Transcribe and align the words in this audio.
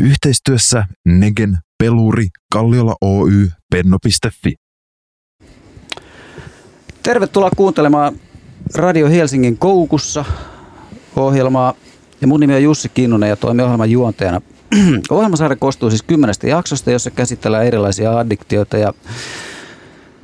Yhteistyössä 0.00 0.84
Negen, 1.04 1.58
Peluri, 1.78 2.26
Kalliola 2.52 2.94
Oy, 3.00 3.50
Penno.fi. 3.70 4.54
Tervetuloa 7.02 7.50
kuuntelemaan 7.56 8.14
Radio 8.74 9.08
Helsingin 9.08 9.58
Koukussa 9.58 10.24
ohjelmaa. 11.16 11.74
Ja 12.20 12.26
mun 12.26 12.40
nimi 12.40 12.54
on 12.54 12.62
Jussi 12.62 12.88
Kinnunen 12.88 13.28
ja 13.28 13.36
toimin 13.36 13.64
ohjelman 13.64 13.90
juontajana. 13.90 14.40
Ohjelmasarja 15.10 15.56
koostuu 15.56 15.90
siis 15.90 16.02
kymmenestä 16.02 16.46
jaksosta, 16.46 16.90
jossa 16.90 17.10
käsitellään 17.10 17.66
erilaisia 17.66 18.18
addiktioita 18.18 18.78
ja 18.78 18.94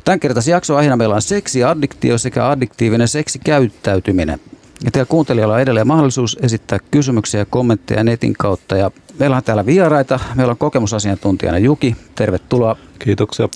Tämän 0.05 0.21
kertaisen 0.21 0.53
jakson 0.53 0.77
aiheena 0.77 0.97
meillä 0.97 1.15
on 1.15 1.23
seksi, 1.23 1.65
addiktio 1.65 2.19
sekä 2.19 2.49
addiktiivinen 2.49 3.09
seksikäyttäytyminen. 3.09 4.41
Ja 4.85 4.91
teillä 4.91 5.07
kuuntelijalla 5.09 5.55
on 5.55 5.61
edelleen 5.61 5.87
mahdollisuus 5.87 6.39
esittää 6.43 6.79
kysymyksiä 6.91 7.41
ja 7.41 7.45
kommentteja 7.45 8.05
netin 8.05 8.33
kautta. 8.39 8.77
Ja 8.77 8.91
meillä 9.19 9.37
on 9.37 9.43
täällä 9.43 9.67
vieraita. 9.67 10.21
Meillä 10.35 10.51
on 10.51 10.57
kokemusasiantuntijana 10.57 11.59
Juki. 11.59 11.97
Tervetuloa. 12.15 12.77
Kiitoksia. 12.99 13.49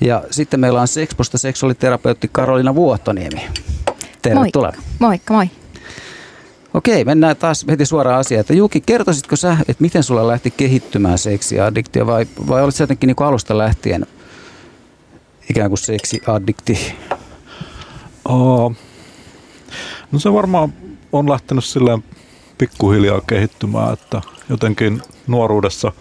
Ja 0.00 0.22
sitten 0.30 0.60
meillä 0.60 0.80
on 0.80 0.88
Sexposta 0.88 1.38
seksuaaliterapeutti 1.38 2.28
Karolina 2.32 2.74
Vuottoniemi. 2.74 3.40
Tervetuloa. 4.22 4.72
Moikka. 4.72 4.94
Moikka, 4.98 5.34
moi. 5.34 5.50
Okei, 6.74 7.04
mennään 7.04 7.36
taas 7.36 7.66
heti 7.68 7.86
suoraan 7.86 8.20
asiaan. 8.20 8.40
Että 8.40 8.54
Juki, 8.54 8.80
kertoisitko 8.80 9.36
sä, 9.36 9.56
että 9.60 9.82
miten 9.82 10.02
sulla 10.02 10.28
lähti 10.28 10.50
kehittymään 10.50 11.18
seksiaddiktio 11.18 12.06
vai, 12.06 12.26
vai 12.48 12.62
olit 12.62 12.74
sä 12.74 12.82
jotenkin 12.82 13.06
niin 13.06 13.26
alusta 13.26 13.58
lähtien 13.58 14.06
ikään 15.50 15.70
kuin 15.70 15.78
seksiaddikti? 15.78 16.94
Oh, 18.24 18.74
no 20.12 20.18
se 20.18 20.32
varmaan 20.32 20.72
on 21.12 21.30
lähtenyt 21.30 21.64
silleen 21.64 22.04
pikkuhiljaa 22.58 23.20
kehittymään, 23.20 23.92
että 23.92 24.22
jotenkin 24.48 25.02
nuoruudessa 25.26 25.92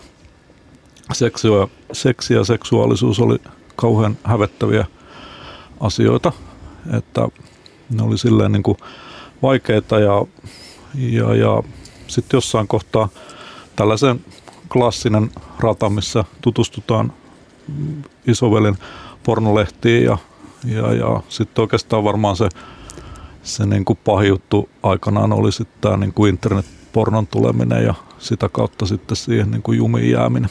seksi 1.14 1.48
ja, 1.48 1.68
seksi 1.92 2.34
ja 2.34 2.44
seksuaalisuus 2.44 3.20
oli 3.20 3.38
kauhean 3.76 4.18
hävettäviä 4.24 4.86
asioita, 5.80 6.32
että 6.98 7.28
ne 7.90 8.04
oli 8.04 8.18
silleen 8.18 8.52
niin 8.52 8.64
kuin 8.64 8.78
vaikeita 9.42 10.00
ja, 10.00 10.26
ja, 10.96 11.36
ja 11.36 11.64
sitten 12.08 12.38
jossain 12.38 12.68
kohtaa 12.68 13.10
tällaisen 13.76 14.26
klassinen 14.72 15.32
rata, 15.60 15.90
missä 15.90 16.24
tutustutaan 16.42 17.14
isovelin 18.28 18.78
pornolehtiin 19.24 20.04
ja, 20.04 20.18
ja, 20.66 20.94
ja 20.94 21.22
sitten 21.30 21.62
oikeastaan 21.62 22.04
varmaan 22.04 22.36
se, 22.36 22.50
se 23.44 23.66
niin 23.66 23.86
kuin 23.86 24.00
pahin 24.06 24.30
juttu 24.30 24.70
aikanaan 24.84 25.34
oli 25.34 25.52
sitten 25.52 25.82
tämä 25.82 25.98
niin 25.98 26.14
kuin 26.14 26.30
internetpornon 26.30 27.28
tuleminen 27.28 27.84
ja 27.84 27.94
sitä 28.20 28.50
kautta 28.50 28.86
sitten 28.86 29.18
siihen 29.18 29.52
niin 29.52 29.62
kuin 29.62 29.78
jumiin 29.78 30.12
jääminen. 30.12 30.50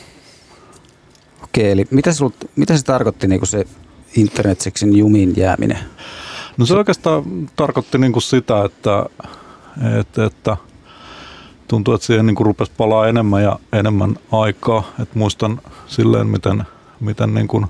Okei, 1.44 1.70
eli 1.70 1.84
mitä, 1.90 2.12
sul, 2.12 2.30
mitä 2.56 2.76
se 2.76 2.84
tarkoitti 2.84 3.28
niin 3.28 3.40
kuin 3.40 3.48
se 3.48 3.66
internetseksin 4.16 4.96
jumiin 4.96 5.32
jääminen? 5.36 5.78
No 6.56 6.66
se 6.66 6.74
oikeastaan 6.74 7.24
tarkoitti 7.56 7.98
niin 7.98 8.12
kuin 8.12 8.22
sitä, 8.22 8.64
että, 8.64 9.06
että, 10.00 10.24
että 10.24 10.56
tuntuu, 11.68 11.94
että 11.94 12.06
siihen 12.06 12.26
niin 12.26 12.34
kuin 12.34 12.46
rupesi 12.46 12.72
palaa 12.76 13.08
enemmän 13.08 13.42
ja 13.42 13.58
enemmän 13.72 14.16
aikaa. 14.32 14.90
Et 15.02 15.14
muistan 15.14 15.60
silleen, 15.86 16.26
miten, 16.26 16.64
miten 17.00 17.34
niin 17.34 17.48
kuin 17.48 17.66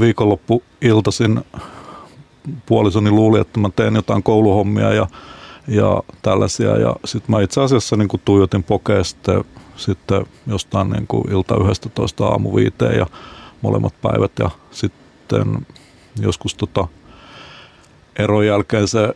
viikonloppuiltaisin 0.00 1.44
puolisoni 2.66 3.10
luuli, 3.10 3.40
että 3.40 3.60
mä 3.60 3.70
teen 3.76 3.94
jotain 3.94 4.22
kouluhommia 4.22 4.92
ja, 4.92 5.06
ja 5.68 6.02
tällaisia. 6.22 6.76
Ja 6.76 6.96
sitten 7.04 7.36
mä 7.36 7.42
itse 7.42 7.60
asiassa 7.60 7.96
niin 7.96 8.08
kuin 8.08 8.22
tuijotin 8.24 8.62
pokea 8.62 9.04
sitten, 9.04 9.44
sitten 9.76 10.26
jostain 10.46 10.90
niin 10.90 11.06
kuin 11.06 11.30
ilta 11.30 11.56
11 11.70 12.26
aamu 12.26 12.54
viiteen 12.54 12.98
ja 12.98 13.06
molemmat 13.62 13.94
päivät. 14.02 14.32
Ja 14.38 14.50
sitten 14.70 15.66
joskus 16.20 16.54
tota 16.54 16.88
eron 18.18 18.46
jälkeen 18.46 18.88
se 18.88 19.14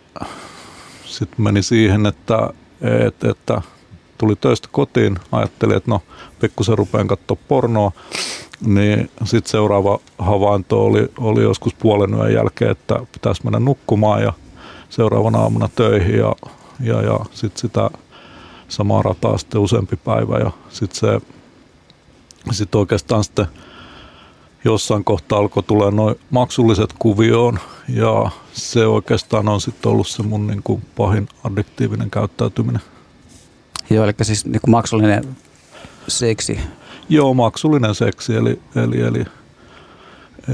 sitten 1.04 1.42
meni 1.42 1.62
siihen, 1.62 2.06
että, 2.06 2.50
että, 3.06 3.30
että 3.30 3.62
tuli 4.18 4.36
töistä 4.36 4.68
kotiin, 4.72 5.18
ajattelin, 5.32 5.76
että 5.76 5.90
no 5.90 6.02
pikkusen 6.40 6.78
rupean 6.78 7.06
katsoa 7.06 7.36
pornoa 7.48 7.92
niin 8.66 9.10
sitten 9.24 9.50
seuraava 9.50 9.98
havainto 10.18 10.84
oli, 10.84 11.08
oli 11.18 11.42
joskus 11.42 11.74
puolen 11.74 12.14
yön 12.14 12.32
jälkeen, 12.32 12.70
että 12.70 13.00
pitäisi 13.12 13.44
mennä 13.44 13.60
nukkumaan 13.60 14.22
ja 14.22 14.32
seuraavana 14.88 15.38
aamuna 15.38 15.68
töihin 15.74 16.18
ja, 16.18 16.34
ja, 16.80 17.02
ja 17.02 17.18
sitten 17.32 17.60
sitä 17.60 17.90
samaa 18.68 19.02
rataa 19.02 19.38
sitten 19.38 19.60
useampi 19.60 19.96
päivä 19.96 20.38
ja 20.38 20.50
sitten 20.68 21.00
se 21.00 21.20
sit 22.50 22.74
oikeastaan 22.74 23.24
sitten 23.24 23.46
jossain 24.64 25.04
kohtaa 25.04 25.38
alkoi 25.38 25.62
tulla 25.62 25.90
noin 25.90 26.14
maksulliset 26.30 26.94
kuvioon 26.98 27.58
ja 27.88 28.30
se 28.52 28.86
oikeastaan 28.86 29.48
on 29.48 29.60
sitten 29.60 29.92
ollut 29.92 30.08
se 30.08 30.22
mun 30.22 30.46
niin 30.46 30.62
kuin 30.62 30.82
pahin 30.96 31.28
addiktiivinen 31.44 32.10
käyttäytyminen. 32.10 32.82
Joo, 33.90 34.04
eli 34.04 34.14
siis 34.22 34.46
niin 34.46 34.60
kuin 34.60 34.70
maksullinen 34.70 35.36
seksi 36.08 36.60
Joo, 37.10 37.34
maksullinen 37.34 37.94
seksi, 37.94 38.34
eli, 38.34 38.60
eli, 38.76 39.00
eli, 39.00 39.24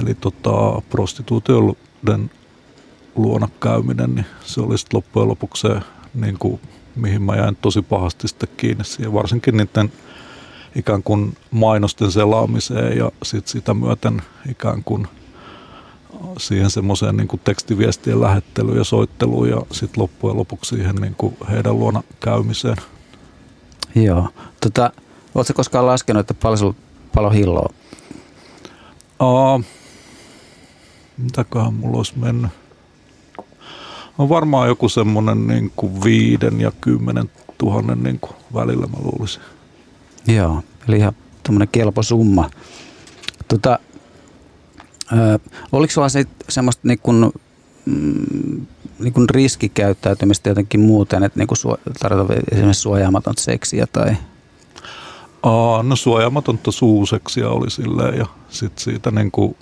eli 0.00 0.15
tota, 0.15 0.83
prostituutioiden 0.91 2.31
luona 3.17 3.49
käyminen, 3.61 4.15
niin 4.15 4.27
se 4.44 4.61
oli 4.61 4.78
sitten 4.78 4.97
loppujen 4.97 5.28
lopuksi 5.28 5.69
se, 5.69 5.81
niin 6.15 6.39
kuin, 6.39 6.61
mihin 6.95 7.22
mä 7.22 7.37
jäin 7.37 7.56
tosi 7.56 7.83
pahasti 7.83 8.28
sitten 8.28 8.49
kiinni 8.56 8.84
siihen, 8.84 9.12
varsinkin 9.12 9.56
niiden 9.56 9.93
ikään 10.75 11.03
kuin 11.03 11.37
mainosten 11.50 12.12
selaamiseen 12.12 12.99
ja 12.99 13.12
sitten 13.22 13.53
sitä 13.53 13.75
myöten 13.75 14.22
ikään 14.50 14.84
kuin 14.84 15.09
siihen 16.39 16.71
semmoiseen 16.71 17.16
niin 17.16 17.28
kuin 17.28 17.41
tekstiviestien 17.45 18.21
lähettelyyn 18.21 18.78
ja 18.78 18.84
soitteluun 18.84 19.49
ja 19.49 19.62
sitten 19.72 20.03
loppujen 20.03 20.37
lopuksi 20.37 20.77
siihen 20.77 20.97
niin 20.97 21.15
kuin 21.15 21.37
heidän 21.50 21.78
luona 21.78 22.03
käymiseen. 22.21 22.77
Joo. 23.95 24.28
Tota, 24.61 24.93
Oletko 25.37 25.55
koskaan 25.55 25.87
laskenut, 25.87 26.21
että 26.21 26.35
paljon 26.35 26.59
sulla 26.59 26.75
paljon 27.15 27.33
hilloa? 27.33 27.73
Aa, 29.19 29.61
mitäköhän 31.19 31.75
mulla 31.75 31.97
olisi 31.97 32.19
mennyt? 32.19 32.51
On 34.19 34.29
varmaan 34.29 34.69
joku 34.69 34.89
semmoinen 34.89 35.47
niin 35.47 35.73
kuin 35.77 36.05
viiden 36.05 36.61
ja 36.61 36.73
kymmenen 36.81 37.31
tuhannen 37.59 38.03
niin 38.03 38.21
kuin 38.21 38.33
välillä 38.55 38.87
mä 38.87 38.97
luulisin. 39.03 39.43
Joo, 40.27 40.63
eli 40.89 40.97
ihan 40.97 41.13
tämmöinen 41.43 41.69
kelpo 41.73 42.03
summa. 42.03 42.51
Tota, 43.49 43.79
ö, 45.13 45.39
oliko 45.73 45.93
sulla 45.93 46.09
se, 46.09 46.25
semmoista 46.49 46.89
niin 46.89 46.99
kuin, 46.99 47.33
mm, 47.85 48.67
niin 48.99 49.13
kuin 49.13 49.31
riskikäyttäytymistä 49.31 50.49
jotenkin 50.49 50.81
muuten, 50.81 51.23
että 51.23 51.39
niin 51.39 51.49
kuin 51.49 51.59
suo, 51.59 51.77
tarvitaan 52.01 52.43
esimerkiksi 52.53 52.83
suojaamaton 52.83 53.35
seksiä 53.37 53.87
tai– 53.93 54.17
no 55.83 55.97
suojaamatonta 55.97 56.73
suuseksia 56.73 57.49
oli 57.49 57.71
silleen 57.71 58.19
ja 58.19 58.27
sitten 58.49 58.84
siitä 58.84 59.11
niin 59.11 59.31
kuin, 59.31 59.57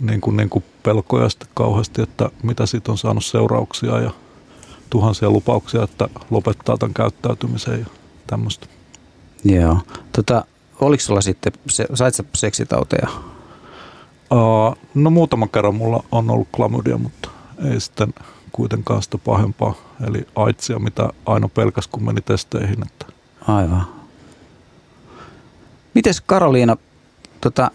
niin 0.00 0.20
kuin, 0.20 0.36
niin 0.36 0.50
kuin 0.50 0.64
pelkoja 0.82 1.28
sitten 1.28 1.48
kauheasti, 1.54 2.02
että 2.02 2.30
mitä 2.42 2.66
siitä 2.66 2.92
on 2.92 2.98
saanut 2.98 3.24
seurauksia 3.24 4.00
ja 4.00 4.10
tuhansia 4.90 5.30
lupauksia, 5.30 5.82
että 5.82 6.08
lopettaa 6.30 6.78
tämän 6.78 6.94
käyttäytymisen 6.94 7.80
ja 7.80 7.86
tämmöistä. 8.26 8.66
Joo. 9.44 9.78
Tota, 10.12 10.44
oliko 10.80 11.00
sulla 11.00 11.20
sitten, 11.20 11.52
se, 11.68 11.86
sait 11.94 12.14
sä 12.14 12.24
seksitauteja? 12.34 13.08
Aa, 14.30 14.76
no 14.94 15.10
muutaman 15.10 15.48
kerran 15.48 15.74
mulla 15.74 16.04
on 16.12 16.30
ollut 16.30 16.48
klamydia, 16.56 16.98
mutta 16.98 17.28
ei 17.70 17.80
sitten 17.80 18.14
kuitenkaan 18.52 19.02
sitä 19.02 19.18
pahempaa. 19.18 19.74
Eli 20.06 20.26
aitsia, 20.36 20.78
mitä 20.78 21.08
aina 21.26 21.48
pelkäs 21.48 21.86
kun 21.86 22.04
meni 22.04 22.20
testeihin. 22.20 22.86
Että 22.86 23.06
Aivan. 23.48 24.01
Mites 25.94 26.20
Karoliina, 26.20 26.76
tota, 27.40 27.70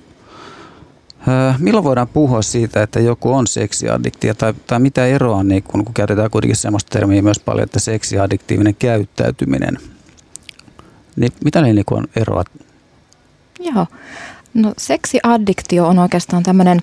milloin 1.60 1.84
voidaan 1.84 2.08
puhua 2.08 2.42
siitä, 2.42 2.84
että 2.84 3.00
joku 3.00 3.34
on 3.34 3.48
seksiaddiktia 3.48 4.36
tai, 4.36 4.54
tai 4.68 4.80
mitä 4.80 5.06
eroa, 5.06 5.44
niin 5.44 5.64
kun, 5.64 5.86
kun 5.86 5.94
käytetään 5.94 6.31
kuitenkin 6.31 6.56
sellaista 6.56 6.90
termiä 6.90 7.22
myös 7.22 7.40
paljon, 7.40 7.64
että 7.64 7.80
seksiaddiktiivinen 7.80 8.75
käyttäytyminen, 8.75 9.78
niin 11.16 11.31
mitä 11.44 11.62
ne 11.62 11.74
niin 11.74 11.86
on 11.92 12.08
eroa? 12.16 12.44
Joo, 13.60 13.88
no 14.54 14.74
seksiaddiktio 14.78 15.88
on 15.88 16.00
oikeastaan 16.00 16.44
tämmöinen 16.44 16.81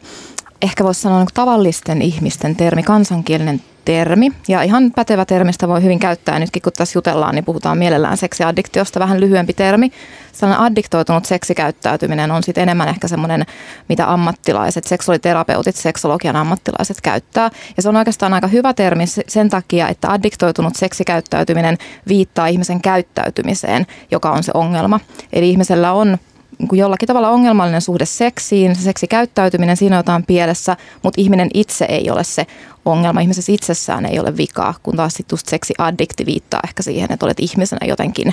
ehkä 0.64 0.84
voisi 0.84 1.00
sanoa 1.00 1.19
niin 1.19 1.28
tavallisten 1.34 2.02
ihmisten 2.02 2.56
termi, 2.56 2.82
kansankielinen 2.82 3.61
termi. 3.84 4.32
Ja 4.49 4.62
ihan 4.62 4.93
pätevä 4.96 5.25
termistä 5.25 5.69
voi 5.69 5.82
hyvin 5.82 5.99
käyttää. 5.99 6.38
Nytkin 6.38 6.62
kun 6.62 6.72
tässä 6.72 6.99
jutellaan, 6.99 7.34
niin 7.34 7.44
puhutaan 7.44 7.78
mielellään 7.78 8.16
seksiaddiktiosta. 8.16 9.00
Vähän 9.00 9.20
lyhyempi 9.20 9.52
termi. 9.52 9.93
Sellainen 10.32 10.66
addiktoitunut 10.66 11.25
seksikäyttäytyminen 11.25 12.31
on 12.31 12.43
sitten 12.43 12.62
enemmän 12.62 12.88
ehkä 12.88 13.08
semmoinen, 13.08 13.46
mitä 13.88 14.12
ammattilaiset, 14.12 14.84
seksuaaliterapeutit, 14.84 15.76
seksologian 15.76 16.37
ammattilaiset 16.37 17.00
käyttää. 17.00 17.50
Ja 17.76 17.82
se 17.82 17.88
on 17.88 17.96
oikeastaan 17.96 18.34
aika 18.34 18.46
hyvä 18.46 18.75
termi 18.75 19.05
sen 19.06 19.49
takia, 19.49 19.88
että 19.88 20.12
addiktoitunut 20.12 20.76
seksikäyttäytyminen 20.76 21.78
viittaa 22.08 22.46
ihmisen 22.46 22.81
käyttäytymiseen, 22.81 23.87
joka 24.10 24.31
on 24.31 24.43
se 24.43 24.50
ongelma. 24.55 25.00
Eli 25.32 25.50
ihmisellä 25.50 25.93
on 25.93 26.19
niin 26.58 26.78
jollakin 26.78 27.06
tavalla 27.06 27.30
ongelmallinen 27.30 27.80
suhde 27.80 28.04
seksiin, 28.04 28.76
se 28.76 28.82
seksikäyttäytyminen, 28.82 29.76
siinä 29.76 29.96
jotain 29.96 30.24
pielessä, 30.26 30.76
mutta 31.02 31.20
ihminen 31.20 31.48
itse 31.54 31.84
ei 31.84 32.10
ole 32.10 32.24
se 32.24 32.46
ongelma. 32.84 33.20
Ihmisessä 33.20 33.52
itsessään 33.52 34.06
ei 34.06 34.18
ole 34.18 34.36
vikaa, 34.36 34.74
kun 34.82 34.96
taas 34.96 35.14
sitten 35.14 35.34
just 35.34 35.48
seksiaddikti 35.48 36.26
viittaa 36.26 36.60
ehkä 36.64 36.82
siihen, 36.82 37.12
että 37.12 37.26
olet 37.26 37.40
ihmisenä 37.40 37.86
jotenkin 37.86 38.32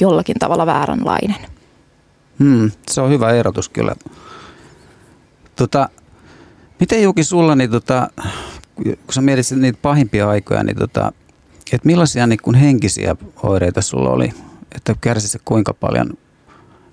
jollakin 0.00 0.36
tavalla 0.38 0.66
vääränlainen. 0.66 1.36
Hmm, 2.38 2.70
se 2.90 3.00
on 3.00 3.10
hyvä 3.10 3.30
erotus 3.30 3.68
kyllä. 3.68 3.94
Tota, 5.56 5.88
miten 6.80 7.02
Juki 7.02 7.24
sulla, 7.24 7.54
niin 7.54 7.70
tota, 7.70 8.10
kun 8.84 8.96
sä 9.14 9.20
mietit 9.20 9.50
niitä 9.50 9.78
pahimpia 9.82 10.28
aikoja, 10.28 10.62
niin 10.62 10.76
tota, 10.76 11.12
että 11.72 11.86
millaisia 11.86 12.26
niin 12.26 12.38
kun 12.42 12.54
henkisiä 12.54 13.16
oireita 13.42 13.82
sulla 13.82 14.10
oli? 14.10 14.32
Että 14.74 14.94
kärsi 15.00 15.28
se 15.28 15.38
kuinka 15.44 15.74
paljon 15.74 16.10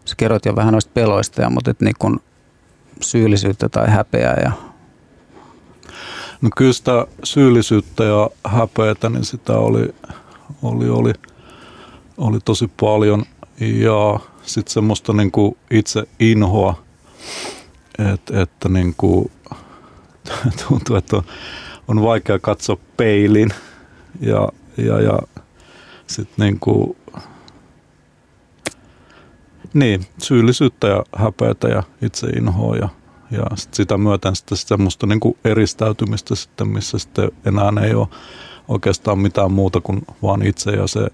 sä 0.06 0.16
kerroit 0.18 0.46
jo 0.46 0.56
vähän 0.56 0.72
noista 0.72 0.92
peloista, 0.94 1.42
ja, 1.42 1.50
mutta 1.50 1.72
et 1.72 1.82
niin 1.82 1.96
kun 2.00 2.20
syyllisyyttä 3.02 3.70
tai 3.70 3.90
häpeää 3.90 4.40
ja 4.44 4.52
No 6.42 6.50
kyllä 6.58 6.74
sitä 6.74 7.08
syyllisyyttä 7.24 8.04
ja 8.04 8.30
häpeätä, 8.44 9.10
niin 9.10 9.26
sitä 9.26 9.54
oli, 9.54 9.96
oli, 10.64 10.90
oli, 10.90 11.14
oli 12.18 12.40
tosi 12.46 12.72
paljon. 12.80 13.26
Ja 13.60 14.20
sitten 14.44 14.74
semmoista 14.74 15.14
niin 15.14 15.32
kuin 15.32 15.58
itse 15.72 16.04
inhoa, 16.20 16.84
että, 18.14 18.42
että 18.42 18.70
niin 18.70 18.94
kuin, 18.98 19.32
tuntuu, 20.68 20.96
että 20.96 21.16
on, 21.18 21.24
on 21.88 22.02
vaikea 22.02 22.40
katsoa 22.40 22.78
peilin. 22.98 23.50
Ja, 24.22 24.50
ja, 24.78 25.02
ja 25.02 25.20
sitten 26.08 26.46
niin 26.46 26.60
kuin, 26.60 26.98
niin, 29.76 30.06
syyllisyyttä 30.22 30.88
ja 30.88 31.04
häpeätä 31.16 31.68
ja 31.68 31.84
itse 32.02 32.28
inhoa 32.28 32.76
ja, 32.76 32.90
ja 33.32 33.44
sit 33.56 33.74
sitä 33.74 33.98
myöten 33.98 34.36
sitten 34.36 34.58
semmoista 34.58 35.08
niin 35.08 35.20
kuin 35.20 35.38
eristäytymistä 35.46 36.36
sitten, 36.36 36.68
missä 36.68 37.00
sitten 37.00 37.32
enää 37.46 37.72
ei 37.84 37.94
ole 37.94 38.08
oikeastaan 38.68 39.20
mitään 39.20 39.52
muuta 39.52 39.82
kuin 39.82 40.02
vaan 40.24 40.46
itse 40.46 40.72
ja 40.72 40.88
se 40.88 41.08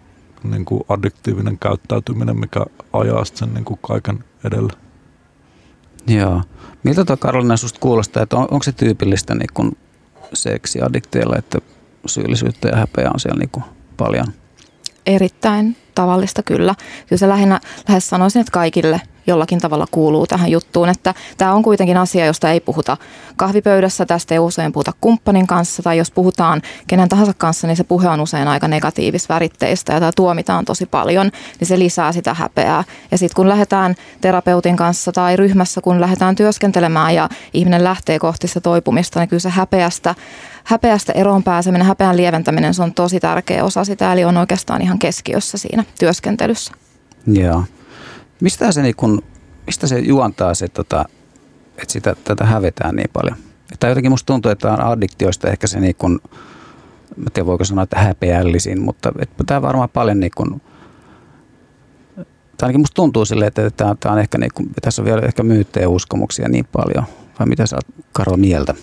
niin 0.43 0.65
kuin 0.65 0.83
addiktiivinen 0.89 1.57
käyttäytyminen, 1.59 2.39
mikä 2.39 2.65
ajaa 2.93 3.25
sen 3.25 3.53
niin 3.53 3.65
kuin 3.65 3.79
kaiken 3.87 4.23
edelle. 4.43 4.73
Joo. 6.07 6.41
Miltä 6.83 7.05
tuo 7.05 7.17
Karolina 7.17 7.57
susta 7.57 7.79
kuulostaa, 7.79 8.23
että 8.23 8.37
on, 8.37 8.47
onko 8.51 8.63
se 8.63 8.71
tyypillistä 8.71 9.35
niin 9.35 9.49
kuin 9.53 9.77
seksiaddikteilla, 10.33 11.35
että 11.37 11.59
syyllisyyttä 12.05 12.67
ja 12.67 12.75
häpeä 12.75 13.11
on 13.13 13.19
siellä 13.19 13.39
niin 13.39 13.49
kuin 13.49 13.63
paljon? 13.97 14.27
Erittäin 15.05 15.75
tavallista 15.95 16.43
kyllä. 16.43 16.75
Kyllä 17.09 17.19
se 17.19 17.29
lähinnä, 17.29 17.59
lähes 17.87 18.09
sanoisin, 18.09 18.39
että 18.39 18.51
kaikille 18.51 19.01
jollakin 19.27 19.59
tavalla 19.59 19.87
kuuluu 19.91 20.27
tähän 20.27 20.51
juttuun, 20.51 20.89
että 20.89 21.13
tämä 21.37 21.53
on 21.53 21.63
kuitenkin 21.63 21.97
asia, 21.97 22.25
josta 22.25 22.51
ei 22.51 22.59
puhuta 22.59 22.97
kahvipöydässä, 23.35 24.05
tästä 24.05 24.35
ei 24.35 24.39
usein 24.39 24.71
puhuta 24.71 24.91
kumppanin 25.01 25.47
kanssa 25.47 25.83
tai 25.83 25.97
jos 25.97 26.11
puhutaan 26.11 26.61
kenen 26.87 27.09
tahansa 27.09 27.33
kanssa, 27.37 27.67
niin 27.67 27.77
se 27.77 27.83
puhe 27.83 28.09
on 28.09 28.19
usein 28.19 28.47
aika 28.47 28.67
negatiivisväritteistä 28.67 29.93
ja 29.93 29.99
tämä 29.99 30.11
tuomitaan 30.15 30.65
tosi 30.65 30.85
paljon, 30.85 31.31
niin 31.59 31.67
se 31.67 31.79
lisää 31.79 32.11
sitä 32.11 32.33
häpeää. 32.33 32.83
Ja 33.11 33.17
sitten 33.17 33.35
kun 33.35 33.49
lähdetään 33.49 33.95
terapeutin 34.21 34.75
kanssa 34.75 35.11
tai 35.11 35.35
ryhmässä, 35.35 35.81
kun 35.81 36.01
lähdetään 36.01 36.35
työskentelemään 36.35 37.15
ja 37.15 37.29
ihminen 37.53 37.83
lähtee 37.83 38.19
kohti 38.19 38.47
sitä 38.47 38.61
toipumista, 38.61 39.19
niin 39.19 39.29
kyllä 39.29 39.39
se 39.39 39.49
häpeästä 39.49 40.15
häpeästä 40.63 41.13
eroon 41.13 41.43
pääseminen, 41.43 41.87
häpeän 41.87 42.17
lieventäminen, 42.17 42.73
se 42.73 42.83
on 42.83 42.93
tosi 42.93 43.19
tärkeä 43.19 43.63
osa 43.63 43.83
sitä, 43.83 44.13
eli 44.13 44.23
on 44.23 44.37
oikeastaan 44.37 44.81
ihan 44.81 44.99
keskiössä 44.99 45.57
siinä 45.57 45.83
työskentelyssä. 45.99 46.73
Joo. 47.27 47.63
Mistä 48.41 48.71
se, 48.71 48.81
niin 48.81 48.95
kun, 48.95 49.23
mistä 49.65 49.87
se 49.87 49.99
juontaa 49.99 50.53
se, 50.53 50.67
tota, 50.67 51.05
että 51.77 51.93
sitä, 51.93 52.15
tätä 52.23 52.45
hävetään 52.45 52.95
niin 52.95 53.09
paljon? 53.13 53.37
Että 53.71 53.87
jotenkin 53.87 54.11
musta 54.11 54.25
tuntuu, 54.25 54.51
että 54.51 54.73
on 54.73 54.81
addiktioista 54.81 55.49
ehkä 55.49 55.67
se 55.67 55.79
niin 55.79 55.95
kun, 55.95 56.21
mä 57.15 57.29
tiedän 57.33 57.47
voiko 57.47 57.63
sanoa, 57.63 57.83
että 57.83 57.99
häpeällisin, 57.99 58.81
mutta 58.81 59.11
että 59.19 59.43
tämä 59.43 59.61
varmaan 59.61 59.89
paljon 59.89 60.19
niin 60.19 60.31
kun, 60.37 60.61
tai 62.57 62.67
ainakin 62.67 62.79
musta 62.79 62.95
tuntuu 62.95 63.25
silleen, 63.25 63.47
että 63.47 63.69
tämä, 63.69 63.95
tämä 63.99 64.13
on 64.13 64.19
ehkä 64.19 64.37
niin 64.37 64.51
kun, 64.53 64.69
tässä 64.81 65.01
on 65.01 65.05
vielä 65.05 65.21
ehkä 65.21 65.43
myyttejä 65.43 65.89
uskomuksia 65.89 66.49
niin 66.49 66.67
paljon. 66.71 67.03
Vai 67.39 67.47
mitä 67.47 67.65
sä 67.65 67.75
oot 67.75 68.05
Karlo 68.11 68.37
mieltä? 68.37 68.73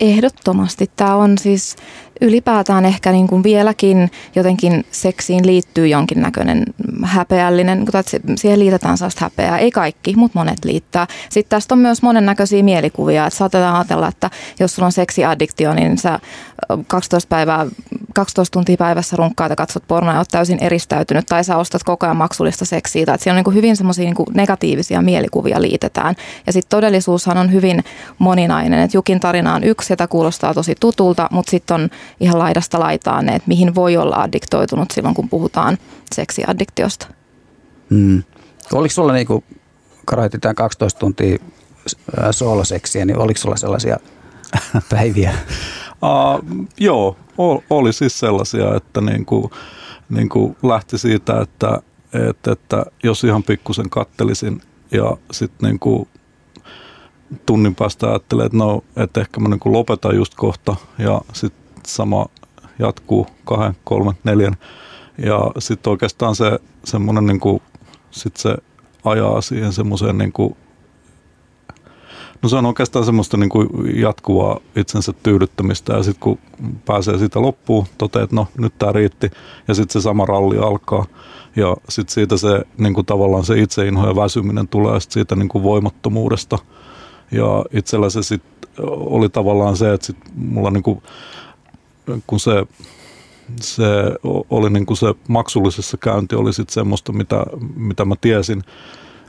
Ehdottomasti. 0.00 0.90
Tämä 0.96 1.14
on 1.14 1.38
siis 1.38 1.76
ylipäätään 2.20 2.84
ehkä 2.84 3.12
niin 3.12 3.26
kuin 3.26 3.42
vieläkin 3.42 4.10
jotenkin 4.34 4.84
seksiin 4.90 5.46
liittyy 5.46 5.88
jonkinnäköinen 5.88 6.64
häpeällinen, 7.04 7.78
kun 7.78 8.36
siihen 8.36 8.58
liitetään 8.58 8.98
sellaista 8.98 9.24
häpeää. 9.24 9.58
Ei 9.58 9.70
kaikki, 9.70 10.14
mutta 10.16 10.38
monet 10.38 10.64
liittää. 10.64 11.06
Sitten 11.30 11.50
tästä 11.50 11.74
on 11.74 11.78
myös 11.78 12.02
monennäköisiä 12.02 12.62
mielikuvia, 12.62 13.26
että 13.26 13.36
saatetaan 13.38 13.76
ajatella, 13.76 14.08
että 14.08 14.30
jos 14.60 14.74
sulla 14.74 14.86
on 14.86 14.92
seksiaddiktio, 14.92 15.74
niin 15.74 15.98
sä 15.98 16.20
12, 16.86 17.28
päivää, 17.28 17.66
12 18.14 18.52
tuntia 18.52 18.76
päivässä 18.76 19.16
runkkaat 19.16 19.50
ja 19.50 19.56
katsot 19.56 19.82
pornoa 19.88 20.12
ja 20.12 20.18
oot 20.18 20.28
täysin 20.28 20.58
eristäytynyt, 20.58 21.26
tai 21.26 21.44
sä 21.44 21.56
ostat 21.56 21.82
koko 21.82 22.06
ajan 22.06 22.16
maksullista 22.16 22.64
seksiä. 22.64 23.06
Tai 23.06 23.18
siinä 23.18 23.38
on 23.38 23.44
niin 23.46 23.54
hyvin 23.54 23.76
semmoisia 23.76 24.04
niin 24.04 24.14
negatiivisia 24.34 25.02
mielikuvia 25.02 25.62
liitetään. 25.62 26.14
Ja 26.46 26.52
sitten 26.52 26.70
todellisuushan 26.70 27.38
on 27.38 27.52
hyvin 27.52 27.84
moninainen. 28.18 28.80
Et 28.80 28.94
Jukin 28.94 29.20
tarina 29.20 29.54
on 29.54 29.64
yksi, 29.64 29.92
jota 29.92 30.08
kuulostaa 30.08 30.54
tosi 30.54 30.74
tutulta, 30.80 31.28
mutta 31.30 31.50
sitten 31.50 31.74
on 31.74 31.88
ihan 32.20 32.38
laidasta 32.38 32.80
laitaan 32.80 33.26
ne, 33.26 33.34
että 33.34 33.48
mihin 33.48 33.74
voi 33.74 33.96
olla 33.96 34.16
addiktoitunut 34.16 34.90
silloin, 34.90 35.14
kun 35.14 35.28
puhutaan 35.28 35.78
seksiaddiktiosta. 36.14 37.06
Mm. 37.90 38.22
Oliko 38.72 38.92
sulla 38.92 39.12
niin 39.12 39.26
kuin 39.26 39.44
tämän 40.40 40.54
12 40.54 41.00
tuntia 41.00 41.38
sooloseksiä, 42.30 43.04
niin 43.04 43.18
oliko 43.18 43.40
sulla 43.40 43.56
sellaisia 43.56 43.96
päiviä? 44.90 45.34
Uh, 46.04 46.66
joo, 46.80 47.16
oli 47.70 47.92
siis 47.92 48.18
sellaisia, 48.18 48.74
että 48.74 49.00
niin 49.00 49.26
kuin, 49.26 49.50
niin 50.08 50.28
kuin 50.28 50.56
lähti 50.62 50.98
siitä, 50.98 51.40
että, 51.40 51.82
että, 52.30 52.52
että 52.52 52.86
jos 53.02 53.24
ihan 53.24 53.42
pikkusen 53.42 53.90
kattelisin 53.90 54.62
ja 54.90 55.16
sitten 55.30 55.68
niin 55.68 55.78
kuin 55.78 56.08
tunnin 57.46 57.74
päästä 57.74 58.08
ajattelee, 58.08 58.46
että 58.46 58.58
no, 58.58 58.84
että 58.96 59.20
ehkä 59.20 59.40
mä 59.40 59.48
niin 59.48 59.60
kuin 59.60 59.72
lopetan 59.72 60.16
just 60.16 60.34
kohta 60.34 60.76
ja 60.98 61.20
sitten 61.32 61.82
sama 61.86 62.26
jatkuu 62.78 63.26
kahden, 63.44 63.76
kolmen, 63.84 64.14
neljän. 64.24 64.56
Ja 65.18 65.50
sitten 65.58 65.90
oikeastaan 65.90 66.36
se 66.36 66.58
semmoinen 66.84 67.26
niin 67.26 67.40
kuin, 67.40 67.62
sit 68.10 68.36
se 68.36 68.56
ajaa 69.04 69.40
siihen 69.40 69.72
semmoiseen 69.72 70.18
niin 70.18 70.32
kuin, 70.32 70.56
No 72.44 72.48
se 72.48 72.56
on 72.56 72.66
oikeastaan 72.66 73.04
semmoista 73.04 73.36
niin 73.36 73.48
kuin 73.48 73.68
jatkuvaa 74.00 74.60
itsensä 74.76 75.12
tyydyttämistä 75.22 75.92
ja 75.92 76.02
sitten 76.02 76.20
kun 76.20 76.38
pääsee 76.86 77.18
siitä 77.18 77.42
loppuun, 77.42 77.86
toteaa, 77.98 78.22
että 78.24 78.36
no 78.36 78.46
nyt 78.58 78.78
tämä 78.78 78.92
riitti 78.92 79.30
ja 79.68 79.74
sitten 79.74 79.92
se 79.92 80.04
sama 80.04 80.26
ralli 80.26 80.58
alkaa. 80.58 81.04
Ja 81.56 81.76
sitten 81.88 82.14
siitä 82.14 82.36
se 82.36 82.64
niin 82.78 82.94
kuin 82.94 83.06
tavallaan 83.06 83.44
se 83.44 83.58
itseinho 83.58 84.08
ja 84.08 84.16
väsyminen 84.16 84.68
tulee 84.68 85.00
sit 85.00 85.12
siitä 85.12 85.36
niin 85.36 85.48
kuin 85.48 85.64
voimattomuudesta. 85.64 86.58
Ja 87.32 87.64
itsellä 87.72 88.10
se 88.10 88.22
sitten 88.22 88.68
oli 88.88 89.28
tavallaan 89.28 89.76
se, 89.76 89.92
että 89.92 90.06
sit 90.06 90.18
mulla 90.34 90.70
niin 90.70 90.82
kuin 90.82 91.02
kun 92.26 92.40
se, 92.40 92.66
se 93.60 93.84
oli 94.50 94.70
niin 94.70 94.86
kuin 94.86 94.96
se 94.96 95.14
maksullisessa 95.28 95.96
käynti 95.96 96.34
oli 96.34 96.52
sitten 96.52 96.74
semmoista, 96.74 97.12
mitä, 97.12 97.44
mitä 97.76 98.04
mä 98.04 98.14
tiesin, 98.20 98.62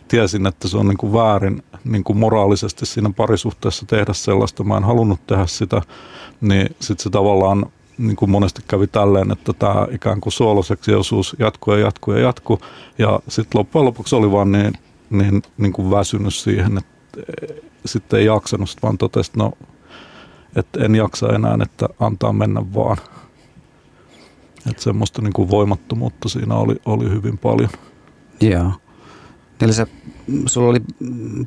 tiesin, 0.07 0.45
että 0.47 0.67
se 0.67 0.77
on 0.77 0.87
niin 0.87 0.97
kuin 0.97 1.13
väärin 1.13 1.63
niin 1.83 2.03
kuin 2.03 2.17
moraalisesti 2.17 2.85
siinä 2.85 3.09
parisuhteessa 3.17 3.85
tehdä 3.85 4.13
sellaista. 4.13 4.63
Mä 4.63 4.77
en 4.77 4.83
halunnut 4.83 5.27
tehdä 5.27 5.45
sitä, 5.45 5.81
niin 6.41 6.75
sitten 6.79 7.03
se 7.03 7.09
tavallaan 7.09 7.65
niin 7.97 8.15
kuin 8.15 8.31
monesti 8.31 8.61
kävi 8.67 8.87
tälleen, 8.87 9.31
että 9.31 9.53
tämä 9.53 9.87
ikään 9.91 10.21
kuin 10.21 10.33
sooloseksiosuus 10.33 11.35
jatkuu 11.39 11.73
ja 11.73 11.79
jatkuu 11.79 12.13
ja 12.13 12.19
jatkuu. 12.19 12.59
Ja 12.97 13.19
sitten 13.27 13.59
loppujen 13.59 13.85
lopuksi 13.85 14.15
oli 14.15 14.31
vaan 14.31 14.51
niin, 14.51 14.73
niin, 15.09 15.41
niin 15.57 15.73
kuin 15.73 15.91
väsynyt 15.91 16.33
siihen, 16.33 16.77
että 16.77 17.21
sitten 17.85 18.19
ei 18.19 18.25
jaksanut, 18.25 18.69
sit 18.69 18.83
vaan 18.83 18.97
totesi, 18.97 19.31
no 19.37 19.51
että 20.55 20.85
en 20.85 20.95
jaksa 20.95 21.33
enää, 21.33 21.57
että 21.61 21.89
antaa 21.99 22.33
mennä 22.33 22.73
vaan. 22.73 22.97
Että 24.69 24.83
semmoista 24.83 25.21
niin 25.21 25.33
kuin 25.33 25.49
voimattomuutta 25.49 26.29
siinä 26.29 26.55
oli, 26.55 26.75
oli 26.85 27.09
hyvin 27.09 27.37
paljon. 27.37 27.69
Joo. 28.41 28.71
Eli 29.61 29.73
se, 29.73 29.87
sulla 30.45 30.69
oli 30.69 30.81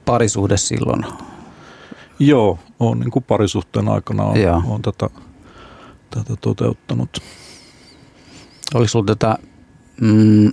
parisuhde 0.04 0.56
silloin? 0.56 1.04
Joo, 2.18 2.58
olen 2.80 3.00
niin 3.00 3.10
kuin 3.10 3.24
parisuhteen 3.24 3.88
aikana 3.88 4.24
on, 4.24 4.36
on 4.66 4.82
tätä, 4.82 5.10
tätä 6.10 6.36
toteuttanut. 6.40 7.18
Oliko 8.74 8.88
sinulla 8.88 9.14
tätä, 9.14 9.38
mm, 10.00 10.52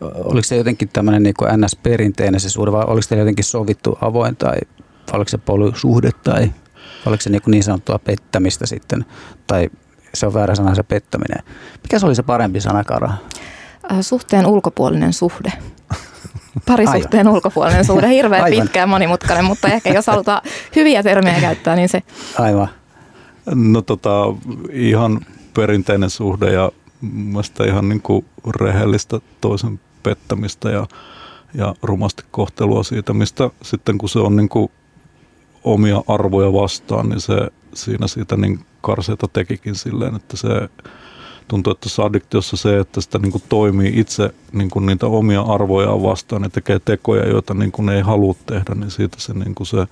oliko 0.00 0.42
se 0.42 0.56
jotenkin 0.56 0.88
tämmöinen 0.88 1.22
niin 1.22 1.34
kuin 1.38 1.50
NS-perinteinen 1.50 2.40
se 2.40 2.48
suhde 2.50 2.72
vai 2.72 2.84
oliko 2.86 3.06
teillä 3.08 3.22
jotenkin 3.22 3.44
sovittu 3.44 3.98
avoin 4.00 4.36
tai 4.36 4.56
oliko 5.12 5.28
se 5.28 5.38
polysuhde 5.38 6.10
tai 6.24 6.52
oliko 7.06 7.20
se 7.20 7.30
niin, 7.30 7.42
kuin 7.42 7.52
niin 7.52 7.64
sanottua 7.64 7.98
pettämistä 7.98 8.66
sitten 8.66 9.04
tai 9.46 9.70
se 10.14 10.26
on 10.26 10.34
väärä 10.34 10.54
sana 10.54 10.74
se 10.74 10.82
pettäminen. 10.82 11.44
Mikä 11.82 11.98
se 11.98 12.06
oli 12.06 12.14
se 12.14 12.22
parempi 12.22 12.60
sana, 12.60 12.84
Kara? 12.84 13.10
Äh, 13.92 13.98
suhteen 14.00 14.46
ulkopuolinen 14.46 15.12
suhde. 15.12 15.52
Parisuhteen 16.66 17.26
Aivan. 17.26 17.34
ulkopuolinen 17.34 17.84
suhde, 17.84 18.08
hirveän 18.08 18.44
Aivan. 18.44 18.62
pitkä 18.62 18.80
ja 18.80 18.86
monimutkainen, 18.86 19.44
mutta 19.44 19.68
ehkä 19.68 19.94
jos 19.94 20.06
halutaan 20.06 20.42
hyviä 20.76 21.02
termejä 21.02 21.40
käyttää, 21.40 21.76
niin 21.76 21.88
se. 21.88 22.02
Aivan. 22.38 22.68
No 23.54 23.82
tota, 23.82 24.24
ihan 24.72 25.20
perinteinen 25.54 26.10
suhde 26.10 26.52
ja 26.52 26.72
mielestäni 27.00 27.70
ihan 27.70 27.88
niin 27.88 28.02
kuin 28.02 28.24
rehellistä 28.60 29.20
toisen 29.40 29.80
pettämistä 30.02 30.70
ja, 30.70 30.86
ja 31.54 31.74
rumasti 31.82 32.22
kohtelua 32.30 32.82
siitä, 32.82 33.12
mistä 33.12 33.50
sitten 33.62 33.98
kun 33.98 34.08
se 34.08 34.18
on 34.18 34.36
niin 34.36 34.48
kuin 34.48 34.70
omia 35.64 36.02
arvoja 36.08 36.52
vastaan, 36.52 37.08
niin 37.08 37.20
se 37.20 37.34
siinä 37.74 38.06
siitä 38.06 38.36
niin 38.36 38.66
karseita 38.80 39.28
tekikin 39.32 39.74
silleen, 39.74 40.16
että 40.16 40.36
se 40.36 40.48
tuntuu, 41.48 41.70
että 41.70 41.80
tuossa 41.80 42.02
addiktiossa 42.02 42.56
se, 42.56 42.78
että 42.78 43.00
sitä 43.00 43.18
niin 43.18 43.32
kuin 43.32 43.44
toimii 43.48 43.92
itse 44.00 44.34
niin 44.52 44.70
kuin 44.70 44.86
niitä 44.86 45.06
omia 45.06 45.40
arvoja 45.40 46.02
vastaan 46.02 46.42
ja 46.42 46.50
tekee 46.50 46.78
tekoja, 46.78 47.28
joita 47.28 47.54
niin 47.54 47.72
kuin 47.72 47.88
ei 47.88 48.00
halua 48.00 48.34
tehdä, 48.46 48.74
niin 48.74 48.90
siitä 48.90 49.16
se, 49.20 49.32
niin 49.34 49.54
kuin 49.54 49.66
se, 49.66 49.86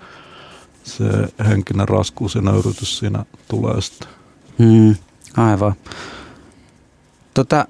se 0.85 1.05
henkinen 1.49 1.89
raskuus 1.89 2.35
ja 2.35 2.41
nöyrytys 2.41 2.99
siinä 2.99 3.25
tulee 3.49 3.81
sitten. 3.81 4.09
Hmm, 4.59 4.97
aivan. 5.37 5.75
Tota, 7.35 7.67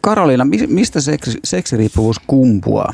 Karoliina, 0.00 0.46
mistä 0.68 1.00
seksi, 1.00 1.38
seksiriippuvuus 1.44 2.18
kumpuaa? 2.26 2.92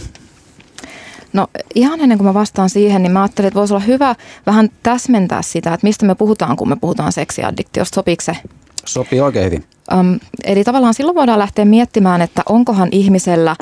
No 1.36 1.46
ihan 1.74 2.00
ennen 2.00 2.18
kuin 2.18 2.26
mä 2.26 2.34
vastaan 2.34 2.70
siihen, 2.70 3.02
niin 3.02 3.12
mä 3.12 3.22
ajattelin, 3.22 3.48
että 3.48 3.58
voisi 3.58 3.74
olla 3.74 3.84
hyvä 3.84 4.14
vähän 4.46 4.68
täsmentää 4.82 5.42
sitä, 5.42 5.74
että 5.74 5.86
mistä 5.86 6.06
me 6.06 6.14
puhutaan, 6.14 6.56
kun 6.56 6.68
me 6.68 6.76
puhutaan 6.76 7.12
seksiaddiktiosta. 7.12 7.94
Sopiiko 7.94 8.22
se? 8.22 8.36
Sopii 8.84 9.20
oikein 9.20 9.44
hyvin. 9.44 9.64
Um, 9.94 10.20
eli 10.44 10.64
tavallaan 10.64 10.94
silloin 10.94 11.14
voidaan 11.14 11.38
lähteä 11.38 11.64
miettimään, 11.64 12.22
että 12.22 12.42
onkohan 12.48 12.88
ihmisellä 12.92 13.56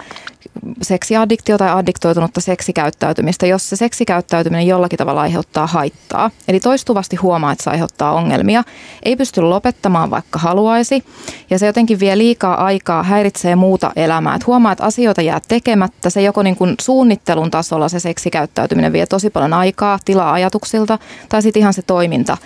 seksiaddiktio 0.82 1.58
tai 1.58 1.70
addiktoitunutta 1.70 2.40
seksikäyttäytymistä, 2.40 3.46
jos 3.46 3.68
se 3.68 3.76
seksikäyttäytyminen 3.76 4.66
jollakin 4.66 4.96
tavalla 4.96 5.20
aiheuttaa 5.20 5.66
haittaa. 5.66 6.30
Eli 6.49 6.61
toistuvasti 6.61 7.16
huomaa, 7.16 7.52
että 7.52 7.64
se 7.64 7.70
aiheuttaa 7.70 8.12
ongelmia. 8.12 8.64
Ei 9.02 9.16
pysty 9.16 9.40
lopettamaan, 9.40 10.11
vaikka 10.11 10.38
haluaisi. 10.38 11.04
Ja 11.50 11.58
se 11.58 11.66
jotenkin 11.66 12.00
vie 12.00 12.18
liikaa 12.18 12.64
aikaa, 12.64 13.02
häiritsee 13.02 13.56
muuta 13.56 13.92
elämää. 13.96 14.34
Että 14.34 14.46
huomaa, 14.46 14.73
että 14.73 14.84
asioita 14.84 15.23
jää 15.23 15.40
tekemättä. 15.49 16.11
Se 16.11 16.23
joko 16.23 16.42
niin 16.42 16.56
kuin 16.56 16.75
suunnittelun 16.80 17.50
tasolla 17.50 17.88
se 17.88 18.00
seksikäyttäytyminen 18.00 18.92
vie 18.92 19.06
tosi 19.06 19.30
paljon 19.30 19.52
aikaa, 19.52 19.99
tilaa 20.04 20.32
ajatuksilta, 20.32 20.99
tai 21.28 21.42
sitten 21.42 21.61
ihan 21.61 21.75
se 21.75 21.82
toiminta 21.82 22.37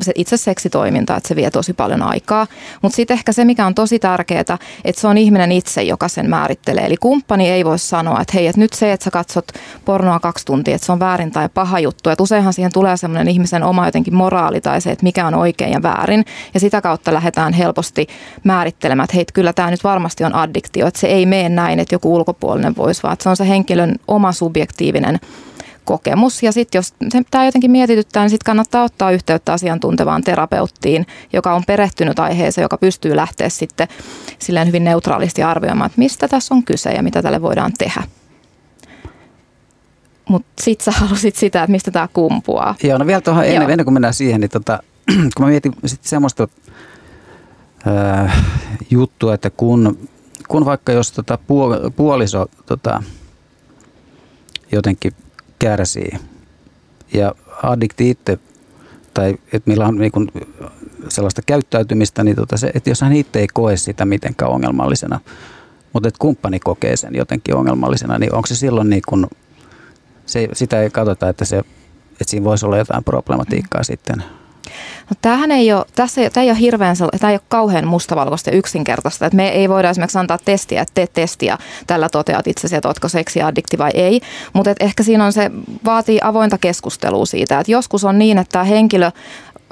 se 0.00 0.12
itse 0.14 0.36
seksitoiminta, 0.36 1.16
että 1.16 1.28
se 1.28 1.36
vie 1.36 1.50
tosi 1.50 1.72
paljon 1.72 2.02
aikaa. 2.02 2.46
Mutta 2.82 2.96
sitten 2.96 3.14
ehkä 3.14 3.32
se, 3.32 3.44
mikä 3.44 3.66
on 3.66 3.74
tosi 3.74 3.98
tärkeää, 3.98 4.40
että 4.84 5.00
se 5.00 5.08
on 5.08 5.18
ihminen 5.18 5.52
itse, 5.52 5.82
joka 5.82 6.08
sen 6.08 6.30
määrittelee. 6.30 6.86
Eli 6.86 6.96
kumppani 6.96 7.50
ei 7.50 7.64
voi 7.64 7.78
sanoa, 7.78 8.20
että 8.20 8.32
hei, 8.34 8.46
että 8.46 8.60
nyt 8.60 8.72
se, 8.72 8.92
että 8.92 9.04
sä 9.04 9.10
katsot 9.10 9.52
pornoa 9.84 10.20
kaksi 10.20 10.44
tuntia, 10.44 10.74
että 10.74 10.86
se 10.86 10.92
on 10.92 11.00
väärin 11.00 11.30
tai 11.30 11.48
paha 11.54 11.78
juttu. 11.78 12.10
Että 12.10 12.22
useinhan 12.22 12.52
siihen 12.52 12.72
tulee 12.72 12.96
semmoinen 12.96 13.28
ihmisen 13.28 13.62
oma 13.62 13.86
jotenkin 13.86 14.14
moraali 14.14 14.60
tai 14.60 14.80
se, 14.80 14.90
että 14.90 15.02
mikä 15.02 15.26
on 15.26 15.34
oikein 15.34 15.72
ja 15.72 15.82
väärin. 15.82 16.24
Ja 16.54 16.60
sitä 16.60 16.80
kautta 16.80 17.14
lähdetään 17.14 17.52
helposti 17.52 18.06
määrittelemään, 18.44 19.04
että 19.04 19.16
hei, 19.16 19.24
kyllä 19.34 19.52
tämä 19.52 19.70
nyt 19.70 19.84
varmasti 19.84 20.24
on 20.24 20.34
addiktio. 20.34 20.86
Että 20.86 21.00
se 21.00 21.06
ei 21.06 21.26
mene 21.26 21.48
näin, 21.48 21.80
että 21.80 21.94
joku 21.94 22.14
ulkopuolinen 22.14 22.76
voisi, 22.76 23.02
vaan 23.02 23.12
että 23.12 23.22
se 23.22 23.28
on 23.28 23.36
se 23.36 23.48
henkilön 23.48 23.94
oma 24.08 24.32
subjektiivinen 24.32 25.20
kokemus. 25.84 26.42
Ja 26.42 26.52
sitten 26.52 26.78
jos 26.78 26.94
tämä 27.30 27.44
jotenkin 27.44 27.70
mietityttää, 27.70 28.22
niin 28.22 28.30
sitten 28.30 28.46
kannattaa 28.46 28.84
ottaa 28.84 29.10
yhteyttä 29.10 29.52
asiantuntevaan 29.52 30.24
terapeuttiin, 30.24 31.06
joka 31.32 31.54
on 31.54 31.62
perehtynyt 31.66 32.18
aiheeseen, 32.18 32.62
joka 32.62 32.78
pystyy 32.78 33.16
lähteä 33.16 33.48
sitten 33.48 33.88
silleen 34.38 34.66
hyvin 34.66 34.84
neutraalisti 34.84 35.42
arvioimaan, 35.42 35.86
että 35.86 35.98
mistä 35.98 36.28
tässä 36.28 36.54
on 36.54 36.64
kyse 36.64 36.90
ja 36.90 37.02
mitä 37.02 37.22
tälle 37.22 37.42
voidaan 37.42 37.72
tehdä. 37.78 38.02
Mutta 40.28 40.62
sitten 40.62 40.84
sä 40.84 41.00
halusit 41.00 41.36
sitä, 41.36 41.62
että 41.62 41.72
mistä 41.72 41.90
tämä 41.90 42.08
kumpuaa. 42.12 42.74
Joo, 42.82 42.98
no 42.98 43.06
vielä 43.06 43.20
tuohon 43.20 43.44
ennen, 43.44 43.70
ennen 43.70 43.84
kuin 43.84 43.94
mennään 43.94 44.14
siihen, 44.14 44.40
niin 44.40 44.50
tota, 44.50 44.82
kun 45.36 45.46
mä 45.46 45.46
mietin 45.46 45.72
sitten 45.86 46.08
semmoista 46.08 46.48
äh, 47.86 48.44
juttua, 48.90 49.34
että 49.34 49.50
kun, 49.50 50.08
kun 50.48 50.64
vaikka 50.64 50.92
jos 50.92 51.12
tota 51.12 51.38
puoliso 51.96 52.46
tota, 52.66 53.02
jotenkin 54.72 55.12
kärsii. 55.64 56.18
Ja 57.12 57.34
addikti 57.62 58.10
itse, 58.10 58.38
tai 59.14 59.34
että 59.52 59.70
millä 59.70 59.86
on 59.86 59.98
niin 59.98 60.12
kuin 60.12 60.28
sellaista 61.08 61.42
käyttäytymistä, 61.46 62.24
niin 62.24 62.36
tota 62.36 62.56
se, 62.56 62.70
että 62.74 62.90
jos 62.90 63.00
hän 63.00 63.12
itse 63.12 63.38
ei 63.38 63.46
koe 63.54 63.76
sitä 63.76 64.04
mitenkään 64.04 64.50
ongelmallisena, 64.50 65.20
mutta 65.92 66.08
että 66.08 66.18
kumppani 66.18 66.60
kokee 66.60 66.96
sen 66.96 67.14
jotenkin 67.14 67.54
ongelmallisena, 67.54 68.18
niin 68.18 68.34
onko 68.34 68.46
se 68.46 68.56
silloin 68.56 68.90
niin 68.90 69.02
kuin, 69.08 69.26
se, 70.26 70.48
sitä 70.52 70.82
ei 70.82 70.90
katsota, 70.90 71.28
että, 71.28 71.44
se, 71.44 71.58
että 71.58 72.24
siinä 72.26 72.44
voisi 72.44 72.66
olla 72.66 72.78
jotain 72.78 73.04
problematiikkaa 73.04 73.82
sitten– 73.82 74.24
No 75.10 75.16
tämähän 75.22 75.50
ei 75.50 75.72
ole, 75.72 75.84
tässä 75.94 76.20
ei, 76.20 76.30
tämä 76.30 76.44
ei 76.44 76.50
ole 76.50 76.58
hirveän, 76.58 76.96
tämä 77.20 77.30
ei 77.30 77.34
ole 77.34 77.40
kauhean 77.48 77.86
mustavalkoista 77.86 78.50
ja 78.50 78.56
yksinkertaista. 78.56 79.26
Että 79.26 79.36
me 79.36 79.48
ei 79.48 79.68
voida 79.68 79.90
esimerkiksi 79.90 80.18
antaa 80.18 80.38
testiä, 80.44 80.82
että 80.82 80.94
tee 80.94 81.06
testiä, 81.06 81.58
tällä 81.86 82.08
toteat 82.08 82.46
itsesi, 82.46 82.76
että 82.76 82.88
oletko 82.88 83.08
seksiaddikti 83.08 83.78
vai 83.78 83.90
ei. 83.94 84.20
Mutta 84.52 84.72
ehkä 84.80 85.02
siinä 85.02 85.24
on 85.24 85.32
se, 85.32 85.50
vaatii 85.84 86.18
avointa 86.22 86.58
keskustelua 86.58 87.26
siitä, 87.26 87.60
että 87.60 87.72
joskus 87.72 88.04
on 88.04 88.18
niin, 88.18 88.38
että 88.38 88.52
tämä 88.52 88.64
henkilö 88.64 89.10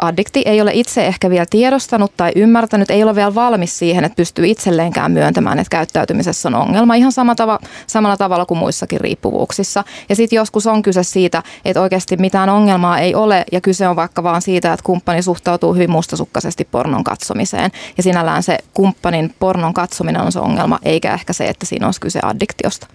addikti 0.02 0.42
ei 0.46 0.60
ole 0.60 0.70
itse 0.74 1.06
ehkä 1.06 1.30
vielä 1.30 1.46
tiedostanut 1.50 2.12
tai 2.16 2.32
ymmärtänyt, 2.36 2.90
ei 2.90 3.02
ole 3.02 3.14
vielä 3.14 3.34
valmis 3.34 3.78
siihen, 3.78 4.04
että 4.04 4.16
pystyy 4.16 4.46
itselleenkään 4.46 5.12
myöntämään, 5.12 5.58
että 5.58 5.70
käyttäytymisessä 5.70 6.48
on 6.48 6.54
ongelma 6.54 6.94
ihan 6.94 7.12
sama 7.12 7.34
tava, 7.34 7.58
samalla 7.86 8.16
tavalla 8.16 8.46
kuin 8.46 8.58
muissakin 8.58 9.00
riippuvuuksissa. 9.00 9.84
Ja 10.08 10.16
sitten 10.16 10.36
joskus 10.36 10.66
on 10.66 10.82
kyse 10.82 11.02
siitä, 11.02 11.42
että 11.64 11.80
oikeasti 11.80 12.16
mitään 12.16 12.48
ongelmaa 12.48 12.98
ei 12.98 13.14
ole 13.14 13.44
ja 13.52 13.60
kyse 13.60 13.88
on 13.88 13.96
vaikka 13.96 14.22
vaan 14.22 14.42
siitä, 14.42 14.72
että 14.72 14.84
kumppani 14.84 15.22
suhtautuu 15.22 15.74
hyvin 15.74 15.90
mustasukkaisesti 15.90 16.68
pornon 16.70 17.04
katsomiseen. 17.04 17.70
Ja 17.96 18.02
sinällään 18.02 18.42
se 18.42 18.58
kumppanin 18.74 19.34
pornon 19.38 19.74
katsominen 19.74 20.22
on 20.22 20.32
se 20.32 20.40
ongelma, 20.40 20.78
eikä 20.82 21.14
ehkä 21.14 21.32
se, 21.32 21.46
että 21.46 21.66
siinä 21.66 21.86
olisi 21.86 22.00
kyse 22.00 22.20
addiktiosta. 22.22 22.86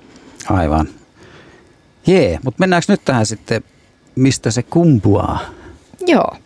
Aivan. 0.50 0.88
Jee, 2.08 2.40
mutta 2.44 2.60
mennäänkö 2.60 2.86
nyt 2.90 3.06
tähän 3.06 3.26
sitten, 3.26 3.64
mistä 4.16 4.52
se 4.52 4.64
kumpuaa? 4.64 5.40
Joo. 6.08 6.38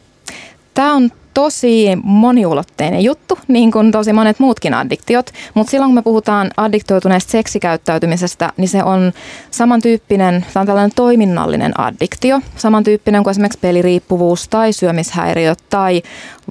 Tämä 0.73 0.93
on 0.93 1.09
tosi 1.33 1.85
moniulotteinen 2.03 3.03
juttu, 3.03 3.39
niin 3.47 3.71
kuin 3.71 3.91
tosi 3.91 4.13
monet 4.13 4.39
muutkin 4.39 4.73
addiktiot, 4.73 5.31
mutta 5.53 5.71
silloin 5.71 5.89
kun 5.89 5.95
me 5.95 6.01
puhutaan 6.01 6.51
addiktoituneesta 6.57 7.31
seksikäyttäytymisestä, 7.31 8.53
niin 8.57 8.69
se 8.69 8.83
on 8.83 9.13
samantyyppinen, 9.51 10.45
tämä 10.53 10.61
on 10.61 10.67
tällainen 10.67 10.95
toiminnallinen 10.95 11.79
addiktio, 11.79 12.39
samantyyppinen 12.55 13.23
kuin 13.23 13.31
esimerkiksi 13.31 13.59
peliriippuvuus 13.59 14.47
tai 14.47 14.73
syömishäiriö 14.73 15.55
tai 15.69 16.01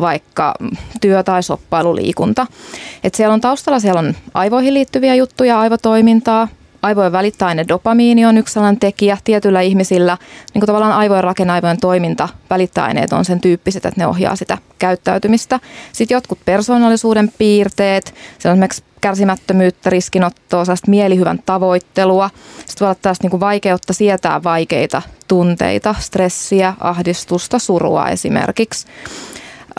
vaikka 0.01 0.55
työ- 1.01 1.23
tai 1.23 1.43
soppailuliikunta. 1.43 2.47
Et 3.05 3.15
siellä 3.15 3.35
on 3.35 3.41
taustalla 3.41 3.81
siellä 3.81 3.99
on 3.99 4.15
aivoihin 4.35 4.75
liittyviä 4.75 5.15
juttuja, 5.15 5.61
aivotoimintaa, 5.61 6.49
aivojen 6.83 7.13
välittäinen 7.13 7.69
dopamiini 7.69 8.27
on 8.27 8.39
yksi 8.39 8.55
sellainen 8.55 8.81
tekijä 8.81 9.19
tietyillä 9.25 9.61
ihmisillä. 9.61 10.19
Niin 10.55 10.61
kuin 10.61 10.67
tavallaan 10.67 10.93
aivojen 10.93 11.25
rakenne, 11.25 11.53
aivojen 11.53 11.81
toiminta, 11.81 12.29
välittäaineet 12.51 13.13
on 13.13 13.25
sen 13.25 13.41
tyyppiset, 13.41 13.87
että 13.87 14.01
ne 14.01 14.07
ohjaa 14.07 14.37
sitä 14.37 14.59
käyttäytymistä. 14.79 15.61
Sitten 15.93 16.15
jotkut 16.15 16.39
persoonallisuuden 16.45 17.33
piirteet, 17.39 18.15
se 18.39 18.49
on 18.49 18.53
esimerkiksi 18.53 18.85
kärsimättömyyttä, 19.01 19.91
riskinottoa, 19.91 20.65
sellaista 20.65 20.91
mielihyvän 20.91 21.43
tavoittelua. 21.47 22.31
Sitten 22.57 22.81
voi 22.81 22.87
olla 22.87 22.99
tästä 23.03 23.29
niin 23.29 23.41
vaikeutta 23.41 23.93
sietää 23.93 24.43
vaikeita 24.43 25.03
tunteita, 25.29 25.95
stressiä, 25.99 26.75
ahdistusta, 26.81 27.59
surua 27.59 28.09
esimerkiksi. 28.09 28.87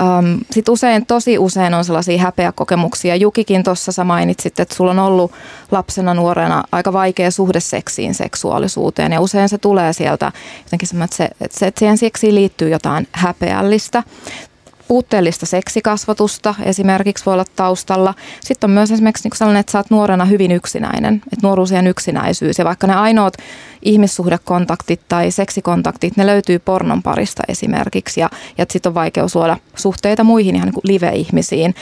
Um, 0.02 0.40
Sitten 0.52 0.72
usein, 0.72 1.06
tosi 1.06 1.38
usein 1.38 1.74
on 1.74 1.86
sellaisia 1.86 2.22
häpeäkokemuksia. 2.22 3.16
Jukikin 3.16 3.64
tuossa 3.64 3.92
sä 3.92 4.04
mainitsit, 4.04 4.60
että 4.60 4.76
sulla 4.76 4.92
on 4.92 5.00
ollut 5.00 5.32
lapsena 5.72 6.14
nuorena 6.14 6.64
aika 6.72 6.94
vaikea 6.94 7.32
suhde 7.32 7.60
seksiin, 7.60 8.16
seksuaalisuuteen. 8.16 9.12
Ja 9.12 9.22
usein 9.22 9.50
se 9.50 9.58
tulee 9.58 9.94
sieltä 9.94 10.32
jotenkin 10.66 10.88
semmoinen, 10.88 11.06
että, 11.06 11.18
se, 11.60 11.68
että, 11.68 11.80
siihen 11.80 11.98
seksiin 11.98 12.36
liittyy 12.36 12.70
jotain 12.70 13.08
häpeällistä 13.12 14.04
puutteellista 14.92 15.46
seksikasvatusta 15.46 16.56
esimerkiksi 16.64 17.26
voi 17.26 17.34
olla 17.34 17.46
taustalla. 17.56 18.14
Sitten 18.42 18.68
on 18.68 18.74
myös 18.74 18.92
esimerkiksi 18.92 19.30
niin 19.30 19.38
sellainen, 19.38 19.60
että 19.60 19.72
sä 19.72 19.80
oot 19.80 19.90
nuorena 19.90 20.26
hyvin 20.26 20.52
yksinäinen, 20.52 21.16
että 21.16 21.48
nuoruusien 21.48 21.88
yksinäisyys 21.88 22.60
ja 22.60 22.66
vaikka 22.66 22.88
ne 22.88 22.96
ainoat 22.96 23.34
ihmissuhdekontaktit 23.82 25.02
tai 25.10 25.32
seksikontaktit, 25.32 26.18
ne 26.18 26.26
löytyy 26.26 26.60
pornon 26.60 27.04
parista 27.04 27.44
esimerkiksi 27.48 28.20
ja, 28.20 28.30
ja 28.58 28.66
sitten 28.70 28.90
on 28.90 28.94
vaikeus 28.94 29.36
luoda 29.36 29.58
suhteita 29.76 30.24
muihin 30.24 30.56
ihan 30.56 30.68
niin 30.68 30.82
live-ihmisiin. 30.84 31.76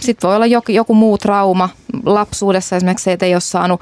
Sitten 0.00 0.28
voi 0.28 0.36
olla 0.36 0.46
joku, 0.46 0.72
joku 0.72 0.94
muu 0.94 1.18
trauma 1.18 1.68
lapsuudessa, 2.04 2.76
esimerkiksi 2.76 3.04
se, 3.04 3.12
että 3.12 3.26
ei 3.26 3.34
ole 3.34 3.40
saanut 3.40 3.80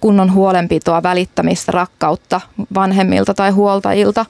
kunnon 0.00 0.32
huolenpitoa, 0.32 1.02
välittämistä, 1.02 1.72
rakkautta 1.72 2.40
vanhemmilta 2.74 3.34
tai 3.34 3.50
huoltajilta. 3.50 4.26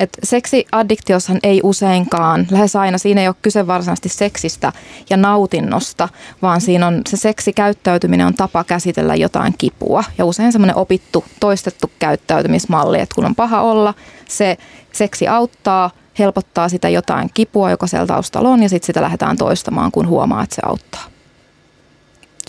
Et 0.00 0.10
seksiaddiktioshan 0.22 1.38
ei 1.42 1.60
useinkaan, 1.62 2.46
lähes 2.50 2.76
aina 2.76 2.98
siinä 2.98 3.20
ei 3.20 3.28
ole 3.28 3.36
kyse 3.42 3.66
varsinaisesti 3.66 4.08
seksistä 4.08 4.72
ja 5.10 5.16
nautinnosta, 5.16 6.08
vaan 6.42 6.60
siinä 6.60 6.86
on 6.86 7.02
se 7.08 7.16
seksikäyttäytyminen 7.16 8.26
on 8.26 8.34
tapa 8.34 8.64
käsitellä 8.64 9.14
jotain 9.14 9.54
kipua. 9.58 10.04
Ja 10.18 10.24
usein 10.24 10.52
semmoinen 10.52 10.76
opittu, 10.76 11.24
toistettu 11.40 11.90
käyttäytymismalli, 11.98 13.00
että 13.00 13.14
kun 13.14 13.24
on 13.24 13.34
paha 13.34 13.62
olla, 13.62 13.94
se 14.28 14.56
seksi 14.92 15.28
auttaa, 15.28 15.90
helpottaa 16.18 16.68
sitä 16.68 16.88
jotain 16.88 17.30
kipua, 17.34 17.70
joka 17.70 17.86
siellä 17.86 18.06
taustalla 18.06 18.48
on, 18.48 18.62
ja 18.62 18.68
sitten 18.68 18.86
sitä 18.86 19.02
lähdetään 19.02 19.36
toistamaan, 19.36 19.92
kun 19.92 20.08
huomaa, 20.08 20.42
että 20.42 20.56
se 20.56 20.62
auttaa. 20.64 21.04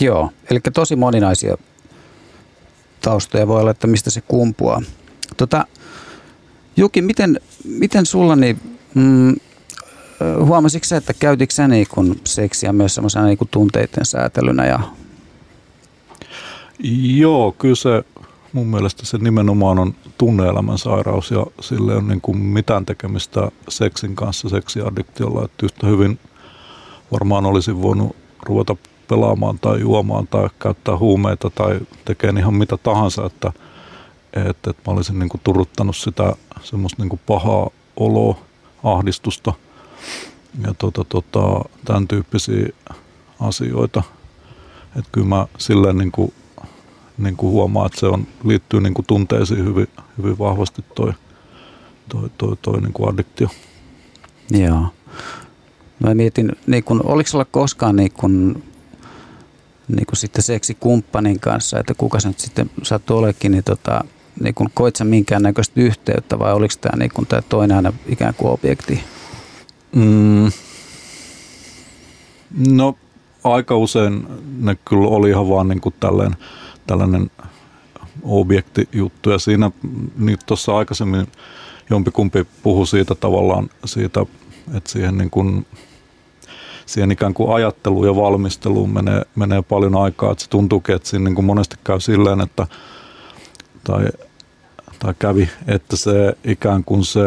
Joo, 0.02 0.32
eli 0.50 0.60
tosi 0.74 0.96
moninaisia 0.96 1.58
taustoja 3.02 3.48
voi 3.48 3.62
olla, 3.62 3.72
että 3.72 3.88
mistä 3.88 4.10
se 4.10 4.22
kumpuaa. 4.22 4.82
Tota, 5.38 5.66
Juki, 6.78 7.02
miten, 7.02 7.40
miten 7.64 8.06
sulla 8.06 8.36
niin, 8.36 8.60
mm, 8.96 9.36
huomasitko 10.46 10.86
sä, 10.86 10.98
että 10.98 11.14
käytitkö 11.14 11.54
sä 11.56 11.68
niin 11.68 11.88
kun 11.90 12.16
seksiä 12.24 12.74
myös 12.74 12.96
semmoisena 12.96 13.26
niin 13.26 13.38
tunteiden 13.52 14.06
säätelynä? 14.06 14.66
Ja... 14.66 14.80
Joo, 17.04 17.52
kyllä 17.52 17.76
se 17.76 18.04
mun 18.54 18.68
mielestä 18.68 19.06
se 19.06 19.18
nimenomaan 19.18 19.80
on 19.80 19.96
tunneelämän 20.18 20.78
sairaus 20.78 21.32
ja 21.32 21.46
sille 21.62 21.96
on 21.96 22.08
niin 22.08 22.22
kuin 22.22 22.38
mitään 22.38 22.86
tekemistä 22.86 23.52
seksin 23.70 24.16
kanssa 24.16 24.50
seksiaddiktionlla, 24.50 25.46
että 25.46 25.66
yhtä 25.66 25.88
hyvin 25.88 26.20
varmaan 27.12 27.46
olisin 27.46 27.82
voinut 27.82 28.16
ruveta 28.46 28.76
pelaamaan 29.08 29.60
tai 29.60 29.80
juomaan 29.80 30.28
tai 30.28 30.50
käyttää 30.60 30.98
huumeita 30.98 31.50
tai 31.50 31.80
tekemään 32.06 32.38
ihan 32.38 32.54
mitä 32.54 32.78
tahansa, 32.78 33.26
että, 33.26 33.54
että, 34.34 34.70
että 34.70 34.82
mä 34.88 34.94
olisin 34.94 35.20
niin 35.20 35.30
kuin 35.30 35.42
turruttanut 35.44 35.96
sitä 35.96 36.36
semmoista 36.64 37.02
niin 37.02 37.10
kuin 37.10 37.22
pahaa 37.28 37.70
oloa, 37.98 38.40
ahdistusta 38.84 39.54
ja 40.68 40.74
tota, 40.74 41.06
tota, 41.10 41.70
tämän 41.86 42.08
tyyppisiä 42.08 42.70
asioita. 43.40 44.04
Että 44.96 45.10
kyllä 45.12 45.28
mä 45.28 45.48
silleen 45.58 45.98
niin 45.98 46.12
kuin, 46.12 46.34
niin 47.18 47.38
kuin 47.38 47.52
huomaan, 47.52 47.86
että 47.86 48.00
se 48.00 48.06
on, 48.06 48.28
liittyy 48.44 48.82
niin 48.82 48.94
kuin 48.94 49.06
tunteisiin 49.06 49.66
hyvin, 49.66 49.88
hyvin 50.18 50.40
vahvasti 50.40 50.86
toi, 50.96 51.14
toi, 52.10 52.30
toi, 52.38 52.58
toi 52.62 52.82
niin 52.82 52.94
kuin 52.94 53.14
addiktio. 53.14 53.48
Joo. 54.50 54.86
Mä 56.00 56.16
mietin, 56.16 56.52
niin 56.68 56.84
kun, 56.84 57.02
oliko 57.06 57.30
sulla 57.30 57.46
koskaan 57.46 57.96
niin 57.96 58.12
kun, 58.12 58.64
niin 59.88 60.06
kun 60.06 60.18
sitten 60.18 60.44
seksikumppanin 60.44 61.40
kanssa, 61.40 61.80
että 61.80 61.94
kuka 61.94 62.20
se 62.20 62.28
nyt 62.28 62.40
sitten 62.40 62.72
sattuu 62.84 63.18
olekin, 63.18 63.52
niin 63.52 63.64
tota, 63.64 64.04
niin 64.42 64.56
kun, 64.56 64.70
koit 64.74 64.96
sä 64.96 65.04
minkäännäköistä 65.04 65.82
yhteyttä 65.82 66.40
vai 66.40 66.54
oliko 66.54 66.74
tämä 66.82 66.98
niin 66.98 67.12
kun, 67.14 67.26
tämä 67.26 67.42
toinen 67.42 67.78
aina 67.78 67.94
ikään 68.08 68.34
kuin 68.34 68.52
objekti? 68.52 69.04
Mm. 69.96 70.52
No 72.68 72.96
aika 73.44 73.78
usein 73.78 74.28
ne 74.58 74.78
kyllä 74.86 75.08
oli 75.08 75.30
ihan 75.30 75.50
vaan 75.50 75.68
niin 75.68 75.82
kuin 75.82 75.96
tällainen, 76.00 76.38
tällainen 76.88 77.32
objektijuttu 78.24 79.30
ja 79.30 79.40
siinä 79.40 79.72
niin 80.18 80.38
tuossa 80.46 80.78
aikaisemmin 80.78 81.28
jompikumpi 81.90 82.48
puhui 82.64 82.88
siitä 82.88 83.16
tavallaan 83.16 83.70
siitä, 83.86 84.26
että 84.74 84.92
siihen 84.92 85.18
niin 85.18 85.30
kuin 85.30 85.66
siihen 86.86 87.12
ikään 87.12 87.34
kuin 87.34 87.56
ajatteluun 87.56 88.08
ja 88.08 88.16
valmisteluun 88.16 88.94
menee, 88.94 89.22
menee 89.36 89.62
paljon 89.62 89.96
aikaa. 89.96 90.32
Että 90.32 90.44
se 90.44 90.50
tuntuukin, 90.50 90.96
että 90.96 91.10
siinä 91.10 91.26
niin 91.26 91.36
kuin 91.36 91.46
monesti 91.46 91.76
käy 91.84 92.00
silleen, 92.00 92.42
että 92.42 92.68
tai, 93.84 94.06
tai 95.02 95.14
kävi, 95.20 95.50
että 95.68 95.96
se 95.96 96.34
ikään 96.44 96.84
kuin 96.84 97.06
se 97.06 97.22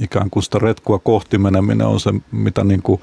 ikään 0.00 0.30
kuin 0.30 0.42
sitä 0.42 0.58
retkua 0.58 0.98
kohti 0.98 1.38
meneminen 1.38 1.86
on 1.86 2.00
se, 2.00 2.10
mitä 2.32 2.64
niin 2.64 2.82
kuin 2.82 3.00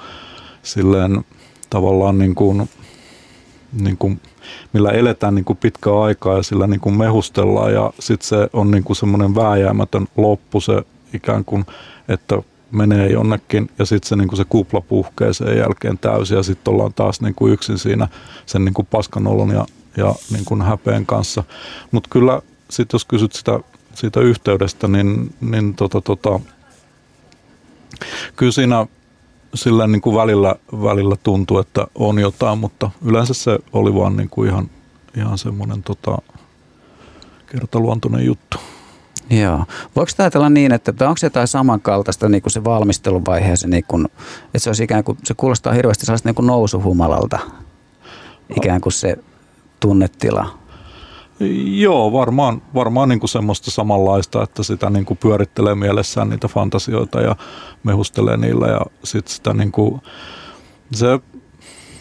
silleen 0.63 1.25
tavallaan 1.69 2.17
niin 2.17 2.35
kuin, 2.35 2.69
niin 3.81 3.97
kuin, 3.97 4.21
millä 4.73 4.91
eletään 4.91 5.35
niin 5.35 5.45
kuin 5.45 5.57
pitkää 5.57 6.01
aikaa 6.01 6.37
ja 6.37 6.43
sillä 6.43 6.67
niin 6.67 6.79
kuin 6.79 6.97
mehustellaan 6.97 7.73
ja 7.73 7.93
sitten 7.99 8.27
se 8.27 8.49
on 8.53 8.71
niin 8.71 8.83
kuin 8.83 8.97
semmoinen 8.97 9.35
vääjäämätön 9.35 10.07
loppu 10.17 10.61
se 10.61 10.81
ikään 11.13 11.45
kuin, 11.45 11.65
että 12.07 12.41
menee 12.71 13.11
jonnekin 13.11 13.69
ja 13.79 13.85
sitten 13.85 14.09
se, 14.09 14.15
niin 14.15 14.27
kuin 14.27 14.37
se 14.37 14.45
kupla 14.49 14.81
puhkee 14.81 15.33
sen 15.33 15.57
jälkeen 15.57 15.97
täysin 15.97 16.37
ja 16.37 16.43
sitten 16.43 16.73
ollaan 16.73 16.93
taas 16.93 17.21
niin 17.21 17.35
kuin 17.35 17.53
yksin 17.53 17.77
siinä 17.77 18.07
sen 18.45 18.65
niin 18.65 18.73
kuin 18.73 18.87
paskanolon 18.91 19.51
ja, 19.51 19.65
ja 19.97 20.15
niin 20.31 20.45
kuin 20.45 20.61
häpeen 20.61 21.05
kanssa. 21.05 21.43
Mutta 21.91 22.09
kyllä 22.11 22.41
sitten 22.69 22.95
jos 22.95 23.05
kysyt 23.05 23.33
sitä, 23.33 23.59
siitä 23.93 24.19
yhteydestä, 24.19 24.87
niin, 24.87 25.35
niin 25.41 25.75
tota, 25.75 26.01
tota, 26.01 26.39
kyllä 28.35 28.51
siinä 28.51 28.87
sillä 29.53 29.87
niin 29.87 30.01
kuin 30.01 30.15
välillä, 30.15 30.55
välillä 30.71 31.15
tuntui, 31.23 31.61
että 31.61 31.87
on 31.95 32.19
jotain, 32.19 32.59
mutta 32.59 32.91
yleensä 33.05 33.33
se 33.33 33.59
oli 33.73 33.95
vaan 33.95 34.17
niin 34.17 34.29
kuin 34.29 34.49
ihan, 34.49 34.69
ihan 35.17 35.37
semmoinen 35.37 35.83
tota, 35.83 36.17
kertaluontoinen 37.51 38.25
juttu. 38.25 38.57
Joo. 39.29 39.65
Voiko 39.95 40.11
ajatella 40.17 40.49
niin, 40.49 40.71
että 40.71 40.93
onko 41.01 41.17
se 41.17 41.25
jotain 41.25 41.47
samankaltaista 41.47 42.29
niin 42.29 42.41
kuin 42.41 42.51
se 42.51 42.63
valmisteluvaihe, 42.63 43.55
se 43.55 43.67
niin 43.67 43.83
kuin, 43.87 44.05
että 44.45 44.59
se 44.59 44.69
olisi 44.69 44.83
ikään 44.83 45.03
kuin, 45.03 45.17
se 45.23 45.33
kuulostaa 45.33 45.73
hirveästi 45.73 46.05
sellaista 46.05 46.29
niin 46.29 46.35
kuin 46.35 46.47
nousuhumalalta, 46.47 47.39
ikään 48.57 48.81
kuin 48.81 48.93
se 48.93 49.17
tunnetila. 49.79 50.57
Joo, 51.65 52.13
varmaan, 52.13 52.61
varmaan 52.73 53.09
niin 53.09 53.19
kuin 53.19 53.29
semmoista 53.29 53.71
samanlaista, 53.71 54.43
että 54.43 54.63
sitä 54.63 54.89
niin 54.89 55.05
kuin 55.05 55.17
pyörittelee 55.17 55.75
mielessään 55.75 56.29
niitä 56.29 56.47
fantasioita 56.47 57.21
ja 57.21 57.35
mehustelee 57.83 58.37
niillä 58.37 58.67
ja 58.67 58.81
sitten 59.03 59.33
sitä 59.33 59.53
niin 59.53 59.71
kuin, 59.71 60.01
se 60.93 61.19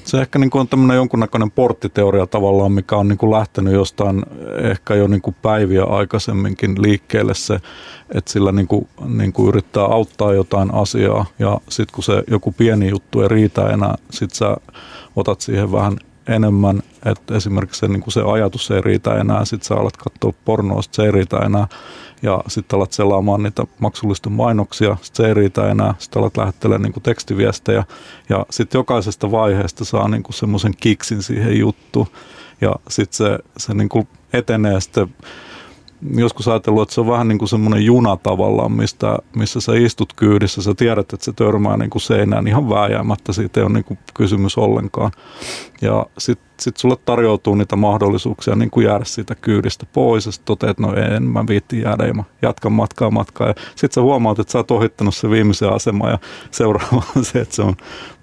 se 0.06 0.20
ehkä 0.20 0.38
niin 0.38 0.50
kuin 0.50 0.60
on 0.60 0.68
tämmöinen 0.68 0.96
jonkunnäköinen 0.96 1.50
porttiteoria 1.50 2.26
tavallaan, 2.26 2.72
mikä 2.72 2.96
on 2.96 3.08
niin 3.08 3.18
kuin 3.18 3.32
lähtenyt 3.32 3.72
jostain 3.72 4.22
ehkä 4.62 4.94
jo 4.94 5.06
niin 5.06 5.22
kuin 5.22 5.36
päiviä 5.42 5.84
aikaisemminkin 5.84 6.82
liikkeelle 6.82 7.34
se, 7.34 7.60
että 8.14 8.32
sillä 8.32 8.52
niin 8.52 8.68
kuin, 8.68 8.88
niin 9.08 9.32
kuin 9.32 9.48
yrittää 9.48 9.84
auttaa 9.84 10.32
jotain 10.32 10.74
asiaa 10.74 11.26
ja 11.38 11.60
sitten 11.68 11.94
kun 11.94 12.04
se 12.04 12.22
joku 12.30 12.52
pieni 12.52 12.90
juttu 12.90 13.20
ei 13.20 13.28
riitä 13.28 13.68
enää, 13.68 13.94
sitten 14.10 14.36
sä 14.36 14.56
otat 15.16 15.40
siihen 15.40 15.72
vähän 15.72 15.96
enemmän, 16.28 16.82
että 17.04 17.34
esimerkiksi 17.34 17.78
se, 17.78 17.88
niin 17.88 18.00
kuin 18.00 18.12
se 18.12 18.20
ajatus 18.20 18.70
ei 18.70 18.80
riitä 18.80 19.14
enää, 19.14 19.44
sitten 19.44 19.66
sä 19.66 19.74
alat 19.74 19.96
katsoa 19.96 20.32
pornoa, 20.44 20.80
se 20.90 21.02
ei 21.02 21.10
riitä 21.10 21.38
enää. 21.38 21.66
Ja 22.22 22.40
sitten 22.48 22.76
alat 22.76 22.92
selaamaan 22.92 23.42
niitä 23.42 23.64
maksullisten 23.78 24.32
mainoksia, 24.32 24.96
sitten 25.02 25.24
se 25.24 25.28
ei 25.28 25.34
riitä 25.34 25.70
enää, 25.70 25.94
sitten 25.98 26.20
alat 26.20 26.36
lähettelemään 26.36 26.82
niin 26.82 27.02
tekstiviestejä. 27.02 27.84
Ja 28.28 28.46
sitten 28.50 28.78
jokaisesta 28.78 29.30
vaiheesta 29.30 29.84
saa 29.84 30.08
niin 30.08 30.22
semmoisen 30.30 30.74
kiksin 30.80 31.22
siihen 31.22 31.58
juttuun 31.58 32.06
ja 32.60 32.76
sitten 32.88 33.16
se, 33.16 33.38
se 33.56 33.74
niin 33.74 33.88
kuin 33.88 34.08
etenee 34.32 34.80
sitten 34.80 35.14
joskus 36.14 36.48
ajatellut, 36.48 36.82
että 36.82 36.94
se 36.94 37.00
on 37.00 37.06
vähän 37.06 37.28
niin 37.28 37.38
kuin 37.38 37.48
semmoinen 37.48 37.84
juna 37.84 38.16
tavallaan, 38.16 38.72
mistä, 38.72 39.18
missä 39.36 39.60
sä 39.60 39.72
istut 39.74 40.12
kyydissä, 40.12 40.62
sä 40.62 40.74
tiedät, 40.74 41.12
että 41.12 41.24
se 41.24 41.32
törmää 41.32 41.76
niin 41.76 41.90
kuin 41.90 42.02
seinään 42.02 42.48
ihan 42.48 42.68
vääjäämättä, 42.68 43.32
siitä 43.32 43.60
ei 43.60 43.64
ole 43.64 43.72
niin 43.72 43.84
kuin 43.84 43.98
kysymys 44.14 44.58
ollenkaan. 44.58 45.10
Ja 45.82 46.06
sitten 46.18 46.46
sit 46.60 46.76
sulle 46.76 46.96
tarjoutuu 47.04 47.54
niitä 47.54 47.76
mahdollisuuksia 47.76 48.56
niin 48.56 48.70
kuin 48.70 48.86
jäädä 48.86 49.04
siitä 49.04 49.34
kyydistä 49.34 49.86
pois 49.92 50.26
ja 50.26 50.32
sitten 50.32 50.46
toteat, 50.46 50.70
että 50.70 50.82
no 50.82 50.94
en 50.94 51.22
mä 51.22 51.44
viitti 51.48 51.80
jäädä 51.80 52.06
ja 52.06 52.14
mä 52.14 52.24
jatkan 52.42 52.72
matkaa 52.72 53.10
matkaa. 53.10 53.48
Ja 53.48 53.54
sitten 53.68 53.94
sä 53.94 54.00
huomaat, 54.00 54.38
että 54.38 54.52
sä 54.52 54.58
oot 54.58 54.70
ohittanut 54.70 55.14
se 55.14 55.30
viimeisen 55.30 55.72
aseman 55.72 56.10
ja 56.10 56.18
seuraava 56.50 57.02
on 57.16 57.24
se, 57.24 57.40
että 57.40 57.54
se 57.54 57.62
on 57.62 57.74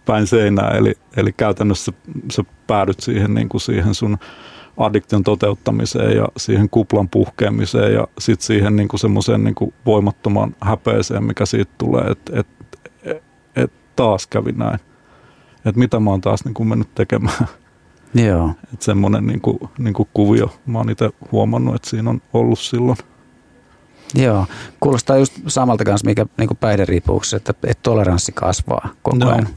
päin 0.05 0.27
seinää. 0.27 0.69
Eli, 0.69 0.93
eli 1.17 1.31
käytännössä 1.31 1.93
sä 2.31 2.43
päädyt 2.67 2.99
siihen, 2.99 3.33
niin 3.33 3.49
kuin 3.49 3.61
siihen 3.61 3.93
sun 3.93 4.17
addiktion 4.77 5.23
toteuttamiseen 5.23 6.17
ja 6.17 6.27
siihen 6.37 6.69
kuplan 6.69 7.09
puhkeamiseen 7.09 7.93
ja 7.93 8.07
sitten 8.19 8.45
siihen 8.45 8.75
niin 8.75 8.89
semmoiseen 8.95 9.43
niin 9.43 9.73
voimattoman 9.85 10.55
häpeeseen, 10.61 11.23
mikä 11.23 11.45
siitä 11.45 11.71
tulee, 11.77 12.03
että 12.11 12.39
et, 12.39 12.47
et, 13.03 13.23
et 13.55 13.71
taas 13.95 14.27
kävi 14.27 14.51
näin. 14.51 14.79
Että 15.65 15.79
mitä 15.79 15.99
mä 15.99 16.09
oon 16.09 16.21
taas 16.21 16.45
niin 16.45 16.53
kuin 16.53 16.69
mennyt 16.69 16.95
tekemään. 16.95 17.47
Joo. 18.13 18.49
Että 18.73 18.85
semmoinen 18.85 19.27
niin 19.27 19.41
kuin, 19.41 19.59
niin 19.77 19.93
kuin 19.93 20.09
kuvio, 20.13 20.59
mä 20.65 20.77
oon 20.77 20.89
itse 20.89 21.09
huomannut, 21.31 21.75
että 21.75 21.89
siinä 21.89 22.09
on 22.09 22.21
ollut 22.33 22.59
silloin. 22.59 22.97
Joo, 24.15 24.45
kuulostaa 24.79 25.17
just 25.17 25.33
samalta 25.47 25.83
kanssa, 25.83 26.05
mikä 26.05 26.25
niin 26.37 26.49
päihderiippuvuuksessa, 26.59 27.37
että, 27.37 27.53
että 27.63 27.83
toleranssi 27.83 28.31
kasvaa 28.31 28.89
koko 29.01 29.17
Joo. 29.19 29.29
ajan. 29.29 29.47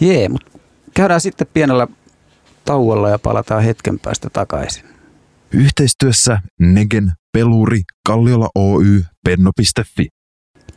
Jee, 0.00 0.28
mutta 0.28 0.58
käydään 0.94 1.20
sitten 1.20 1.46
pienellä 1.54 1.86
tauolla 2.64 3.08
ja 3.08 3.18
palataan 3.18 3.62
hetken 3.62 3.98
päästä 3.98 4.30
takaisin. 4.30 4.84
Yhteistyössä 5.52 6.38
Negen, 6.60 7.12
Peluri, 7.32 7.80
Kalliola 8.06 8.48
Oy, 8.54 9.04
Penno.fi. 9.24 10.08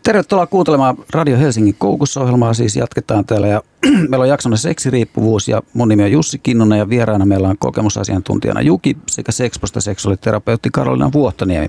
Tervetuloa 0.03 0.47
kuuntelemaan 0.47 0.97
Radio 1.13 1.37
Helsingin 1.37 1.75
koukussa-ohjelmaa. 1.77 2.53
Siis 2.53 2.75
jatketaan 2.75 3.25
täällä 3.25 3.47
ja 3.47 3.61
meillä 4.09 4.23
on 4.23 4.29
jaksona 4.29 4.57
seksiriippuvuus 4.57 5.47
ja 5.47 5.61
mun 5.73 5.87
nimi 5.87 6.03
on 6.03 6.11
Jussi 6.11 6.39
Kinnunen 6.39 6.79
ja 6.79 6.89
vieraana 6.89 7.25
meillä 7.25 7.47
on 7.49 7.57
kokemusasiantuntijana 7.57 8.61
Juki 8.61 8.97
sekä 9.07 9.31
Sexposta 9.31 9.81
seksuaaliterapeutti 9.81 10.69
Karolina 10.73 11.11
Vuohtoniemi. 11.13 11.67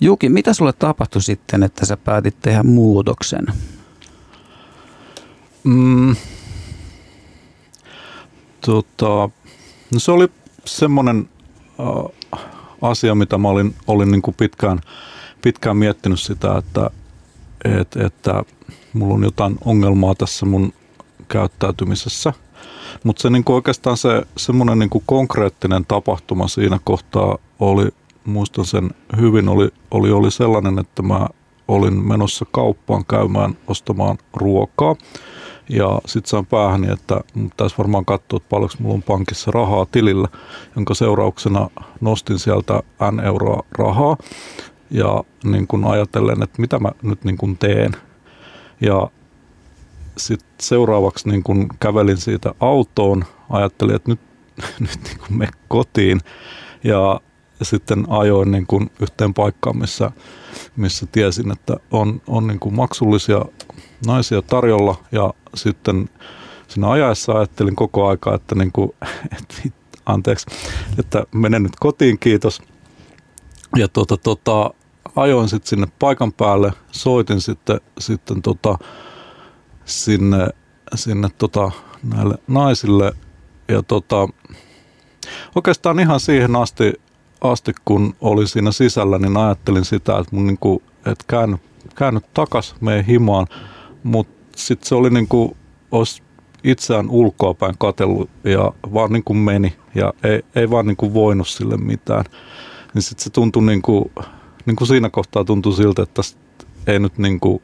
Juki, 0.00 0.28
mitä 0.28 0.54
sulle 0.54 0.72
tapahtui 0.72 1.22
sitten, 1.22 1.62
että 1.62 1.86
sä 1.86 1.96
päätit 1.96 2.36
tehdä 2.40 2.62
muutoksen? 2.62 3.46
Mm, 5.64 6.16
tota, 8.66 9.30
no 9.92 9.98
se 9.98 10.12
oli 10.12 10.28
semmoinen 10.64 11.28
äh, 11.80 12.40
asia, 12.82 13.14
mitä 13.14 13.38
mä 13.38 13.48
olin, 13.48 13.74
olin 13.86 14.10
niin 14.10 14.22
kuin 14.22 14.34
pitkään, 14.34 14.80
pitkään 15.42 15.76
miettinyt 15.76 16.20
sitä, 16.20 16.58
että, 16.58 16.90
et, 17.64 17.96
että 17.96 18.42
mulla 18.92 19.14
on 19.14 19.24
jotain 19.24 19.58
ongelmaa 19.64 20.14
tässä 20.14 20.46
mun 20.46 20.72
käyttäytymisessä. 21.28 22.32
Mutta 23.04 23.22
se 23.22 23.30
niin 23.30 23.44
kuin 23.44 23.54
oikeastaan 23.54 23.96
se 23.96 24.22
semmoinen 24.36 24.78
niin 24.78 24.90
kuin 24.90 25.04
konkreettinen 25.06 25.84
tapahtuma 25.86 26.48
siinä 26.48 26.78
kohtaa 26.84 27.38
oli, 27.60 27.88
muistan 28.24 28.64
sen 28.64 28.90
hyvin, 29.16 29.48
oli, 29.48 29.70
oli, 29.90 30.10
oli 30.10 30.30
sellainen, 30.30 30.78
että 30.78 31.02
mä 31.02 31.28
olin 31.68 32.08
menossa 32.08 32.46
kauppaan 32.50 33.04
käymään 33.04 33.56
ostamaan 33.66 34.18
ruokaa. 34.34 34.96
Ja 35.72 36.00
sitten 36.06 36.30
sain 36.30 36.46
päähäni, 36.46 36.92
että 36.92 37.20
pitäisi 37.34 37.78
varmaan 37.78 38.04
katsoa, 38.04 38.36
että 38.36 38.48
paljonko 38.48 38.74
mulla 38.78 38.94
on 38.94 39.02
pankissa 39.02 39.50
rahaa 39.50 39.86
tilillä, 39.86 40.28
jonka 40.76 40.94
seurauksena 40.94 41.70
nostin 42.00 42.38
sieltä 42.38 42.82
N 43.12 43.20
euroa 43.20 43.62
rahaa. 43.78 44.16
Ja 44.90 45.24
niin 45.44 45.66
kun 45.66 45.84
ajatellen, 45.84 46.42
että 46.42 46.60
mitä 46.60 46.78
mä 46.78 46.92
nyt 47.02 47.24
niin 47.24 47.36
kun 47.36 47.58
teen. 47.58 47.92
Ja 48.80 49.10
sitten 50.16 50.50
seuraavaksi 50.60 51.28
niin 51.28 51.42
kun 51.42 51.68
kävelin 51.80 52.16
siitä 52.16 52.54
autoon, 52.60 53.24
ajattelin, 53.50 53.96
että 53.96 54.10
nyt, 54.10 54.20
nyt 54.80 54.98
niin 55.04 55.18
kun 55.18 55.38
me 55.38 55.48
kotiin. 55.68 56.20
Ja 56.84 57.20
sitten 57.64 58.04
ajoin 58.08 58.50
niin 58.50 58.66
kun 58.66 58.90
yhteen 59.00 59.34
paikkaan, 59.34 59.76
missä, 59.76 60.10
missä 60.76 61.06
tiesin, 61.12 61.52
että 61.52 61.76
on, 61.90 62.22
on 62.26 62.46
niin 62.46 62.60
kun 62.60 62.74
maksullisia 62.74 63.44
naisia 64.06 64.42
tarjolla 64.42 65.04
ja 65.12 65.34
sitten 65.54 66.08
siinä 66.68 66.90
ajaessa 66.90 67.32
ajattelin 67.32 67.76
koko 67.76 68.08
aikaa, 68.08 68.34
että, 68.34 68.54
niin 68.54 68.72
kuin, 68.72 68.90
että 69.38 69.54
anteeksi, 70.06 70.46
että 70.98 71.24
menen 71.34 71.62
nyt 71.62 71.76
kotiin, 71.80 72.18
kiitos. 72.18 72.62
Ja 73.76 73.88
tota, 73.88 74.16
tota, 74.16 74.70
ajoin 75.16 75.48
sitten 75.48 75.68
sinne 75.68 75.86
paikan 75.98 76.32
päälle, 76.32 76.72
soitin 76.92 77.40
sitten, 77.40 77.80
sitten 77.98 78.42
tota, 78.42 78.78
sinne, 79.84 80.48
sinne 80.94 81.28
tota, 81.38 81.70
näille 82.02 82.34
naisille 82.48 83.12
ja 83.68 83.82
tota, 83.82 84.28
oikeastaan 85.54 86.00
ihan 86.00 86.20
siihen 86.20 86.56
asti, 86.56 86.92
asti, 87.42 87.72
kun 87.84 88.14
oli 88.20 88.46
siinä 88.46 88.72
sisällä, 88.72 89.18
niin 89.18 89.36
ajattelin 89.36 89.84
sitä, 89.84 90.18
että 90.18 90.36
mun 90.36 90.46
niinku, 90.46 90.82
että 90.96 91.24
käänny, 91.26 91.56
käänny 91.94 92.20
takas 92.34 92.74
meidän 92.80 93.04
himaan, 93.04 93.46
mutta 94.02 94.34
sitten 94.56 94.88
se 94.88 94.94
oli 94.94 95.10
niin 95.10 95.28
kuin, 95.28 95.56
olisi 95.90 96.22
itseään 96.64 97.10
ulkoapäin 97.10 97.74
katellut 97.78 98.30
ja 98.44 98.72
vaan 98.94 99.12
niin 99.12 99.24
kuin 99.24 99.36
meni 99.36 99.76
ja 99.94 100.12
ei, 100.24 100.42
ei 100.54 100.70
vaan 100.70 100.86
niin 100.86 100.96
kuin 100.96 101.14
voinut 101.14 101.48
sille 101.48 101.76
mitään. 101.76 102.24
Niin 102.94 103.02
sitten 103.02 103.24
se 103.24 103.30
tuntui 103.30 103.62
niin 103.62 103.82
kuin, 103.82 104.04
niin 104.66 104.76
kuin 104.76 104.88
siinä 104.88 105.10
kohtaa 105.10 105.44
tuntui 105.44 105.72
siltä, 105.72 106.02
että 106.02 106.22
ei 106.86 106.98
nyt 106.98 107.18
niin 107.18 107.40
kuin, 107.40 107.62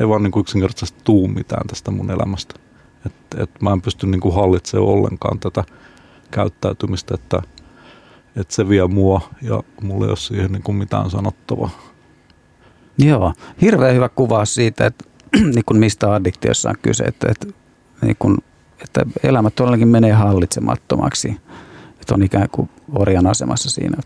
ei 0.00 0.08
vaan 0.08 0.22
niin 0.22 0.30
kuin 0.30 0.40
yksinkertaisesti 0.40 1.00
tuu 1.04 1.28
mitään 1.28 1.66
tästä 1.66 1.90
mun 1.90 2.10
elämästä. 2.10 2.54
Että 3.06 3.42
et 3.42 3.50
mä 3.62 3.72
en 3.72 3.82
pysty 3.82 4.06
niin 4.06 4.20
kuin 4.20 4.34
hallitsemaan 4.34 4.88
ollenkaan 4.88 5.38
tätä 5.38 5.64
käyttäytymistä, 6.30 7.14
että, 7.14 7.42
että 8.36 8.54
se 8.54 8.68
vie 8.68 8.86
mua 8.86 9.20
ja 9.42 9.62
mulla 9.82 10.04
ei 10.04 10.08
ole 10.08 10.16
siihen 10.16 10.52
niin 10.52 10.62
kuin 10.62 10.76
mitään 10.76 11.10
sanottavaa. 11.10 11.70
Joo, 12.98 13.32
hirveän 13.60 13.94
hyvä 13.94 14.08
kuvaus 14.08 14.54
siitä, 14.54 14.86
että 14.86 15.04
niin 15.54 15.64
kuin 15.66 15.80
mistä 15.80 16.14
addiktiossa 16.14 16.68
on 16.68 16.76
kyse, 16.82 17.04
että, 17.04 17.26
että, 17.30 17.46
niin 18.02 18.16
kuin, 18.18 18.38
että 18.82 19.06
elämä 19.22 19.50
todellakin 19.50 19.88
menee 19.88 20.12
hallitsemattomaksi, 20.12 21.40
että 22.00 22.14
on 22.14 22.22
ikään 22.22 22.48
kuin 22.52 22.70
orjan 22.92 23.26
asemassa 23.26 23.70
siinä. 23.70 23.96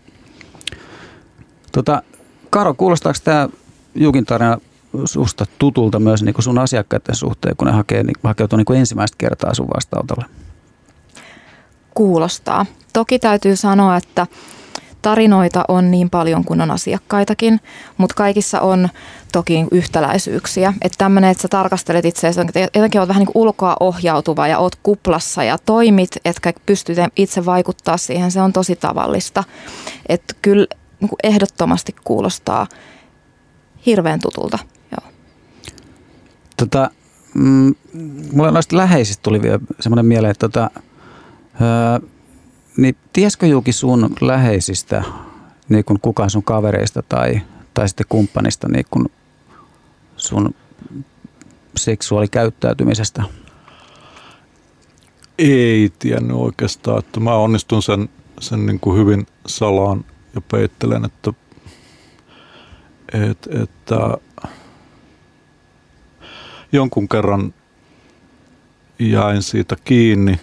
Tota, 1.71 2.03
Karo, 2.49 2.73
kuulostaako 2.73 3.19
tämä 3.23 3.49
Jukin 3.95 4.25
tarina 4.25 4.57
susta 5.05 5.45
tutulta 5.59 5.99
myös 5.99 6.23
niin 6.23 6.33
kuin 6.33 6.43
sun 6.43 6.59
asiakkaiden 6.59 7.15
suhteen, 7.15 7.55
kun 7.57 7.67
ne 7.67 7.73
hakee, 7.73 8.03
niin, 8.03 8.15
hakeutuu 8.23 8.57
niin 8.57 8.65
kuin 8.65 8.79
ensimmäistä 8.79 9.15
kertaa 9.17 9.53
sun 9.53 9.67
vastaanotolle? 9.75 10.25
Kuulostaa. 11.93 12.65
Toki 12.99 13.19
täytyy 13.19 13.55
sanoa, 13.55 13.97
että 13.97 14.27
tarinoita 15.01 15.65
on 15.67 15.91
niin 15.91 16.09
paljon 16.09 16.45
kuin 16.45 16.61
on 16.61 16.71
asiakkaitakin, 16.71 17.59
mutta 17.97 18.15
kaikissa 18.15 18.61
on 18.61 18.89
toki 19.31 19.65
yhtäläisyyksiä. 19.71 20.73
Että 20.81 20.97
tämmöinen, 20.97 21.29
että 21.31 21.41
sä 21.41 21.47
tarkastelet 21.47 22.05
itseäsi, 22.05 22.41
että 22.41 22.59
jotenkin 22.59 23.01
oot 23.01 23.07
vähän 23.07 23.19
niin 23.19 23.31
ulkoa 23.35 23.77
ohjautuva 23.79 24.47
ja 24.47 24.57
oot 24.59 24.75
kuplassa 24.75 25.43
ja 25.43 25.57
toimit, 25.65 26.09
etkä 26.25 26.53
pysty 26.65 26.95
itse 27.15 27.45
vaikuttaa 27.45 27.97
siihen, 27.97 28.31
se 28.31 28.41
on 28.41 28.53
tosi 28.53 28.75
tavallista. 28.75 29.43
Että 30.09 30.35
kyllä 30.41 30.67
niin 30.99 31.09
ehdottomasti 31.23 31.95
kuulostaa 32.03 32.67
hirveän 33.85 34.19
tutulta. 34.19 34.59
Joo. 34.91 35.11
Tota, 36.57 36.91
mm, 37.33 37.75
mulle 38.33 38.51
noista 38.51 38.77
läheisistä 38.77 39.23
tuli 39.23 39.41
vielä 39.41 39.59
semmoinen 39.79 40.05
mieleen, 40.05 40.31
että 40.31 40.49
tota, 40.49 40.69
öö, 41.61 42.09
niin 42.79 42.95
tiesikö 43.13 43.47
Juki 43.47 43.71
sun 43.71 44.15
läheisistä, 44.21 45.03
niin 45.69 45.85
kuin 45.85 45.99
kukaan 45.99 46.29
sun 46.29 46.43
kavereista 46.43 47.03
tai, 47.09 47.41
tai 47.73 47.89
sitten 47.89 48.05
kumppanista 48.09 48.67
niin 48.67 48.85
kuin 48.91 49.11
sun 50.17 50.55
seksuaalikäyttäytymisestä? 51.77 53.23
Ei 55.37 55.91
tiennyt 55.99 56.37
oikeastaan, 56.37 56.99
että 56.99 57.19
mä 57.19 57.35
onnistun 57.35 57.83
sen, 57.83 58.09
sen 58.39 58.65
niin 58.65 58.79
kuin 58.79 58.99
hyvin 58.99 59.27
salaan 59.47 60.05
ja 60.35 60.41
peittelen, 60.41 61.05
että, 61.05 61.33
et, 63.13 63.47
että 63.63 64.17
jonkun 66.71 67.09
kerran 67.09 67.53
jäin 68.99 69.43
siitä 69.43 69.75
kiinni 69.83 70.39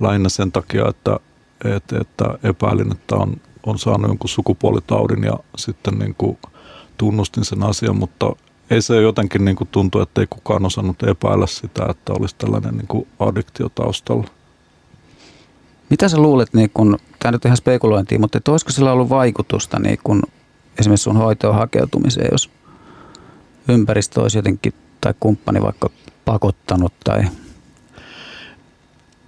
lähinnä 0.00 0.28
sen 0.28 0.52
takia, 0.52 0.88
että, 0.88 1.20
että, 1.76 1.98
että 2.00 2.24
epäilin, 2.42 2.92
että 2.92 3.16
on, 3.16 3.36
on 3.66 3.78
saanut 3.78 4.08
jonkun 4.08 4.28
sukupuolitaudin 4.28 5.24
ja 5.24 5.38
sitten 5.56 5.98
niin 5.98 6.14
kuin 6.18 6.38
tunnustin 6.98 7.44
sen 7.44 7.62
asian, 7.62 7.96
mutta 7.96 8.36
ei 8.70 8.82
se 8.82 9.00
jotenkin 9.00 9.44
niin 9.44 9.56
kuin 9.56 9.68
tuntu, 9.68 10.00
että 10.00 10.20
ei 10.20 10.26
kukaan 10.30 10.66
osannut 10.66 11.02
epäillä 11.02 11.46
sitä, 11.46 11.86
että 11.90 12.12
olisi 12.12 12.36
tällainen 12.38 12.76
niin 12.76 12.86
kuin 12.86 13.08
addiktio 13.18 13.68
taustalla. 13.68 14.26
Mitä 15.90 16.08
sä 16.08 16.18
luulet, 16.18 16.54
niin 16.54 16.70
kun, 16.74 16.98
tämä 17.18 17.32
nyt 17.32 17.44
ihan 17.44 17.56
spekulointia, 17.56 18.18
mutta 18.18 18.38
että 18.38 18.50
olisiko 18.50 18.72
sillä 18.72 18.92
ollut 18.92 19.08
vaikutusta 19.08 19.78
niin 19.78 19.98
kun 20.04 20.22
esimerkiksi 20.78 21.04
sun 21.04 21.16
hoitoon 21.16 21.54
hakeutumiseen, 21.54 22.28
jos 22.32 22.50
ympäristö 23.68 24.22
olisi 24.22 24.38
jotenkin 24.38 24.72
tai 25.00 25.14
kumppani 25.20 25.62
vaikka 25.62 25.90
pakottanut 26.24 26.92
tai 27.04 27.24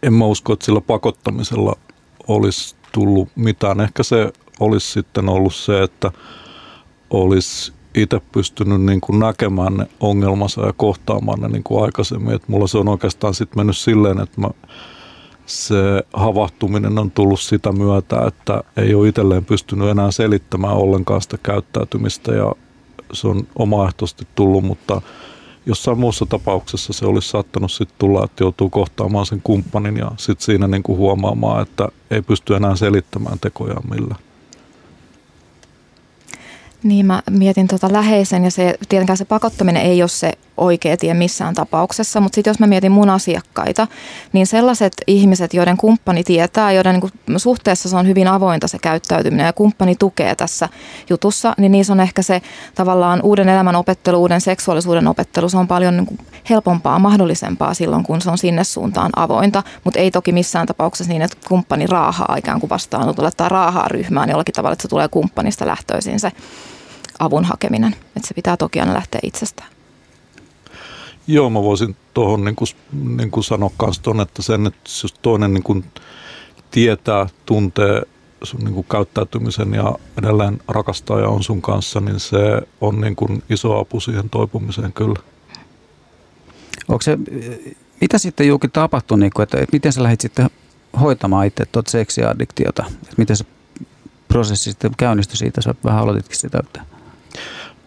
en 0.02 0.12
mä 0.12 0.24
usko, 0.24 0.52
että 0.52 0.64
sillä 0.64 0.80
pakottamisella 0.80 1.76
olisi 2.28 2.76
tullut 2.92 3.28
mitään. 3.36 3.80
Ehkä 3.80 4.02
se 4.02 4.32
olisi 4.60 4.92
sitten 4.92 5.28
ollut 5.28 5.54
se, 5.54 5.82
että 5.82 6.12
olisi 7.10 7.72
itse 7.94 8.20
pystynyt 8.32 8.82
niin 8.82 9.00
kuin 9.00 9.18
näkemään 9.18 9.76
ne 9.76 9.86
ongelmansa 10.00 10.66
ja 10.66 10.72
kohtaamaan 10.72 11.40
ne 11.40 11.48
niin 11.48 11.62
kuin 11.62 11.84
aikaisemmin. 11.84 12.34
Et 12.34 12.48
mulla 12.48 12.66
se 12.66 12.78
on 12.78 12.88
oikeastaan 12.88 13.34
sitten 13.34 13.60
mennyt 13.60 13.76
silleen, 13.76 14.20
että 14.20 14.40
mä, 14.40 14.50
se 15.46 15.76
havahtuminen 16.12 16.98
on 16.98 17.10
tullut 17.10 17.40
sitä 17.40 17.72
myötä, 17.72 18.26
että 18.26 18.64
ei 18.76 18.94
ole 18.94 19.08
itselleen 19.08 19.44
pystynyt 19.44 19.88
enää 19.88 20.10
selittämään 20.10 20.76
ollenkaan 20.76 21.22
sitä 21.22 21.38
käyttäytymistä 21.42 22.32
ja 22.32 22.54
se 23.12 23.28
on 23.28 23.46
omaehtoisesti 23.56 24.26
tullut, 24.34 24.64
mutta 24.64 25.02
jossain 25.70 25.98
muussa 25.98 26.26
tapauksessa 26.26 26.92
se 26.92 27.06
olisi 27.06 27.28
saattanut 27.28 27.72
sitten 27.72 27.98
tulla, 27.98 28.24
että 28.24 28.44
joutuu 28.44 28.70
kohtaamaan 28.70 29.26
sen 29.26 29.40
kumppanin 29.44 29.96
ja 29.96 30.10
sitten 30.16 30.44
siinä 30.44 30.68
niin 30.68 30.82
kuin 30.82 30.98
huomaamaan, 30.98 31.62
että 31.62 31.88
ei 32.10 32.22
pysty 32.22 32.56
enää 32.56 32.76
selittämään 32.76 33.38
tekojaan 33.38 33.90
millään. 33.90 34.20
Niin 36.82 37.06
mä 37.06 37.22
mietin 37.30 37.68
tota 37.68 37.92
läheisen 37.92 38.44
ja 38.44 38.50
se, 38.50 38.78
tietenkään 38.88 39.16
se 39.16 39.24
pakottaminen 39.24 39.82
ei 39.82 40.02
ole 40.02 40.08
se 40.08 40.32
oikea 40.60 40.96
tie 40.96 41.14
missään 41.14 41.54
tapauksessa, 41.54 42.20
mutta 42.20 42.34
sitten 42.34 42.50
jos 42.50 42.60
mä 42.60 42.66
mietin 42.66 42.92
mun 42.92 43.10
asiakkaita, 43.10 43.86
niin 44.32 44.46
sellaiset 44.46 44.92
ihmiset, 45.06 45.54
joiden 45.54 45.76
kumppani 45.76 46.24
tietää, 46.24 46.72
joiden 46.72 47.00
niin 47.28 47.40
suhteessa 47.40 47.88
se 47.88 47.96
on 47.96 48.06
hyvin 48.06 48.28
avointa 48.28 48.68
se 48.68 48.78
käyttäytyminen 48.78 49.46
ja 49.46 49.52
kumppani 49.52 49.94
tukee 49.94 50.34
tässä 50.34 50.68
jutussa, 51.10 51.54
niin 51.58 51.72
niissä 51.72 51.92
on 51.92 52.00
ehkä 52.00 52.22
se 52.22 52.42
tavallaan 52.74 53.22
uuden 53.22 53.48
elämän 53.48 53.76
opettelu, 53.76 54.20
uuden 54.20 54.40
seksuaalisuuden 54.40 55.08
opettelu, 55.08 55.48
se 55.48 55.56
on 55.56 55.68
paljon 55.68 55.96
niin 55.96 56.18
helpompaa, 56.50 56.98
mahdollisempaa 56.98 57.74
silloin, 57.74 58.02
kun 58.02 58.20
se 58.20 58.30
on 58.30 58.38
sinne 58.38 58.64
suuntaan 58.64 59.10
avointa, 59.16 59.62
mutta 59.84 60.00
ei 60.00 60.10
toki 60.10 60.32
missään 60.32 60.66
tapauksessa 60.66 61.12
niin, 61.12 61.22
että 61.22 61.36
kumppani 61.48 61.86
raahaa 61.86 62.36
ikään 62.38 62.60
kuin 62.60 62.70
vastaanotolle 62.70 63.30
tai 63.36 63.48
raahaa 63.48 63.88
ryhmään 63.88 64.30
jollakin 64.30 64.54
tavalla, 64.54 64.72
että 64.72 64.82
se 64.82 64.88
tulee 64.88 65.08
kumppanista 65.08 65.66
lähtöisin 65.66 66.20
se 66.20 66.32
avun 67.18 67.44
hakeminen. 67.44 67.92
Että 68.16 68.28
se 68.28 68.34
pitää 68.34 68.56
toki 68.56 68.80
aina 68.80 68.94
lähteä 68.94 69.20
itsestään. 69.22 69.79
Joo, 71.30 71.50
mä 71.50 71.62
voisin 71.62 71.96
tuohon 72.14 72.44
niin 72.44 72.56
kuin, 72.56 72.68
niin 73.16 73.30
kuin 73.30 73.44
sanoa 73.44 73.70
myös 73.82 73.98
ton, 73.98 74.20
että 74.20 74.42
sen, 74.42 74.66
että 74.66 74.90
jos 75.02 75.14
toinen 75.22 75.54
niin 75.54 75.62
kuin 75.62 75.84
tietää, 76.70 77.26
tuntee 77.46 78.02
sun 78.42 78.60
niin 78.60 78.74
kuin 78.74 78.86
käyttäytymisen 78.90 79.74
ja 79.74 79.94
edelleen 80.18 80.58
rakastaa 80.68 81.20
ja 81.20 81.28
on 81.28 81.42
sun 81.42 81.62
kanssa, 81.62 82.00
niin 82.00 82.20
se 82.20 82.38
on 82.80 83.00
niin 83.00 83.16
kuin 83.16 83.42
iso 83.50 83.78
apu 83.78 84.00
siihen 84.00 84.30
toipumiseen 84.30 84.92
kyllä. 84.92 85.20
Onko 86.88 87.02
se, 87.02 87.18
mitä 88.00 88.18
sitten 88.18 88.48
Juuki 88.48 88.68
tapahtui, 88.68 89.18
niin 89.18 89.32
kuin, 89.36 89.42
että, 89.42 89.58
että 89.58 89.76
miten 89.76 89.92
sä 89.92 90.02
lähdit 90.02 90.20
sitten 90.20 90.50
hoitamaan 91.00 91.46
itse 91.46 91.66
tuot 91.66 91.86
seksiaddiktiota? 91.86 92.84
Että 93.02 93.14
miten 93.16 93.36
se 93.36 93.44
prosessi 94.28 94.70
sitten 94.70 94.92
käynnistyi 94.96 95.36
siitä? 95.36 95.60
Sä 95.60 95.74
vähän 95.84 96.02
aloititkin 96.02 96.38
sitä. 96.38 96.58
Että... 96.64 96.82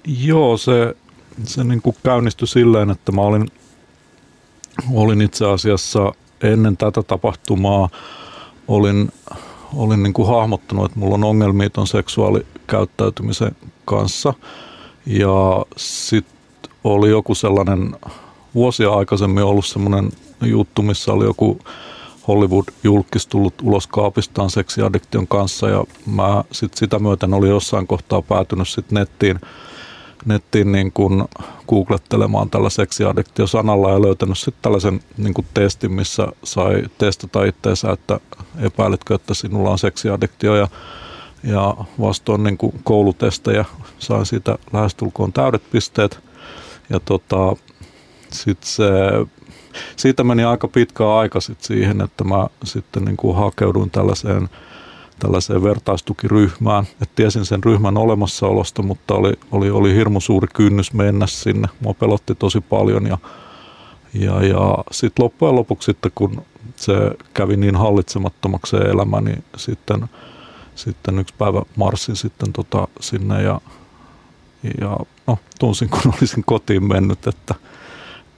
Joo, 0.08 0.58
se, 0.58 0.96
se 1.44 1.64
niin 1.64 1.82
kuin 1.82 1.96
käynnistyi 2.04 2.48
silleen, 2.48 2.90
että 2.90 3.12
mä 3.12 3.22
olin, 3.22 3.52
olin 4.94 5.22
itse 5.22 5.46
asiassa 5.46 6.14
ennen 6.44 6.78
tätä 6.78 7.04
tapahtumaa 7.04 7.90
olin, 8.68 9.12
olin 9.74 10.04
niin 10.04 10.14
kuin 10.14 10.28
hahmottanut, 10.28 10.86
että 10.86 11.00
mulla 11.00 11.16
on 11.16 11.24
ongelmia 11.24 11.70
ton 11.70 11.88
seksuaalikäyttäytymisen 11.88 13.56
kanssa. 13.86 14.34
Ja 15.06 15.66
sitten 15.78 16.72
oli 16.84 17.10
joku 17.10 17.36
sellainen 17.36 17.96
vuosia 18.56 18.94
aikaisemmin 18.94 19.44
ollut 19.44 19.66
semmoinen 19.66 20.12
juttu, 20.42 20.82
missä 20.82 21.14
oli 21.14 21.26
joku 21.26 21.60
Hollywood-julkis 22.28 23.28
tullut 23.28 23.54
ulos 23.64 23.88
kaapistaan 23.88 24.50
seksiaddiktion 24.50 25.28
kanssa 25.28 25.70
ja 25.70 25.84
mä 26.06 26.44
sit 26.52 26.74
sitä 26.74 27.00
myöten 27.00 27.34
oli 27.34 27.50
jossain 27.50 27.88
kohtaa 27.88 28.22
päätynyt 28.22 28.70
sit 28.70 28.92
nettiin, 28.92 29.40
nettiin 30.26 30.72
niin 30.72 30.92
kuin 30.92 31.24
googlettelemaan 31.70 32.50
tällä 32.50 32.70
seksiaddiktio-sanalla 32.70 33.90
ja 33.90 34.02
löytänyt 34.02 34.38
sitten 34.38 34.62
tällaisen 34.62 35.00
niin 35.18 35.34
kuin 35.34 35.48
testin, 35.54 35.92
missä 35.92 36.28
sai 36.44 36.84
testata 36.98 37.44
itseensä, 37.44 37.92
että 37.92 38.20
epäiletkö, 38.60 39.16
että 39.16 39.34
sinulla 39.34 39.70
on 39.70 39.80
seksiaddiktio 39.80 40.56
ja, 40.56 40.68
ja 41.44 41.76
vastoin 42.00 42.44
niin 42.44 42.58
kuin 42.58 42.80
koulutestejä 42.84 43.66
sain 44.00 44.26
siitä 44.26 44.58
lähestulkoon 44.74 45.34
täydet 45.34 45.64
pisteet. 45.72 46.20
Ja 46.90 47.00
tota, 47.00 47.56
sit 48.32 48.64
se, 48.64 48.84
siitä 49.96 50.24
meni 50.24 50.44
aika 50.44 50.68
pitkä 50.68 51.16
aika 51.16 51.42
sit 51.42 51.62
siihen, 51.62 52.02
että 52.02 52.24
mä 52.24 52.48
sitten 52.64 53.06
niin 53.06 53.18
kuin 53.18 53.38
hakeuduin 53.38 53.92
tällaiseen, 53.92 54.50
tällaiseen 55.20 55.64
vertaistukiryhmään. 55.64 56.86
Et 57.02 57.10
tiesin 57.16 57.46
sen 57.46 57.64
ryhmän 57.64 57.98
olemassaolosta, 57.98 58.82
mutta 58.82 59.16
oli, 59.16 59.34
oli, 59.52 59.70
oli 59.70 59.96
hirmu 59.96 60.20
suuri 60.20 60.48
kynnys 60.54 60.94
mennä 60.94 61.28
sinne. 61.28 61.68
Mua 61.80 61.94
pelotti 61.94 62.36
tosi 62.36 62.62
paljon 62.62 63.08
ja, 63.08 63.18
ja, 64.14 64.44
ja 64.44 64.78
sitten 64.92 65.24
loppujen 65.24 65.56
lopuksi 65.56 65.86
sitten, 65.86 66.12
kun 66.16 66.46
se 66.76 66.94
kävi 67.34 67.58
niin 67.58 67.76
hallitsemattomaksi 67.76 68.70
se 68.70 68.78
elämä, 68.78 69.22
niin 69.22 69.44
sitten, 69.58 70.06
sitten 70.76 71.20
yksi 71.20 71.34
päivä 71.38 71.62
marssin 71.76 72.16
sitten 72.16 72.54
tota 72.54 72.88
sinne 73.00 73.44
ja, 73.44 73.62
ja 74.82 74.98
no, 75.28 75.38
tunsin, 75.60 75.90
kun 75.90 76.02
olisin 76.18 76.44
kotiin 76.46 76.84
mennyt, 76.84 77.28
että– 77.28 77.56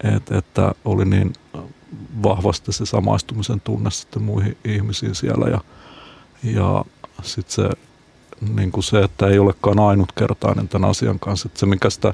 että, 0.03 0.38
että 0.38 0.75
oli 0.85 1.05
niin 1.05 1.33
vahvasti 2.23 2.71
se 2.71 2.85
samaistumisen 2.85 3.61
tunne 3.61 3.91
sitten 3.91 4.23
muihin 4.23 4.57
ihmisiin 4.65 5.15
siellä 5.15 5.47
ja, 5.49 5.61
ja 6.53 6.86
sitten 7.21 7.55
se, 7.55 7.69
niin 8.55 8.71
kuin 8.71 8.84
se, 8.84 8.99
että 8.99 9.27
ei 9.27 9.39
olekaan 9.39 9.79
ainutkertainen 9.79 10.67
tämän 10.67 10.89
asian 10.89 11.19
kanssa. 11.19 11.47
Että 11.47 11.60
se, 11.60 11.65
mikä 11.65 11.89
sitä 11.89 12.13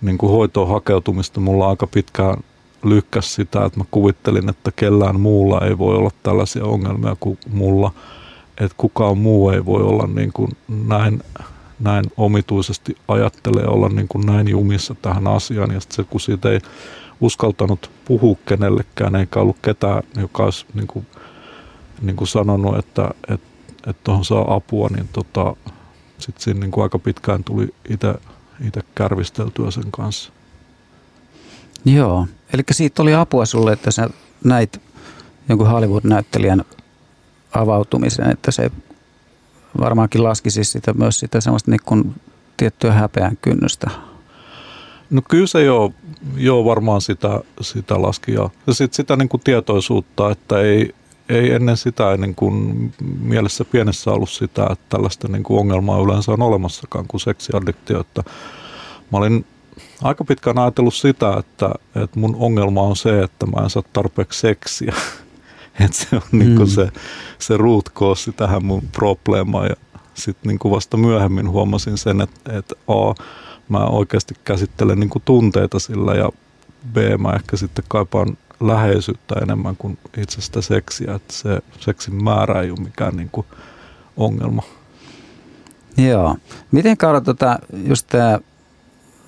niin 0.00 0.18
kuin 0.18 0.32
hoitoon 0.32 0.68
hakeutumista 0.68 1.40
mulla 1.40 1.70
aika 1.70 1.86
pitkään 1.86 2.36
lykkäs 2.84 3.34
sitä, 3.34 3.64
että 3.64 3.80
mä 3.80 3.84
kuvittelin, 3.90 4.48
että 4.48 4.72
kellään 4.76 5.20
muulla 5.20 5.60
ei 5.60 5.78
voi 5.78 5.96
olla 5.96 6.10
tällaisia 6.22 6.64
ongelmia 6.64 7.16
kuin 7.20 7.38
mulla. 7.52 7.92
Että 8.58 8.74
kukaan 8.76 9.18
muu 9.18 9.50
ei 9.50 9.64
voi 9.64 9.82
olla 9.82 10.06
niin 10.06 10.32
kuin 10.32 10.50
näin, 10.68 11.22
näin 11.80 12.04
omituisesti 12.16 12.96
ajattelee 13.08 13.66
olla 13.66 13.88
niin 13.88 14.08
kuin 14.08 14.26
näin 14.26 14.48
jumissa 14.48 14.94
tähän 15.02 15.26
asiaan. 15.26 15.74
Ja 15.74 15.80
sitten 15.80 15.96
se, 15.96 16.04
kun 16.10 16.20
siitä 16.20 16.50
ei 16.50 16.60
uskaltanut 17.20 17.90
puhua 18.04 18.36
kenellekään, 18.46 19.16
eikä 19.16 19.40
ollut 19.40 19.56
ketään, 19.62 20.02
joka 20.16 20.44
olisi 20.44 20.66
niin 20.74 20.86
kuin, 20.86 21.06
niin 22.02 22.16
kuin 22.16 22.28
sanonut, 22.28 22.78
että 22.78 23.10
että 23.28 23.51
että 23.86 24.00
tuohon 24.04 24.24
saa 24.24 24.54
apua, 24.54 24.88
niin 24.88 25.08
tota, 25.12 25.56
sitten 26.18 26.42
siinä 26.42 26.60
niin 26.60 26.70
kuin 26.70 26.82
aika 26.82 26.98
pitkään 26.98 27.44
tuli 27.44 27.74
itse 28.60 28.82
kärvisteltyä 28.94 29.70
sen 29.70 29.90
kanssa. 29.90 30.32
Joo, 31.84 32.26
eli 32.52 32.62
siitä 32.70 33.02
oli 33.02 33.14
apua 33.14 33.46
sulle, 33.46 33.72
että 33.72 33.90
sä 33.90 34.10
näit 34.44 34.80
jonkun 35.48 35.66
Hollywood-näyttelijän 35.66 36.64
avautumisen, 37.52 38.30
että 38.30 38.50
se 38.50 38.70
varmaankin 39.80 40.24
laski 40.24 40.50
siis 40.50 40.72
sitä 40.72 40.92
myös 40.92 41.18
sitä 41.18 41.40
semmoista 41.40 41.70
niin 41.70 41.80
kuin 41.84 42.14
tiettyä 42.56 42.92
häpeän 42.92 43.36
kynnystä 43.36 43.90
No 45.12 45.22
kyllä 45.28 45.46
se 45.46 45.62
jo, 45.62 45.92
jo 46.36 46.64
varmaan 46.64 47.00
sitä, 47.00 47.40
sitä 47.60 48.02
laski 48.02 48.32
ja, 48.32 48.50
ja 48.66 48.74
sitten 48.74 48.96
sitä 48.96 49.16
niin 49.16 49.28
kuin 49.28 49.40
tietoisuutta, 49.44 50.30
että 50.30 50.60
ei, 50.60 50.94
ei 51.28 51.52
ennen 51.52 51.76
sitä 51.76 52.16
niin 52.16 52.34
kuin 52.34 52.92
mielessä 53.20 53.64
pienessä 53.64 54.10
ollut 54.10 54.30
sitä, 54.30 54.66
että 54.70 54.84
tällaista 54.88 55.28
niin 55.28 55.42
kuin 55.42 55.60
ongelmaa 55.60 56.00
yleensä 56.00 56.32
on 56.32 56.42
olemassakaan 56.42 57.04
kuin 57.08 57.20
seksiaddiktio. 57.20 58.00
Että 58.00 58.22
mä 59.12 59.18
olin 59.18 59.44
aika 60.02 60.24
pitkään 60.24 60.58
ajatellut 60.58 60.94
sitä, 60.94 61.36
että, 61.38 61.70
että 62.02 62.20
mun 62.20 62.36
ongelma 62.38 62.82
on 62.82 62.96
se, 62.96 63.22
että 63.22 63.46
mä 63.46 63.62
en 63.62 63.70
saa 63.70 63.82
tarpeeksi 63.92 64.40
seksiä. 64.40 64.94
että 65.84 65.96
se 65.96 66.16
on 66.16 66.22
niin 66.32 66.56
kuin 66.56 66.68
mm. 66.68 66.72
se, 66.72 66.88
se 67.38 67.56
root 67.56 67.88
cause 67.94 68.32
tähän 68.32 68.64
mun 68.64 68.82
probleemaan 68.92 69.66
ja 69.66 69.76
sitten 70.14 70.48
niin 70.48 70.72
vasta 70.72 70.96
myöhemmin 70.96 71.50
huomasin 71.50 71.98
sen, 71.98 72.20
että, 72.20 72.58
että 72.58 72.74
A, 72.88 73.14
mä 73.68 73.78
oikeasti 73.78 74.34
käsittelen 74.44 75.00
niin 75.00 75.10
kuin 75.10 75.22
tunteita 75.24 75.78
sillä 75.78 76.14
ja 76.14 76.30
B, 76.92 76.96
mä 77.18 77.32
ehkä 77.32 77.56
sitten 77.56 77.84
kaipaan 77.88 78.38
läheisyyttä 78.66 79.34
enemmän 79.42 79.76
kuin 79.76 79.98
itse 80.16 80.40
sitä 80.40 80.60
seksiä, 80.60 81.14
että 81.14 81.34
se 81.34 81.60
seksin 81.80 82.24
määrä 82.24 82.60
ei 82.60 82.70
ole 82.70 82.80
mikään 82.80 83.16
niin 83.16 83.28
kuin 83.32 83.46
ongelma. 84.16 84.62
Joo. 85.96 86.36
Miten 86.72 86.96
Kaara, 86.96 87.20
tota, 87.20 87.58
just 87.86 88.06
tämä, 88.08 88.38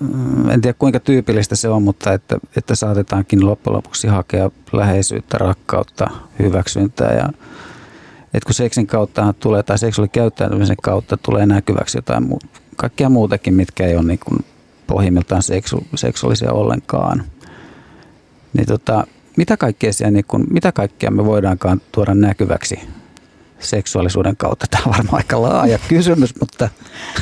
mm, 0.01 0.51
en 0.51 0.61
tiedä 0.61 0.77
kuinka 0.79 1.01
tyypillistä 1.01 1.57
se 1.57 1.69
on, 1.69 1.83
mutta 1.83 2.13
että, 2.13 2.39
että 2.57 2.75
saatetaankin 2.75 3.47
loppujen 3.47 3.77
lopuksi 3.77 4.09
hakea 4.09 4.51
läheisyyttä, 4.73 5.39
rakkautta, 5.39 6.11
hyväksyntää 6.39 7.13
ja 7.13 7.29
että 8.35 8.47
kun 8.47 8.55
seksin 8.55 8.87
kautta 8.87 9.35
tulee 9.41 9.63
tai 9.63 9.79
seksuaalikäyttäytymisen 9.79 10.77
kautta 10.83 11.17
tulee 11.17 11.47
näkyväksi 11.47 11.99
jotain 11.99 12.23
muuta 12.23 12.47
kaikkia 12.77 13.09
muutakin, 13.09 13.55
mitkä 13.55 13.87
ei 13.87 13.97
ole 13.97 14.05
niin 14.05 14.19
kuin 14.19 14.45
pohjimmiltaan 14.87 15.43
seksu, 15.43 15.87
seksuaalisia 15.95 16.53
ollenkaan. 16.53 17.25
Niin 18.53 18.67
tota, 18.67 19.07
mitä, 19.37 19.57
kaikkea 19.57 19.93
siellä, 19.93 20.11
niin 20.11 20.25
kuin, 20.29 20.47
mitä 20.51 20.73
kaikkea 20.73 21.11
me 21.11 21.25
voidaankaan 21.25 21.81
tuoda 21.93 22.15
näkyväksi 22.15 22.81
seksuaalisuuden 23.65 24.37
kautta? 24.37 24.67
Tämä 24.71 24.83
on 24.87 24.93
varmaan 24.93 25.17
aika 25.17 25.43
laaja 25.43 25.79
kysymys, 25.89 26.41
mutta, 26.41 26.69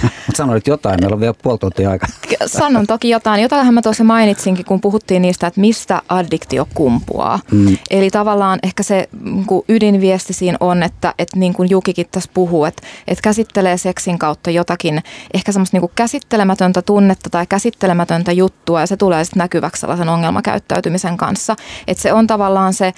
mutta 0.02 0.36
sanoit 0.36 0.66
jotain. 0.66 1.00
Meillä 1.00 1.14
on 1.14 1.20
vielä 1.20 1.34
puoli 1.42 1.58
tuntia 1.58 1.90
aika. 1.90 2.06
Sanon 2.46 2.86
toki 2.86 3.10
jotain. 3.10 3.42
Jotain 3.42 3.74
mä 3.74 3.82
tuossa 3.82 4.04
mainitsinkin, 4.04 4.64
kun 4.64 4.80
puhuttiin 4.80 5.22
niistä, 5.22 5.46
että 5.46 5.60
mistä 5.60 6.02
addiktio 6.08 6.68
kumpuaa. 6.74 7.40
Mm. 7.52 7.76
Eli 7.90 8.10
tavallaan 8.10 8.58
ehkä 8.62 8.82
se 8.82 9.08
niin 9.24 9.46
ydinviesti 9.68 10.32
siinä 10.32 10.56
on, 10.60 10.82
että, 10.82 11.14
että 11.18 11.38
niin 11.38 11.52
kuin 11.52 11.70
Jukikin 11.70 12.06
tässä 12.10 12.30
puhuu, 12.34 12.64
että, 12.64 12.82
että 13.08 13.22
käsittelee 13.22 13.76
seksin 13.76 14.18
kautta 14.18 14.50
jotakin 14.50 15.02
ehkä 15.34 15.52
semmoista 15.52 15.74
niin 15.74 15.80
kuin 15.80 15.92
käsittelemätöntä 15.94 16.82
tunnetta 16.82 17.30
tai 17.30 17.46
käsittelemätöntä 17.46 18.32
juttua 18.32 18.80
ja 18.80 18.86
se 18.86 18.96
tulee 18.96 19.24
sitten 19.24 19.38
näkyväksi 19.40 19.80
sellaisen 19.80 20.08
ongelmakäyttäytymisen 20.08 21.16
kanssa. 21.16 21.56
Että 21.86 22.02
se 22.02 22.12
on 22.12 22.26
tavallaan 22.26 22.74
se 22.74 22.92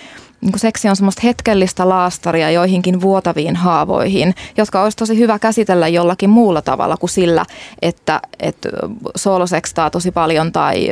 niin 0.45 0.59
seksi 0.59 0.89
on 0.89 0.97
semmoista 0.97 1.23
hetkellistä 1.25 1.89
laastaria 1.89 2.51
joihinkin 2.51 3.01
vuotaviin 3.01 3.57
haavoihin, 3.57 4.35
jotka 4.57 4.83
olisi 4.83 4.97
tosi 4.97 5.19
hyvä 5.19 5.39
käsitellä 5.39 5.89
jollakin 5.89 6.31
muulla 6.31 6.63
tavalla 6.63 6.97
kuin 6.97 7.11
sillä, 7.11 7.45
että, 7.83 8.21
että 8.41 8.69
soolosekstaa 9.17 9.91
tosi 9.91 10.11
paljon 10.11 10.53
tai 10.53 10.89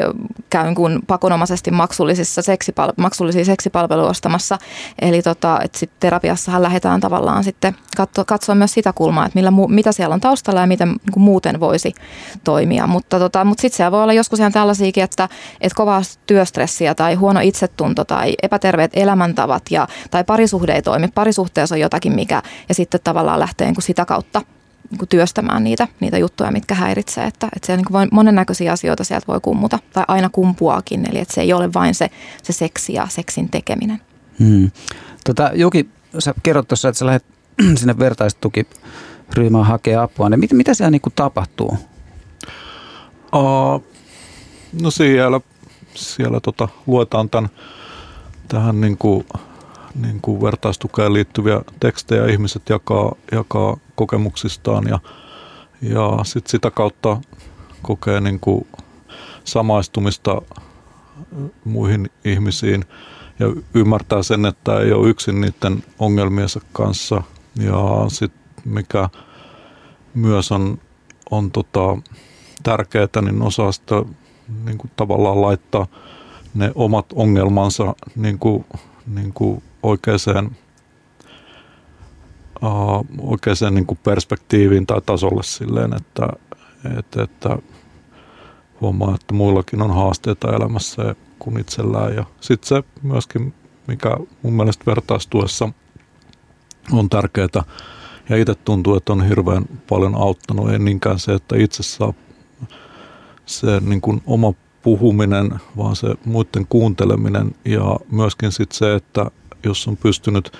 käyn 0.50 0.74
kuin 0.74 0.98
pakonomaisesti 1.06 1.70
maksullisissa 1.70 2.40
seksipal- 2.40 2.94
maksullisia 2.96 3.44
seksipalveluja 3.44 4.08
ostamassa. 4.08 4.58
Eli 5.02 5.22
tota, 5.22 5.60
että 5.64 5.78
sit 5.78 5.90
terapiassahan 6.00 6.62
lähdetään 6.62 7.00
tavallaan 7.00 7.44
sitten 7.44 7.76
katsoa, 7.96 8.24
katsoa 8.24 8.54
myös 8.54 8.72
sitä 8.72 8.92
kulmaa, 8.92 9.26
että 9.26 9.38
millä, 9.38 9.52
mitä 9.68 9.92
siellä 9.92 10.14
on 10.14 10.20
taustalla 10.20 10.60
ja 10.60 10.66
miten 10.66 10.88
niin 10.88 11.12
kuin 11.12 11.24
muuten 11.24 11.60
voisi 11.60 11.94
toimia. 12.44 12.86
Mutta, 12.86 13.18
tota, 13.18 13.44
mutta 13.44 13.62
sitten 13.62 13.76
siellä 13.76 13.92
voi 13.92 14.02
olla 14.02 14.12
joskus 14.12 14.38
ihan 14.38 14.52
tällaisiakin, 14.52 15.04
että, 15.04 15.28
että 15.60 15.76
kovaa 15.76 16.02
työstressiä 16.26 16.94
tai 16.94 17.14
huono 17.14 17.40
itsetunto 17.40 18.04
tai 18.04 18.34
epäterveet 18.42 18.90
elämäntavat 18.94 19.41
ja, 19.70 19.88
tai 20.10 20.24
parisuhde 20.24 20.72
ei 20.72 20.82
toimi. 20.82 21.08
Parisuhteessa 21.14 21.74
on 21.74 21.80
jotakin, 21.80 22.14
mikä 22.14 22.42
ja 22.68 22.74
sitten 22.74 23.00
tavallaan 23.04 23.40
lähtee 23.40 23.66
niin 23.66 23.74
kuin 23.74 23.82
sitä 23.84 24.04
kautta 24.04 24.42
niin 24.90 24.98
kuin 24.98 25.08
työstämään 25.08 25.64
niitä, 25.64 25.88
niitä 26.00 26.18
juttuja, 26.18 26.50
mitkä 26.50 26.74
häiritsee. 26.74 27.24
Että, 27.24 27.48
että 27.56 27.66
siellä 27.66 27.82
niin 27.82 28.08
monennäköisiä 28.12 28.72
asioita 28.72 29.04
sieltä 29.04 29.26
voi 29.26 29.40
kummuta 29.40 29.78
tai 29.92 30.04
aina 30.08 30.28
kumpuakin. 30.28 31.10
Eli 31.10 31.18
että 31.18 31.34
se 31.34 31.40
ei 31.40 31.52
ole 31.52 31.72
vain 31.72 31.94
se, 31.94 32.10
se 32.42 32.52
seksi 32.52 32.92
ja 32.92 33.06
seksin 33.10 33.48
tekeminen. 33.48 34.00
Hmm. 34.38 34.70
Tota, 35.24 35.50
Juki, 35.54 35.88
sä 36.18 36.34
kerrot 36.42 36.68
tuossa, 36.68 36.88
että 36.88 36.98
sä 36.98 37.06
lähdet 37.06 37.24
sinne 37.78 37.98
vertaistukiryhmään 37.98 39.66
hakea 39.66 40.02
apua. 40.02 40.28
Niin 40.28 40.40
mit, 40.40 40.52
mitä 40.52 40.74
siellä 40.74 40.90
niin 40.90 41.00
kuin 41.00 41.12
tapahtuu? 41.16 41.78
Uh, 43.34 43.84
no 44.82 44.90
siellä, 44.90 45.40
siellä 45.94 46.40
tota, 46.40 46.68
luetaan 46.86 47.30
tämän, 47.30 47.50
tähän 48.52 48.80
niin 48.80 48.98
kuin, 48.98 49.26
niin 49.94 50.20
kuin 50.20 50.42
vertaistukeen 50.42 51.12
liittyviä 51.12 51.60
tekstejä. 51.80 52.26
Ihmiset 52.26 52.68
jakaa, 52.68 53.14
jakaa 53.32 53.76
kokemuksistaan 53.94 54.88
ja, 54.88 54.98
ja 55.82 56.18
sit 56.22 56.46
sitä 56.46 56.70
kautta 56.70 57.16
kokee 57.82 58.20
niin 58.20 58.40
kuin 58.40 58.66
samaistumista 59.44 60.42
muihin 61.64 62.10
ihmisiin 62.24 62.84
ja 63.38 63.46
ymmärtää 63.74 64.22
sen, 64.22 64.46
että 64.46 64.78
ei 64.78 64.92
ole 64.92 65.08
yksin 65.08 65.40
niiden 65.40 65.84
ongelmiensa 65.98 66.60
kanssa. 66.72 67.22
Ja 67.56 68.04
sitten 68.08 68.42
mikä 68.64 69.08
myös 70.14 70.52
on, 70.52 70.78
on 71.30 71.50
tota, 71.50 71.98
tärkeää, 72.62 73.08
niin 73.22 73.42
osaa 73.42 73.72
sitä 73.72 73.94
niin 74.64 74.78
kuin 74.78 74.90
tavallaan 74.96 75.42
laittaa 75.42 75.86
ne 76.54 76.72
omat 76.74 77.06
ongelmansa 77.14 77.94
niin 78.16 78.38
kuin, 78.38 78.64
niin 79.06 79.32
kuin 79.32 79.62
oikeaan, 79.82 80.56
uh, 82.62 83.06
oikeaan 83.18 83.74
niin 83.74 83.86
kuin 83.86 83.98
perspektiiviin 84.04 84.86
tai 84.86 85.00
tasolle 85.06 85.42
silleen, 85.42 85.94
että, 85.96 86.28
että, 86.98 87.22
että 87.22 87.58
huomaa, 88.80 89.14
että 89.14 89.34
muillakin 89.34 89.82
on 89.82 89.94
haasteita 89.94 90.56
elämässä 90.56 91.14
kuin 91.38 91.60
itsellään. 91.60 92.14
Ja 92.14 92.24
sitten 92.40 92.68
se 92.68 92.82
myöskin, 93.02 93.54
mikä 93.86 94.16
mun 94.42 94.52
mielestä 94.52 94.84
vertaistuessa 94.86 95.68
on 96.92 97.08
tärkeää, 97.08 97.64
ja 98.28 98.36
itse 98.36 98.54
tuntuu, 98.54 98.96
että 98.96 99.12
on 99.12 99.28
hirveän 99.28 99.64
paljon 99.88 100.14
auttanut, 100.14 100.70
ei 100.70 100.78
niinkään 100.78 101.18
se, 101.18 101.34
että 101.34 101.56
itse 101.56 101.82
saa 101.82 102.12
se 103.46 103.80
niin 103.80 104.00
kuin 104.00 104.22
oma 104.26 104.52
puhuminen, 104.82 105.50
vaan 105.76 105.96
se 105.96 106.14
muiden 106.24 106.66
kuunteleminen 106.68 107.54
ja 107.64 107.96
myöskin 108.10 108.52
sitten 108.52 108.78
se, 108.78 108.94
että 108.94 109.30
jos 109.64 109.88
on 109.88 109.96
pystynyt 109.96 110.52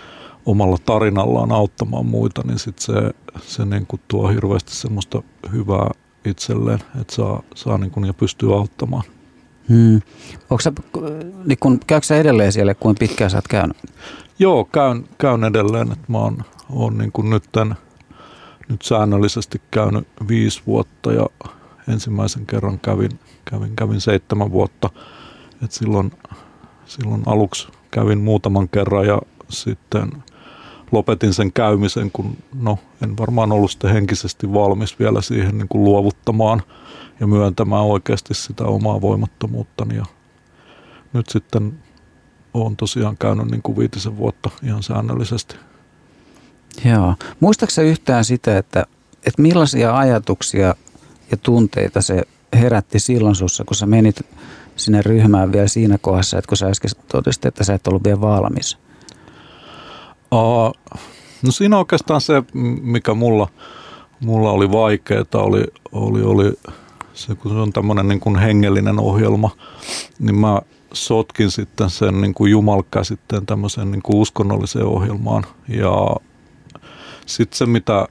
omalla 0.47 0.77
tarinallaan 0.85 1.53
auttamaan 1.53 2.07
muita, 2.07 2.43
niin 2.47 2.59
sitten 2.59 2.85
se, 2.85 3.11
se 3.43 3.65
niin 3.65 3.87
kuin 3.87 4.01
tuo 4.09 4.29
hirveästi 4.29 4.75
semmoista 4.75 5.23
hyvää 5.53 5.91
itselleen, 6.25 6.79
että 7.01 7.15
saa, 7.15 7.43
saa 7.55 7.79
niin 7.79 7.91
kuin 7.91 8.07
ja 8.07 8.15
pystyy 8.15 8.55
auttamaan. 8.55 9.03
Hmm. 9.69 10.01
Onko 10.51 10.61
sä, 10.61 10.73
niin 11.45 11.59
kun, 11.61 11.81
käykö 11.87 12.07
sä 12.07 12.17
edelleen 12.17 12.53
siellä, 12.53 12.75
kuin 12.75 12.97
pitkään 12.99 13.31
sä 13.31 13.37
oot 13.37 13.49
käynyt? 13.49 13.77
Joo, 14.39 14.65
käyn, 14.65 15.05
käyn 15.19 15.45
edelleen. 15.45 15.93
Että 15.93 16.13
mä 16.13 16.19
oon, 16.19 16.43
oon 16.71 16.99
niin 16.99 17.13
kuin 17.13 17.31
nyt, 17.31 17.45
tämän, 17.53 17.77
nyt 18.69 18.83
säännöllisesti 18.83 19.63
käynyt 19.71 20.09
viisi 20.29 20.63
vuotta 20.67 21.13
ja 21.13 21.27
ensimmäisen 21.89 22.47
kerran 22.47 22.79
kävin, 22.79 23.19
kävin, 23.45 23.77
kävin 23.77 24.01
seitsemän 24.01 24.51
vuotta. 24.51 24.91
Et 25.65 25.73
silloin, 25.73 26.13
silloin 26.87 27.23
aluksi 27.27 27.69
kävin 27.91 28.21
muutaman 28.21 28.69
kerran 28.69 29.07
ja 29.07 29.23
sitten 29.49 30.23
lopetin 30.93 31.35
sen 31.35 31.53
käymisen, 31.53 32.11
kun 32.13 32.37
no, 32.55 32.79
en 33.03 33.17
varmaan 33.19 33.53
ollut 33.53 33.71
sitten 33.71 33.93
henkisesti 33.93 34.53
valmis 34.53 34.99
vielä 34.99 35.23
siihen 35.23 35.59
niin 35.59 35.69
kuin 35.69 35.85
luovuttamaan 35.85 36.63
ja 37.21 37.27
myöntämään 37.27 37.85
oikeasti 37.85 38.35
sitä 38.35 38.65
omaa 38.65 39.01
voimattomuuttani. 39.01 39.97
Ja 39.97 40.05
nyt 41.13 41.29
sitten 41.29 41.79
olen 42.55 42.77
tosiaan 42.77 43.17
käynyt 43.19 43.51
niin 43.51 43.63
kuin 43.63 43.79
viitisen 43.79 44.17
vuotta 44.17 44.51
ihan 44.63 44.83
säännöllisesti. 44.83 45.57
Joo. 46.85 47.15
Muistaaksä 47.41 47.83
yhtään 47.83 48.25
sitä, 48.25 48.59
että, 48.59 48.87
että 49.27 49.43
millaisia 49.43 49.97
ajatuksia 49.97 50.75
ja 51.31 51.37
tunteita 51.37 52.03
se 52.03 52.23
herätti 52.53 52.99
silloin 52.99 53.35
sussa, 53.35 53.65
kun 53.65 53.77
sä 53.77 53.87
menit 53.87 54.21
sinne 54.77 55.03
ryhmään 55.03 55.53
vielä 55.53 55.69
siinä 55.69 55.99
kohdassa, 55.99 56.39
että 56.39 56.49
kun 56.49 56.57
sä 56.57 56.67
äsken 56.67 56.91
totesit, 57.09 57.45
että 57.45 57.65
sä 57.65 57.75
et 57.75 57.87
ollut 57.87 58.05
vielä 58.05 58.21
valmis? 58.21 58.79
Uh, 60.33 60.73
no 61.43 61.51
siinä 61.51 61.79
oikeastaan 61.79 62.21
se, 62.21 62.43
mikä 62.83 63.15
mulla, 63.15 63.49
mulla 64.21 64.51
oli 64.51 64.73
vaikeaa, 64.73 65.25
oli, 65.35 65.65
oli, 65.93 66.23
oli 66.23 66.53
se, 67.15 67.35
kun 67.35 67.51
se 67.51 67.59
on 67.59 67.73
tämmöinen 67.73 68.09
niin 68.09 68.21
kuin 68.21 68.37
hengellinen 68.37 69.01
ohjelma, 69.01 69.51
niin 70.19 70.37
mä 70.37 70.61
sotkin 70.93 71.51
sitten 71.51 71.91
sen 71.91 72.21
niin 72.21 72.35
kuin 72.35 72.51
jumalkäsitteen 72.51 73.47
tämmöiseen 73.47 73.91
niin 73.91 74.03
kuin 74.03 74.17
uskonnolliseen 74.17 74.87
ohjelmaan. 74.87 75.45
Ja 75.69 76.17
sitten 77.27 77.59
se, 77.59 77.67
mitä, 77.67 78.07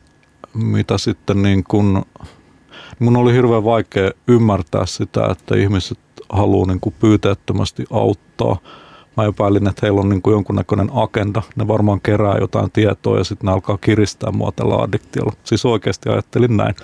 mitä 0.54 0.97
sitten 0.97 1.41
niin 1.41 1.63
kuin, 1.63 2.01
mun 2.99 3.17
oli 3.17 3.34
hirveän 3.34 3.63
vaikea 3.63 4.12
ymmärtää 4.27 4.86
sitä, 4.86 5.27
että 5.32 5.56
ihmiset 5.56 5.99
haluaa 6.30 6.67
niin 6.67 6.80
kuin 6.80 6.95
pyyteettömästi 6.99 7.86
auttaa. 7.91 8.58
Mä 9.17 9.25
epäilin, 9.25 9.67
että 9.67 9.80
heillä 9.82 10.01
on 10.01 10.10
niin 10.10 10.21
kuin 10.21 10.32
jonkunnäköinen 10.32 10.89
agenda. 10.93 11.41
Ne 11.56 11.67
varmaan 11.67 12.01
kerää 12.01 12.38
jotain 12.38 12.71
tietoa 12.71 13.17
ja 13.17 13.23
sitten 13.23 13.47
ne 13.47 13.51
alkaa 13.54 13.77
kiristää 13.77 14.32
mua 14.32 14.51
tällä 14.51 14.75
addiktiolla. 14.75 15.34
Siis 15.43 15.65
oikeasti 15.65 16.10
ajattelin 16.10 16.58
näin. 16.58 16.75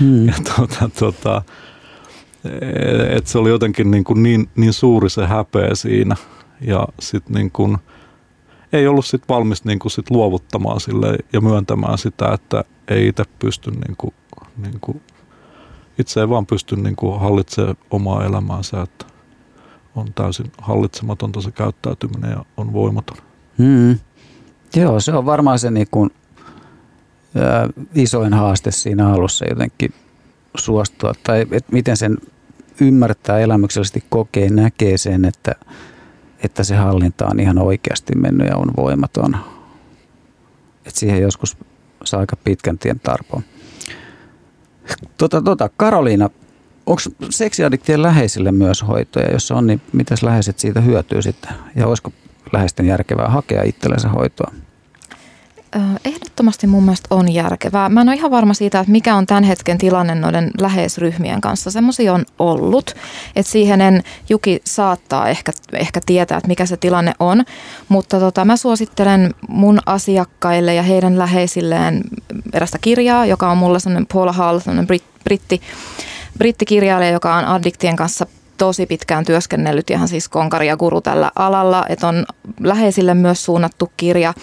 Hmm. 0.00 0.26
Ja 0.26 0.34
tuota, 0.56 0.90
tuota, 0.98 1.42
et 3.10 3.26
se 3.26 3.38
oli 3.38 3.48
jotenkin 3.48 3.90
niin, 3.90 4.04
kuin 4.04 4.22
niin, 4.22 4.48
niin 4.56 4.72
suuri 4.72 5.10
se 5.10 5.26
häpeä 5.26 5.74
siinä 5.74 6.16
ja 6.60 6.88
sitten 7.00 7.34
niin 7.34 7.50
kuin, 7.50 7.78
ei 8.72 8.86
ollut 8.86 9.06
sit 9.06 9.22
valmis 9.28 9.64
niin 9.64 9.78
kuin 9.78 9.92
sit 9.92 10.10
luovuttamaan 10.10 10.80
sille 10.80 11.18
ja 11.32 11.40
myöntämään 11.40 11.98
sitä, 11.98 12.32
että 12.32 12.64
ei 12.88 13.08
itse 13.08 13.24
pysty 13.38 13.70
niin 13.70 13.96
kuin, 13.98 14.14
niin 14.56 14.80
kuin, 14.80 15.00
itse 16.00 16.20
ei 16.20 16.28
vaan 16.28 16.46
pysty 16.46 16.76
niin 16.76 16.96
kuin 16.96 17.20
hallitsemaan 17.20 17.76
omaa 17.90 18.24
elämäänsä, 18.24 18.82
että 18.82 19.06
on 19.94 20.14
täysin 20.14 20.52
hallitsematonta 20.58 21.40
se 21.40 21.50
käyttäytyminen 21.50 22.30
ja 22.30 22.44
on 22.56 22.72
voimaton. 22.72 23.16
Hmm. 23.58 23.98
Joo, 24.76 25.00
se 25.00 25.12
on 25.12 25.26
varmaan 25.26 25.58
se 25.58 25.70
niin 25.70 25.86
kuin, 25.90 26.10
ää, 27.34 27.68
isoin 27.94 28.34
haaste 28.34 28.70
siinä 28.70 29.12
alussa 29.12 29.44
jotenkin 29.44 29.94
suostua, 30.56 31.12
tai 31.22 31.46
et 31.50 31.72
miten 31.72 31.96
sen 31.96 32.18
ymmärtää 32.80 33.38
elämyksellisesti 33.38 34.04
kokee, 34.08 34.50
näkee 34.50 34.98
sen, 34.98 35.24
että, 35.24 35.54
että 36.42 36.64
se 36.64 36.76
hallinta 36.76 37.26
on 37.26 37.40
ihan 37.40 37.58
oikeasti 37.58 38.14
mennyt 38.14 38.48
ja 38.48 38.56
on 38.56 38.70
voimaton. 38.76 39.36
Et 40.84 40.96
siihen 40.96 41.22
joskus 41.22 41.56
saa 42.04 42.20
aika 42.20 42.36
pitkän 42.36 42.78
tien 42.78 43.00
tarpoon. 43.00 43.42
Tota, 45.18 45.42
tota, 45.42 45.70
Karoliina, 45.76 46.30
onko 46.86 47.02
seksiadiktien 47.30 48.02
läheisille 48.02 48.52
myös 48.52 48.82
hoitoja? 48.88 49.32
Jos 49.32 49.50
on, 49.50 49.66
niin 49.66 49.80
mitäs 49.92 50.22
läheiset 50.22 50.58
siitä 50.58 50.80
hyötyy 50.80 51.22
sitten? 51.22 51.52
Ja 51.76 51.86
olisiko 51.86 52.12
läheisten 52.52 52.86
järkevää 52.86 53.28
hakea 53.28 53.62
itsellensä 53.62 54.08
hoitoa? 54.08 54.52
Ehdottomasti 56.04 56.66
mun 56.66 56.84
mielestä 56.84 57.14
on 57.14 57.32
järkevää. 57.32 57.88
Mä 57.88 58.00
en 58.00 58.08
ole 58.08 58.16
ihan 58.16 58.30
varma 58.30 58.54
siitä, 58.54 58.80
että 58.80 58.92
mikä 58.92 59.16
on 59.16 59.26
tämän 59.26 59.44
hetken 59.44 59.78
tilanne 59.78 60.14
noiden 60.14 60.50
läheisryhmien 60.58 61.40
kanssa. 61.40 61.70
Semmoisia 61.70 62.14
on 62.14 62.24
ollut, 62.38 62.94
että 63.36 63.52
siihen 63.52 63.80
en 63.80 64.02
Juki 64.28 64.60
saattaa 64.64 65.28
ehkä, 65.28 65.52
ehkä 65.72 66.00
tietää, 66.06 66.38
että 66.38 66.48
mikä 66.48 66.66
se 66.66 66.76
tilanne 66.76 67.12
on. 67.18 67.44
Mutta 67.88 68.20
tota, 68.20 68.44
mä 68.44 68.56
suosittelen 68.56 69.34
mun 69.48 69.78
asiakkaille 69.86 70.74
ja 70.74 70.82
heidän 70.82 71.18
läheisilleen 71.18 72.02
erästä 72.52 72.78
kirjaa, 72.80 73.26
joka 73.26 73.50
on 73.50 73.58
mulla 73.58 73.78
semmoinen 73.78 74.06
Paula 74.12 74.32
Hall, 74.32 74.58
semmoinen 74.58 74.98
britti, 75.24 75.60
brittikirjailija, 76.38 77.10
joka 77.10 77.34
on 77.34 77.44
addiktien 77.44 77.96
kanssa 77.96 78.26
tosi 78.60 78.86
pitkään 78.86 79.24
työskennellyt 79.24 79.90
ihan 79.90 80.08
siis 80.08 80.28
konkari 80.28 80.66
ja 80.66 80.76
guru 80.76 81.00
tällä 81.00 81.30
alalla, 81.36 81.84
että 81.88 82.08
on 82.08 82.26
läheisille 82.60 83.14
myös 83.14 83.44
suunnattu 83.44 83.92
kirja. 83.96 84.34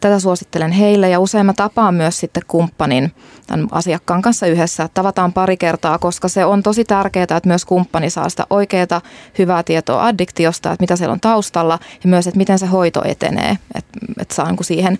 Tätä 0.00 0.20
suosittelen 0.20 0.72
heille 0.72 1.08
ja 1.08 1.20
usein 1.20 1.46
mä 1.46 1.52
tapaan 1.52 1.94
myös 1.94 2.20
sitten 2.20 2.42
kumppanin 2.48 3.12
tämän 3.46 3.68
asiakkaan 3.72 4.22
kanssa 4.22 4.46
yhdessä. 4.46 4.88
Tavataan 4.94 5.32
pari 5.32 5.56
kertaa, 5.56 5.98
koska 5.98 6.28
se 6.28 6.44
on 6.44 6.62
tosi 6.62 6.84
tärkeää, 6.84 7.22
että 7.22 7.40
myös 7.44 7.64
kumppani 7.64 8.10
saa 8.10 8.28
sitä 8.28 8.46
oikeaa 8.50 9.00
hyvää 9.38 9.62
tietoa 9.62 10.04
addiktiosta, 10.06 10.72
että 10.72 10.82
mitä 10.82 10.96
siellä 10.96 11.12
on 11.12 11.20
taustalla 11.20 11.78
ja 12.04 12.08
myös, 12.08 12.26
että 12.26 12.38
miten 12.38 12.58
se 12.58 12.66
hoito 12.66 13.02
etenee, 13.04 13.58
että, 13.74 13.98
että 14.20 14.34
saa 14.34 14.50
niin 14.50 14.58
siihen, 14.62 14.98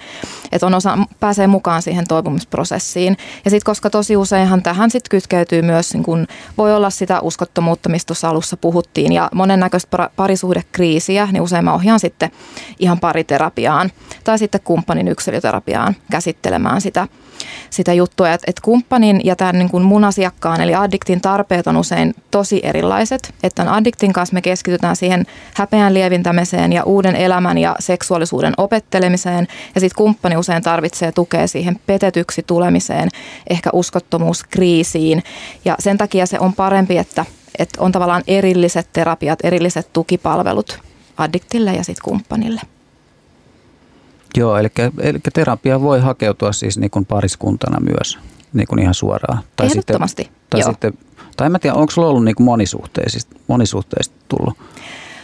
että 0.52 0.66
on 0.66 0.74
osa, 0.74 0.98
pääsee 1.20 1.46
mukaan 1.46 1.82
siihen 1.82 2.04
toipumisprosessiin. 2.08 3.16
Ja 3.44 3.50
sitten 3.50 3.66
koska 3.66 3.90
tosi 3.90 4.16
useinhan 4.16 4.62
tähän 4.62 4.90
sitten 4.90 5.10
kytkeytyy 5.10 5.62
myös, 5.62 5.94
niin 5.94 6.02
kun, 6.02 6.26
voi 6.58 6.74
olla 6.74 6.90
sitä 6.90 7.20
uskottomuutta, 7.20 7.88
mistä 7.88 8.06
tuossa 8.06 8.28
alussa 8.28 8.56
puhuttiin 8.56 9.12
ja 9.12 9.28
monennäköistä 9.34 10.10
parisuhdekriisiä, 10.16 11.28
niin 11.32 11.42
usein 11.42 11.64
mä 11.64 11.74
ohjaan 11.74 12.00
sitten 12.00 12.30
ihan 12.78 13.00
pariterapiaan 13.00 13.90
tai 14.24 14.38
sitten 14.38 14.60
kumppanin 14.64 15.08
yksilöterapiaan 15.08 15.96
käsittelemään 16.10 16.80
sitä 16.80 17.08
sitä 17.70 17.92
juttua, 17.92 18.32
että, 18.32 18.44
että 18.46 18.62
kumppanin 18.62 19.20
ja 19.24 19.36
tämän 19.36 19.58
niin 19.58 19.70
kuin 19.70 19.82
mun 19.82 20.04
asiakkaan 20.04 20.60
eli 20.60 20.74
addiktin 20.74 21.20
tarpeet 21.20 21.66
on 21.66 21.76
usein 21.76 22.14
tosi 22.30 22.60
erilaiset. 22.62 23.34
Että 23.42 23.56
tämän 23.62 23.74
addiktin 23.74 24.12
kanssa 24.12 24.34
me 24.34 24.42
keskitytään 24.42 24.96
siihen 24.96 25.26
häpeän 25.54 25.94
lievintämiseen 25.94 26.72
ja 26.72 26.84
uuden 26.84 27.16
elämän 27.16 27.58
ja 27.58 27.76
seksuaalisuuden 27.78 28.54
opettelemiseen 28.56 29.48
ja 29.74 29.80
sitten 29.80 29.96
kumppani 29.96 30.36
usein 30.36 30.62
tarvitsee 30.62 31.12
tukea 31.12 31.46
siihen 31.46 31.80
petetyksi 31.86 32.42
tulemiseen, 32.42 33.08
ehkä 33.50 33.70
uskottomuuskriisiin 33.72 35.22
ja 35.64 35.76
sen 35.78 35.98
takia 35.98 36.26
se 36.26 36.40
on 36.40 36.52
parempi, 36.52 36.98
että, 36.98 37.24
että 37.58 37.82
on 37.82 37.92
tavallaan 37.92 38.22
erilliset 38.26 38.88
terapiat, 38.92 39.38
erilliset 39.44 39.92
tukipalvelut 39.92 40.78
addiktille 41.16 41.74
ja 41.74 41.84
sitten 41.84 42.04
kumppanille. 42.04 42.60
Joo, 44.36 44.56
eli, 44.56 44.68
eli 45.00 45.18
terapia 45.32 45.80
voi 45.80 46.00
hakeutua 46.00 46.52
siis 46.52 46.78
niin 46.78 46.90
kuin 46.90 47.06
pariskuntana 47.06 47.80
myös 47.80 48.18
niin 48.52 48.66
kuin 48.66 48.78
ihan 48.78 48.94
suoraan. 48.94 49.42
Tai 49.56 49.66
Ehdottomasti, 49.66 50.22
sitten, 50.22 50.40
tai, 50.50 50.60
Joo. 50.60 50.70
sitten, 50.70 50.92
tai 51.36 51.46
en 51.46 51.52
mä 51.52 51.58
tiedä, 51.58 51.76
onko 51.76 51.90
sulla 51.90 52.08
ollut 52.08 52.24
niin 52.24 52.34
kuin 52.34 52.44
monisuhteisista, 52.44 53.36
monisuhteista 53.46 54.14
tullut? 54.28 54.54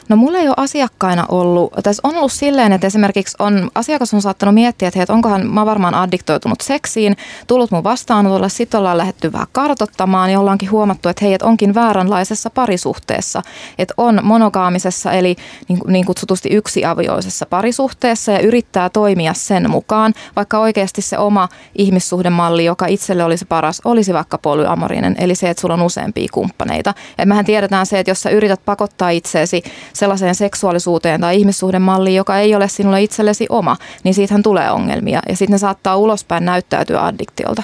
No 0.08 0.16
mulla 0.16 0.38
ei 0.38 0.48
ole 0.48 0.54
asiakkaina 0.56 1.26
ollut, 1.28 1.72
tässä 1.82 2.00
on 2.04 2.16
ollut 2.16 2.32
silleen, 2.32 2.72
että 2.72 2.86
esimerkiksi 2.86 3.36
on, 3.38 3.70
asiakas 3.74 4.14
on 4.14 4.22
saattanut 4.22 4.54
miettiä, 4.54 4.88
että, 4.88 4.98
hei, 4.98 5.02
että 5.02 5.12
onkohan 5.12 5.46
mä 5.46 5.66
varmaan 5.66 5.94
addiktoitunut 5.94 6.60
seksiin, 6.60 7.16
tullut 7.46 7.70
mun 7.70 7.84
vastaanotolle, 7.84 8.48
sitten 8.48 8.78
ollaan 8.78 8.98
lähdetty 8.98 9.32
vähän 9.32 9.46
kartottamaan 9.52 10.30
ja 10.30 10.40
ollaankin 10.40 10.70
huomattu, 10.70 11.08
että 11.08 11.24
hei, 11.24 11.34
että 11.34 11.46
onkin 11.46 11.74
vääränlaisessa 11.74 12.50
parisuhteessa, 12.50 13.42
että 13.78 13.94
on 13.96 14.20
monogaamisessa 14.22 15.12
eli 15.12 15.36
niin, 15.68 15.78
niin 15.86 16.06
kutsutusti 16.06 16.48
yksiavioisessa 16.48 17.46
parisuhteessa 17.46 18.32
ja 18.32 18.40
yrittää 18.40 18.90
toimia 18.90 19.34
sen 19.34 19.70
mukaan, 19.70 20.14
vaikka 20.36 20.58
oikeasti 20.58 21.02
se 21.02 21.18
oma 21.18 21.48
ihmissuhdemalli, 21.78 22.64
joka 22.64 22.86
itselle 22.86 23.24
olisi 23.24 23.44
paras, 23.44 23.80
olisi 23.84 24.14
vaikka 24.14 24.38
polyamorinen, 24.38 25.16
eli 25.18 25.34
se, 25.34 25.50
että 25.50 25.60
sulla 25.60 25.74
on 25.74 25.82
useampia 25.82 26.28
kumppaneita. 26.32 26.94
Ja 27.18 27.26
mehän 27.26 27.44
tiedetään 27.44 27.86
se, 27.86 27.98
että 27.98 28.10
jos 28.10 28.20
sä 28.20 28.30
yrität 28.30 28.60
pakottaa 28.64 29.10
itseesi 29.10 29.62
sellaiseen 29.94 30.34
seksuaalisuuteen 30.34 31.20
tai 31.20 31.36
ihmissuhdemalliin, 31.38 32.16
joka 32.16 32.38
ei 32.38 32.54
ole 32.54 32.68
sinulle 32.68 33.02
itsellesi 33.02 33.46
oma, 33.48 33.76
niin 34.04 34.14
siitähän 34.14 34.42
tulee 34.42 34.70
ongelmia 34.70 35.20
ja 35.28 35.36
sitten 35.36 35.52
ne 35.52 35.58
saattaa 35.58 35.96
ulospäin 35.96 36.44
näyttäytyä 36.44 37.04
addiktiolta. 37.04 37.62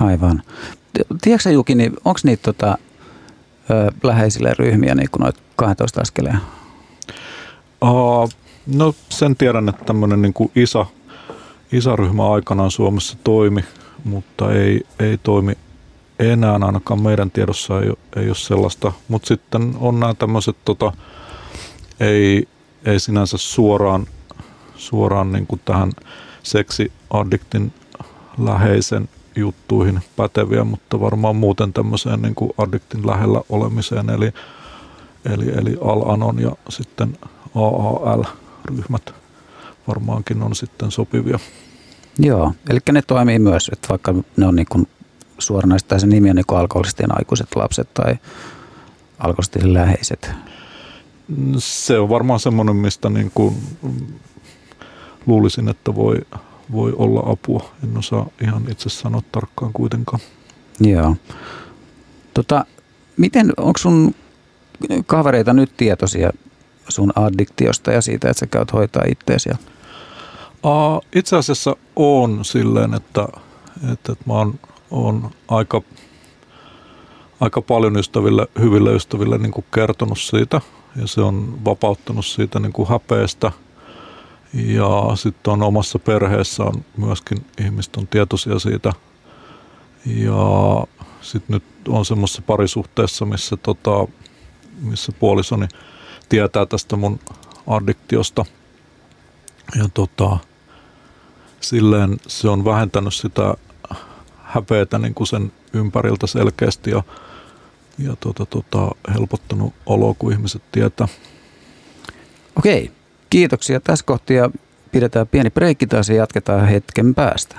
Aivan. 0.00 0.42
Tiedätkö 1.20 1.50
Juki, 1.50 1.74
niin 1.74 1.92
onko 2.04 2.20
niitä 2.24 2.42
tota, 2.42 2.78
ö, 3.70 3.92
läheisille 4.02 4.54
ryhmiä 4.58 4.94
niin 4.94 5.08
kuin 5.12 5.20
noita 5.20 5.40
12 5.56 6.00
askeleen? 6.00 6.38
Uh, 7.82 8.30
no 8.66 8.94
sen 9.08 9.36
tiedän, 9.36 9.68
että 9.68 9.84
tämmöinen 9.84 10.22
niin 10.22 10.32
kuin 10.32 10.50
isä, 10.56 10.86
isäryhmä 11.72 12.32
aikanaan 12.32 12.70
Suomessa 12.70 13.16
toimi, 13.24 13.64
mutta 14.04 14.52
ei, 14.52 14.86
ei 14.98 15.18
toimi 15.18 15.56
enää 16.18 16.58
ainakaan 16.62 17.02
meidän 17.02 17.30
tiedossa 17.30 17.80
ei, 17.80 17.92
ei 18.16 18.26
ole 18.26 18.34
sellaista. 18.34 18.92
Mutta 19.08 19.28
sitten 19.28 19.74
on 19.80 20.00
nämä 20.00 20.14
tämmöiset, 20.14 20.56
tota, 20.64 20.92
ei, 22.00 22.48
ei 22.84 23.00
sinänsä 23.00 23.38
suoraan, 23.38 24.06
suoraan 24.76 25.32
niin 25.32 25.46
kuin 25.46 25.60
tähän 25.64 25.92
seksiaddiktin 26.42 27.72
läheisen 28.38 29.08
juttuihin 29.36 30.00
päteviä, 30.16 30.64
mutta 30.64 31.00
varmaan 31.00 31.36
muuten 31.36 31.72
tämmöiseen 31.72 32.22
niin 32.22 32.34
kuin 32.34 32.50
addiktin 32.58 33.06
lähellä 33.06 33.40
olemiseen, 33.48 34.10
eli, 34.10 34.32
eli, 35.24 35.52
eli 35.58 35.78
Al-Anon 35.84 36.38
ja 36.38 36.52
sitten 36.68 37.18
AAL-ryhmät 37.54 39.14
varmaankin 39.88 40.42
on 40.42 40.54
sitten 40.54 40.90
sopivia. 40.90 41.38
Joo, 42.18 42.52
eli 42.70 42.78
ne 42.92 43.02
toimii 43.02 43.38
myös, 43.38 43.70
että 43.72 43.88
vaikka 43.88 44.14
ne 44.36 44.46
on 44.46 44.56
niin 44.56 44.66
kuin 44.70 44.88
suoranaisesti 45.38 46.00
se 46.00 46.06
nimi 46.06 46.30
on 46.30 46.36
niin 46.36 46.44
alkoholistien 46.48 47.18
aikuiset 47.18 47.56
lapset 47.56 47.94
tai 47.94 48.18
alkoholistien 49.18 49.74
läheiset. 49.74 50.30
Se 51.58 51.98
on 51.98 52.08
varmaan 52.08 52.40
semmoinen, 52.40 52.76
mistä 52.76 53.10
niin 53.10 53.30
kuin 53.34 53.54
luulisin, 55.26 55.68
että 55.68 55.94
voi, 55.94 56.16
voi 56.72 56.92
olla 56.96 57.22
apua. 57.26 57.70
En 57.84 57.98
osaa 57.98 58.26
ihan 58.42 58.62
itse 58.70 58.88
sanoa 58.88 59.22
tarkkaan 59.32 59.72
kuitenkaan. 59.72 60.20
Joo. 60.80 61.16
Tota, 62.34 62.64
miten, 63.16 63.52
onko 63.56 63.78
sun 63.78 64.14
kavereita 65.06 65.52
nyt 65.52 65.76
tietoisia 65.76 66.30
sun 66.88 67.12
addiktiosta 67.16 67.92
ja 67.92 68.02
siitä, 68.02 68.30
että 68.30 68.40
sä 68.40 68.46
käyt 68.46 68.72
hoitaa 68.72 69.02
itteesi? 69.08 69.50
Uh, 70.64 71.06
itse 71.14 71.36
asiassa 71.36 71.76
on 71.96 72.44
silleen, 72.44 72.94
että, 72.94 73.28
että, 73.92 74.12
että 74.12 74.24
mä 74.26 74.32
oon 74.32 74.58
on 74.92 75.30
aika, 75.48 75.82
aika 77.40 77.62
paljon 77.62 77.96
ystäville, 77.96 78.46
hyville 78.60 78.94
ystäville 78.94 79.38
niin 79.38 79.52
kuin 79.52 79.64
kertonut 79.74 80.18
siitä 80.18 80.60
ja 80.96 81.06
se 81.06 81.20
on 81.20 81.64
vapauttanut 81.64 82.26
siitä 82.26 82.60
niin 82.60 82.72
kuin 82.72 82.88
häpeästä. 82.88 83.52
Ja 84.54 85.12
sitten 85.14 85.52
on 85.52 85.62
omassa 85.62 85.98
perheessä 85.98 86.62
on 86.62 86.84
myöskin 86.96 87.46
ihmiset 87.60 87.96
on 87.96 88.06
tietoisia 88.06 88.58
siitä. 88.58 88.92
Ja 90.06 90.84
sitten 91.20 91.54
nyt 91.54 91.64
on 91.88 92.04
semmoisessa 92.04 92.42
parisuhteessa, 92.42 93.24
missä, 93.24 93.56
tota, 93.56 94.08
missä 94.80 95.12
puolisoni 95.12 95.68
tietää 96.28 96.66
tästä 96.66 96.96
mun 96.96 97.20
addiktiosta. 97.66 98.44
Ja 99.78 99.88
tota, 99.94 100.38
silleen 101.60 102.16
se 102.26 102.48
on 102.48 102.64
vähentänyt 102.64 103.14
sitä 103.14 103.54
häpeätä 104.42 104.98
niin 104.98 105.14
kuin 105.14 105.26
sen 105.26 105.52
ympäriltä 105.72 106.26
selkeästi 106.26 106.90
ja, 106.90 107.02
ja 107.98 108.16
tota, 108.20 108.46
tota, 108.46 108.90
helpottanut 109.14 109.74
oloa, 109.86 110.14
kun 110.18 110.32
ihmiset 110.32 110.62
tietää. 110.72 111.08
Okei, 112.56 112.90
kiitoksia 113.30 113.80
tässä 113.80 114.04
kohtia. 114.04 114.50
Pidetään 114.92 115.28
pieni 115.28 115.50
breikki 115.50 115.86
taas 115.86 116.08
ja 116.08 116.14
jatketaan 116.14 116.68
hetken 116.68 117.14
päästä. 117.14 117.56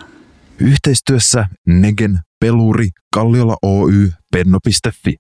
Yhteistyössä 0.60 1.46
Negen, 1.68 2.20
Peluri, 2.40 2.90
Kalliola 3.16 3.58
Oy, 3.62 4.12
Penno.fi. 4.32 5.16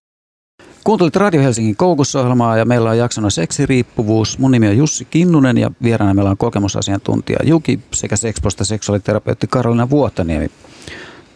Kuuntelit 0.84 1.16
Radio 1.16 1.42
Helsingin 1.42 1.76
koukusohjelmaa 1.76 2.58
ja 2.58 2.66
meillä 2.66 2.90
on 2.90 2.98
jaksona 2.98 3.30
seksiriippuvuus. 3.30 4.40
Mun 4.40 4.52
nimi 4.52 4.68
on 4.68 4.78
Jussi 4.78 5.06
Kinnunen 5.06 5.58
ja 5.58 5.72
vieraana 5.84 6.14
meillä 6.14 6.32
on 6.32 6.38
kokemusasiantuntija 6.38 7.40
Juki 7.44 7.80
sekä 7.94 8.16
Sexposta 8.16 8.66
seksuaaliterapeutti 8.66 9.48
Karolina 9.48 9.90
Vuottaniemi. 9.90 10.52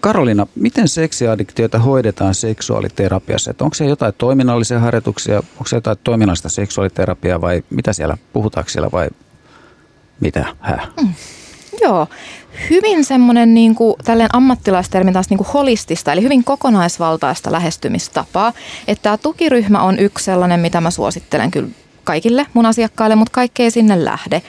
Karolina, 0.02 0.48
miten 0.56 0.88
seksiaddiktiota 0.88 1.80
hoidetaan 1.80 2.36
seksuaaliterapiassa? 2.36 3.52
Että 3.52 3.64
onko 3.64 3.74
se 3.74 3.86
jotain 3.86 4.14
toiminnallisia 4.18 4.80
harjoituksia, 4.80 5.38
onko 5.38 5.68
se 5.68 5.76
jotain 5.76 5.98
toiminnallista 6.04 6.50
seksuaaliterapiaa 6.50 7.42
vai 7.42 7.64
mitä 7.70 7.94
siellä, 7.94 8.18
puhutaanko 8.34 8.70
siellä 8.70 8.90
vai 8.92 9.10
mitä? 10.20 10.46
Häh? 10.60 10.90
Mm. 11.02 11.14
Joo, 11.82 12.08
hyvin 12.70 13.06
semmoinen 13.06 13.54
niin 13.54 13.76
kuin, 13.76 13.96
tälleen 14.04 14.30
ammattilaistermin 14.34 15.14
taas 15.14 15.30
niin 15.30 15.38
kuin 15.38 15.48
holistista, 15.54 16.12
eli 16.12 16.22
hyvin 16.22 16.44
kokonaisvaltaista 16.44 17.52
lähestymistapaa. 17.52 18.54
Että 18.88 19.04
tämä 19.04 19.18
tukiryhmä 19.18 19.82
on 19.82 20.00
yksi 20.00 20.26
sellainen, 20.26 20.60
mitä 20.60 20.82
mä 20.82 20.92
suosittelen 20.92 21.52
kyllä 21.52 21.70
kaikille 22.08 22.46
mun 22.54 22.66
asiakkaille, 22.66 23.16
mutta 23.16 23.32
kaikki 23.32 23.64
ei 23.64 23.72
sinne 23.72 24.06
lähde. 24.06 24.42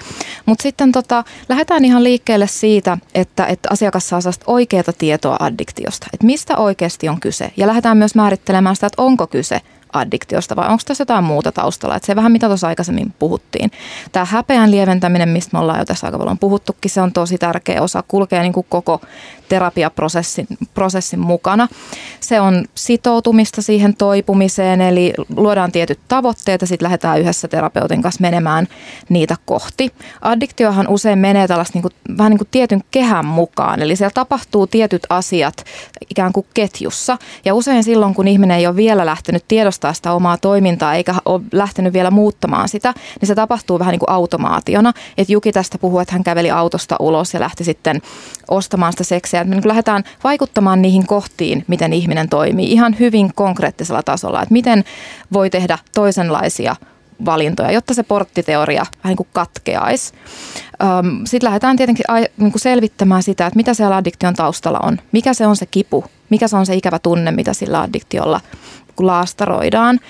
Mutta 0.47 0.63
sitten 0.63 0.93
tota, 0.93 1.25
lähdetään 1.49 1.85
ihan 1.85 2.05
liikkeelle 2.05 2.47
siitä, 2.47 2.99
että, 3.15 3.47
että 3.47 3.69
asiakas 3.73 4.09
saa 4.09 4.21
oikeaa 4.47 4.83
tietoa 4.99 5.37
addiktiosta, 5.41 6.07
että 6.13 6.27
mistä 6.27 6.57
oikeasti 6.57 7.09
on 7.09 7.21
kyse. 7.21 7.53
Ja 7.57 7.67
lähdetään 7.67 7.97
myös 7.97 8.15
määrittelemään 8.15 8.77
sitä, 8.77 8.87
että 8.87 9.03
onko 9.03 9.27
kyse 9.27 9.61
addiktiosta 9.93 10.57
vai 10.57 10.69
onko 10.69 10.83
tässä 10.87 11.03
jotain 11.03 11.25
muuta 11.25 11.53
taustalla. 11.53 11.97
Että 11.97 12.07
se 12.07 12.17
vähän 12.17 12.33
mitä 12.33 12.47
tuossa 12.47 12.69
aikaisemmin 12.69 13.15
puhuttiin. 13.19 13.71
Tämä 14.13 14.25
häpeän 14.25 14.71
lieventäminen, 14.71 15.29
mistä 15.29 15.51
me 15.53 15.59
ollaan 15.59 15.79
jo 15.79 15.85
tässä 15.85 16.07
aika 16.07 16.19
paljon 16.19 16.39
puhuttukin, 16.39 16.91
se 16.91 17.01
on 17.01 17.13
tosi 17.13 17.39
tärkeä 17.39 17.83
osa, 17.83 18.05
kulkee 18.09 18.43
niin 18.43 18.53
kuin 18.53 18.67
koko 18.69 19.01
terapiaprosessin 19.49 20.47
prosessin 20.75 21.21
mukana. 21.21 21.69
Se 22.21 22.41
on 22.41 22.65
sitoutumista 22.75 23.63
siihen 23.63 23.97
toipumiseen, 23.97 24.81
eli 24.81 25.13
luodaan 25.37 25.73
tietyt 25.73 26.01
tavoitteet 26.09 26.61
ja 26.61 26.67
sitten 26.67 26.85
lähdetään 26.85 27.21
yhdessä 27.21 27.49
terapeutin 27.49 28.03
kanssa 28.03 28.21
menemään 28.21 28.69
niitä 29.09 29.37
kohti. 29.45 29.93
Addiktiohan 30.21 30.89
usein 30.89 31.19
menee 31.19 31.49
tällaista 31.49 31.77
niin 31.77 31.83
kuin, 31.83 31.93
vähän 32.19 32.31
niin 32.31 32.39
kuin 32.39 32.49
tietyn 32.51 32.83
kehän 32.91 33.27
mukaan, 33.27 33.83
eli 33.83 33.97
siellä 33.97 34.13
tapahtuu 34.15 34.67
tietyt 34.67 35.07
asiat 35.11 35.65
ikään 36.11 36.33
kuin 36.33 36.47
ketjussa. 36.55 37.19
Ja 37.45 37.55
usein 37.55 37.85
silloin, 37.85 38.15
kun 38.15 38.29
ihminen 38.29 38.59
ei 38.59 38.67
ole 38.67 38.77
vielä 38.77 39.07
lähtenyt 39.07 39.45
tiedostaa 39.49 39.93
sitä 39.93 40.13
omaa 40.13 40.39
toimintaa 40.39 40.95
eikä 40.95 41.15
ole 41.25 41.43
lähtenyt 41.53 41.93
vielä 41.93 42.11
muuttamaan 42.11 42.69
sitä, 42.69 42.95
niin 43.21 43.27
se 43.27 43.35
tapahtuu 43.35 43.79
vähän 43.79 43.93
niin 43.93 43.99
kuin 43.99 44.11
automaationa. 44.11 44.93
Että 45.19 45.33
Juki 45.33 45.53
tästä 45.53 45.79
puhuu, 45.79 45.99
että 45.99 46.13
hän 46.15 46.25
käveli 46.25 46.51
autosta 46.51 46.97
ulos 47.01 47.35
ja 47.35 47.41
lähti 47.41 47.65
sitten 47.65 48.03
ostamaan 48.49 48.93
sitä 48.93 49.05
seksiä. 49.05 49.38
Että 49.41 49.49
me 49.49 49.57
niin 49.57 49.69
lähdetään 49.69 50.05
vaikuttamaan 50.25 50.83
niihin 50.83 51.07
kohtiin, 51.07 51.65
miten 51.69 51.93
ihminen 51.93 52.29
toimii 52.29 52.73
ihan 52.73 52.99
hyvin 52.99 53.31
konkreettisella 53.35 54.03
tasolla. 54.03 54.43
Että 54.43 54.53
miten 54.53 54.85
voi 55.33 55.51
tehdä 55.51 55.79
toisenlaisia 55.95 56.77
valintoja, 57.25 57.71
jotta 57.71 57.95
se 57.95 58.03
porttiteoria 58.03 58.83
vähän 58.83 59.11
niin 59.11 59.17
kuin 59.17 59.29
katkeaisi. 59.33 60.13
Sitten 61.25 61.47
lähdetään 61.47 61.77
tietenkin 61.77 62.05
niin 62.37 62.53
kuin 62.53 62.61
selvittämään 62.61 63.23
sitä, 63.23 63.47
että 63.47 63.57
mitä 63.57 63.75
siellä 63.75 63.97
addiktion 63.97 64.35
taustalla 64.35 64.79
on. 64.83 64.99
Mikä 65.13 65.35
se 65.35 65.47
on 65.47 65.57
se 65.57 65.67
kipu, 65.67 66.05
mikä 66.31 66.49
se 66.49 66.57
on 66.57 66.67
se 66.67 66.75
ikävä 66.75 66.99
tunne, 66.99 67.31
mitä 67.31 67.55
sillä 67.55 67.81
addiktiolla 67.81 68.41
kun 68.99 69.07
laastaroidaan. 69.07 70.01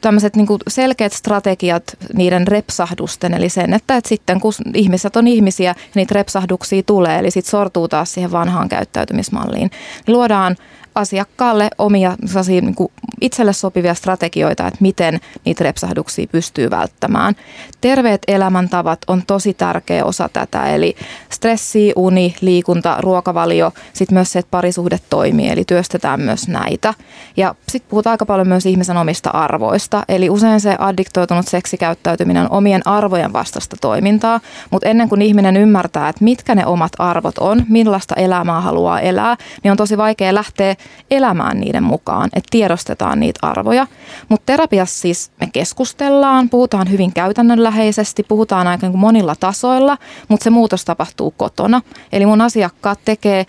Tämmöiset 0.00 0.36
niin 0.36 0.46
selkeät 0.68 1.12
strategiat 1.12 1.84
niiden 2.14 2.48
repsahdusten, 2.48 3.34
eli 3.34 3.48
sen, 3.48 3.74
että, 3.74 3.96
että 3.96 4.08
sitten 4.08 4.40
kun 4.40 4.52
ihmiset 4.74 5.16
on 5.16 5.26
ihmisiä 5.26 5.74
niitä 5.94 6.14
repsahduksia 6.14 6.82
tulee, 6.82 7.18
eli 7.18 7.30
sitten 7.30 7.50
sortuu 7.50 7.88
taas 7.88 8.14
siihen 8.14 8.32
vanhaan 8.32 8.68
käyttäytymismalliin, 8.68 9.70
luodaan 10.06 10.56
asiakkaalle 10.98 11.70
omia 11.78 12.16
niin 12.48 12.74
kuin 12.74 12.92
itselle 13.20 13.52
sopivia 13.52 13.94
strategioita, 13.94 14.66
että 14.66 14.78
miten 14.80 15.20
niitä 15.44 15.64
repsahduksia 15.64 16.26
pystyy 16.26 16.70
välttämään. 16.70 17.34
Terveet 17.80 18.22
elämäntavat 18.28 18.98
on 19.06 19.22
tosi 19.26 19.54
tärkeä 19.54 20.04
osa 20.04 20.28
tätä, 20.32 20.66
eli 20.66 20.96
stressi, 21.30 21.92
uni, 21.96 22.34
liikunta, 22.40 22.96
ruokavalio, 23.00 23.72
sitten 23.92 24.14
myös 24.14 24.32
se, 24.32 24.38
että 24.38 24.50
parisuhde 24.50 24.98
toimii, 25.10 25.48
eli 25.48 25.64
työstetään 25.64 26.20
myös 26.20 26.48
näitä. 26.48 26.94
Ja 27.36 27.54
sitten 27.68 27.90
puhutaan 27.90 28.14
aika 28.14 28.26
paljon 28.26 28.48
myös 28.48 28.66
ihmisen 28.66 28.96
omista 28.96 29.30
arvoista, 29.30 30.02
eli 30.08 30.30
usein 30.30 30.60
se 30.60 30.76
addiktoitunut 30.78 31.48
seksikäyttäytyminen 31.48 32.42
on 32.42 32.50
omien 32.50 32.86
arvojen 32.86 33.32
vastasta 33.32 33.76
toimintaa, 33.80 34.40
mutta 34.70 34.88
ennen 34.88 35.08
kuin 35.08 35.22
ihminen 35.22 35.56
ymmärtää, 35.56 36.08
että 36.08 36.24
mitkä 36.24 36.54
ne 36.54 36.66
omat 36.66 36.92
arvot 36.98 37.38
on, 37.38 37.62
millaista 37.68 38.14
elämää 38.14 38.60
haluaa 38.60 39.00
elää, 39.00 39.36
niin 39.62 39.70
on 39.70 39.76
tosi 39.76 39.96
vaikea 39.96 40.34
lähteä 40.34 40.74
elämään 41.10 41.60
niiden 41.60 41.82
mukaan, 41.82 42.30
että 42.32 42.48
tiedostetaan 42.50 43.20
niitä 43.20 43.38
arvoja. 43.42 43.86
Mutta 44.28 44.46
terapiassa 44.46 45.00
siis 45.00 45.30
me 45.40 45.48
keskustellaan, 45.52 46.48
puhutaan 46.48 46.90
hyvin 46.90 47.12
käytännönläheisesti, 47.12 48.22
puhutaan 48.22 48.66
aika 48.66 48.86
niin 48.86 48.92
kuin 48.92 49.00
monilla 49.00 49.36
tasoilla, 49.40 49.98
mutta 50.28 50.44
se 50.44 50.50
muutos 50.50 50.84
tapahtuu 50.84 51.30
kotona. 51.36 51.82
Eli 52.12 52.26
mun 52.26 52.40
asiakkaat 52.40 52.98
tekee 53.04 53.46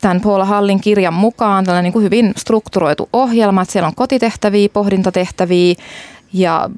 tämän 0.00 0.20
Paula 0.20 0.44
Hallin 0.44 0.80
kirjan 0.80 1.14
mukaan 1.14 1.64
tällainen 1.64 1.84
niin 1.84 1.92
kuin 1.92 2.02
hyvin 2.02 2.32
strukturoitu 2.36 3.08
ohjelma, 3.12 3.62
että 3.62 3.72
siellä 3.72 3.86
on 3.86 3.94
kotitehtäviä, 3.94 4.68
pohdintatehtäviä 4.68 5.74
ja 6.32 6.70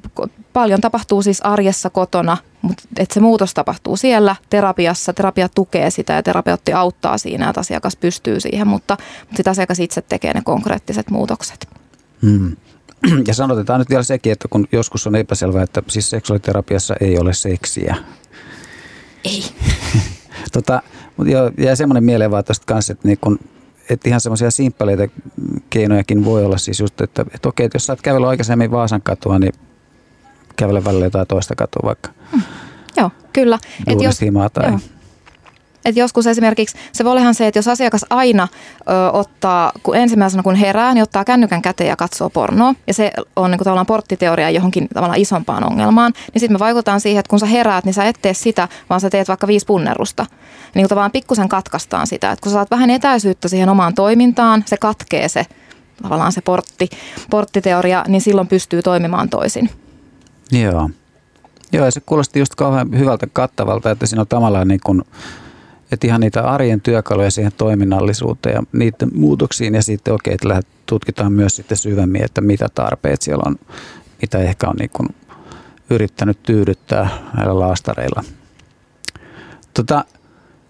paljon 0.52 0.80
tapahtuu 0.80 1.22
siis 1.22 1.40
arjessa 1.40 1.90
kotona, 1.90 2.36
mutta 2.62 2.82
että 2.96 3.14
se 3.14 3.20
muutos 3.20 3.54
tapahtuu 3.54 3.96
siellä 3.96 4.36
terapiassa. 4.50 5.12
Terapia 5.12 5.48
tukee 5.48 5.90
sitä 5.90 6.12
ja 6.12 6.22
terapeutti 6.22 6.72
auttaa 6.72 7.18
siinä, 7.18 7.48
että 7.48 7.60
asiakas 7.60 7.96
pystyy 7.96 8.40
siihen, 8.40 8.68
mutta, 8.68 8.96
mutta 9.20 9.36
sitten 9.36 9.50
asiakas 9.50 9.80
itse 9.80 10.02
tekee 10.02 10.34
ne 10.34 10.42
konkreettiset 10.44 11.10
muutokset. 11.10 11.68
Hmm. 12.22 12.56
Ja 13.28 13.34
sanotetaan 13.34 13.78
nyt 13.78 13.90
vielä 13.90 14.02
sekin, 14.02 14.32
että 14.32 14.48
kun 14.50 14.68
joskus 14.72 15.06
on 15.06 15.16
epäselvää, 15.16 15.62
että 15.62 15.82
siis 15.88 16.10
seksuaaliterapiassa 16.10 16.94
ei 17.00 17.18
ole 17.18 17.34
seksiä. 17.34 17.96
Ei. 19.24 19.44
tota, 20.52 20.82
mutta 21.16 21.32
jää 21.58 21.76
semmoinen 21.76 22.04
mieleen 22.04 22.30
vaan 22.30 22.44
tästä 22.44 22.66
kanssa, 22.66 22.92
että, 22.92 23.08
niin 23.08 23.18
kun, 23.20 23.38
että 23.90 24.08
ihan 24.08 24.20
semmoisia 24.20 24.50
simppeleitä 24.50 25.08
keinojakin 25.70 26.24
voi 26.24 26.44
olla 26.44 26.58
siis 26.58 26.80
just, 26.80 27.00
että, 27.00 27.24
että 27.34 27.48
okei, 27.48 27.66
että 27.66 27.76
jos 27.76 27.86
sä 27.86 27.92
oot 27.92 28.02
kävellyt 28.02 28.28
aikaisemmin 28.28 28.70
Vaasan 28.70 29.02
katua, 29.02 29.38
niin 29.38 29.52
kävele 30.56 30.84
välillä 30.84 31.06
jotain 31.06 31.26
toista 31.26 31.54
katua 31.54 31.82
vaikka. 31.84 32.10
Mm. 32.32 32.42
Joo, 32.96 33.10
kyllä. 33.32 33.58
Et 33.86 34.00
jos, 34.00 34.20
tai... 34.52 34.68
Joo. 34.68 34.78
Et 35.84 35.96
joskus 35.96 36.26
esimerkiksi 36.26 36.78
se 36.92 37.04
voi 37.04 37.12
olla 37.12 37.32
se, 37.32 37.46
että 37.46 37.58
jos 37.58 37.68
asiakas 37.68 38.06
aina 38.10 38.48
ö, 38.80 39.10
ottaa, 39.12 39.72
kun 39.82 39.96
ensimmäisenä 39.96 40.42
kun 40.42 40.54
herää, 40.54 40.94
niin 40.94 41.02
ottaa 41.02 41.24
kännykän 41.24 41.62
käteen 41.62 41.88
ja 41.88 41.96
katsoo 41.96 42.30
pornoa, 42.30 42.74
ja 42.86 42.94
se 42.94 43.12
on 43.36 43.50
niin 43.50 43.58
kuin 43.58 43.64
tavallaan 43.64 43.86
porttiteoria 43.86 44.50
johonkin 44.50 44.88
tavallaan 44.94 45.20
isompaan 45.20 45.64
ongelmaan, 45.64 46.12
niin 46.32 46.40
sitten 46.40 46.54
me 46.54 46.58
vaikutaan 46.58 47.00
siihen, 47.00 47.20
että 47.20 47.30
kun 47.30 47.40
sä 47.40 47.46
heräät, 47.46 47.84
niin 47.84 47.94
sä 47.94 48.04
et 48.04 48.18
tee 48.22 48.34
sitä, 48.34 48.68
vaan 48.90 49.00
sä 49.00 49.10
teet 49.10 49.28
vaikka 49.28 49.46
viisi 49.46 49.66
punnerusta. 49.66 50.26
Niin 50.74 50.88
tavallaan 50.88 51.12
pikkusen 51.12 51.48
katkaistaan 51.48 52.06
sitä, 52.06 52.32
että 52.32 52.42
kun 52.42 52.50
sä 52.52 52.54
saat 52.54 52.70
vähän 52.70 52.90
etäisyyttä 52.90 53.48
siihen 53.48 53.68
omaan 53.68 53.94
toimintaan, 53.94 54.62
se 54.66 54.76
katkee 54.76 55.28
se 55.28 55.46
tavallaan 56.02 56.32
se 56.32 56.40
portti, 56.40 56.88
porttiteoria, 57.30 58.04
niin 58.08 58.20
silloin 58.20 58.48
pystyy 58.48 58.82
toimimaan 58.82 59.28
toisin. 59.28 59.70
Joo. 60.52 60.90
Joo, 61.72 61.84
ja 61.84 61.90
se 61.90 62.00
kuulosti 62.00 62.38
just 62.38 62.54
kauhean 62.54 62.98
hyvältä 62.98 63.26
kattavalta, 63.32 63.90
että 63.90 64.06
siinä 64.06 64.20
on 64.20 64.28
tavallaan 64.28 64.68
niin 64.68 64.80
kuin, 64.86 65.02
että 65.92 66.06
ihan 66.06 66.20
niitä 66.20 66.42
arjen 66.42 66.80
työkaluja 66.80 67.30
siihen 67.30 67.52
toiminnallisuuteen 67.56 68.54
ja 68.54 68.62
niiden 68.72 69.10
muutoksiin 69.14 69.74
ja 69.74 69.82
sitten 69.82 70.14
okei, 70.14 70.34
okay, 70.34 70.58
että 70.58 70.70
tutkitaan 70.86 71.32
myös 71.32 71.56
sitten 71.56 71.76
syvemmin, 71.76 72.24
että 72.24 72.40
mitä 72.40 72.68
tarpeet 72.74 73.22
siellä 73.22 73.42
on, 73.46 73.56
mitä 74.22 74.38
ehkä 74.38 74.68
on 74.68 74.76
niin 74.76 74.90
kuin 74.90 75.08
yrittänyt 75.90 76.42
tyydyttää 76.42 77.08
näillä 77.36 77.58
laastareilla. 77.58 78.24
Tota, 79.74 80.04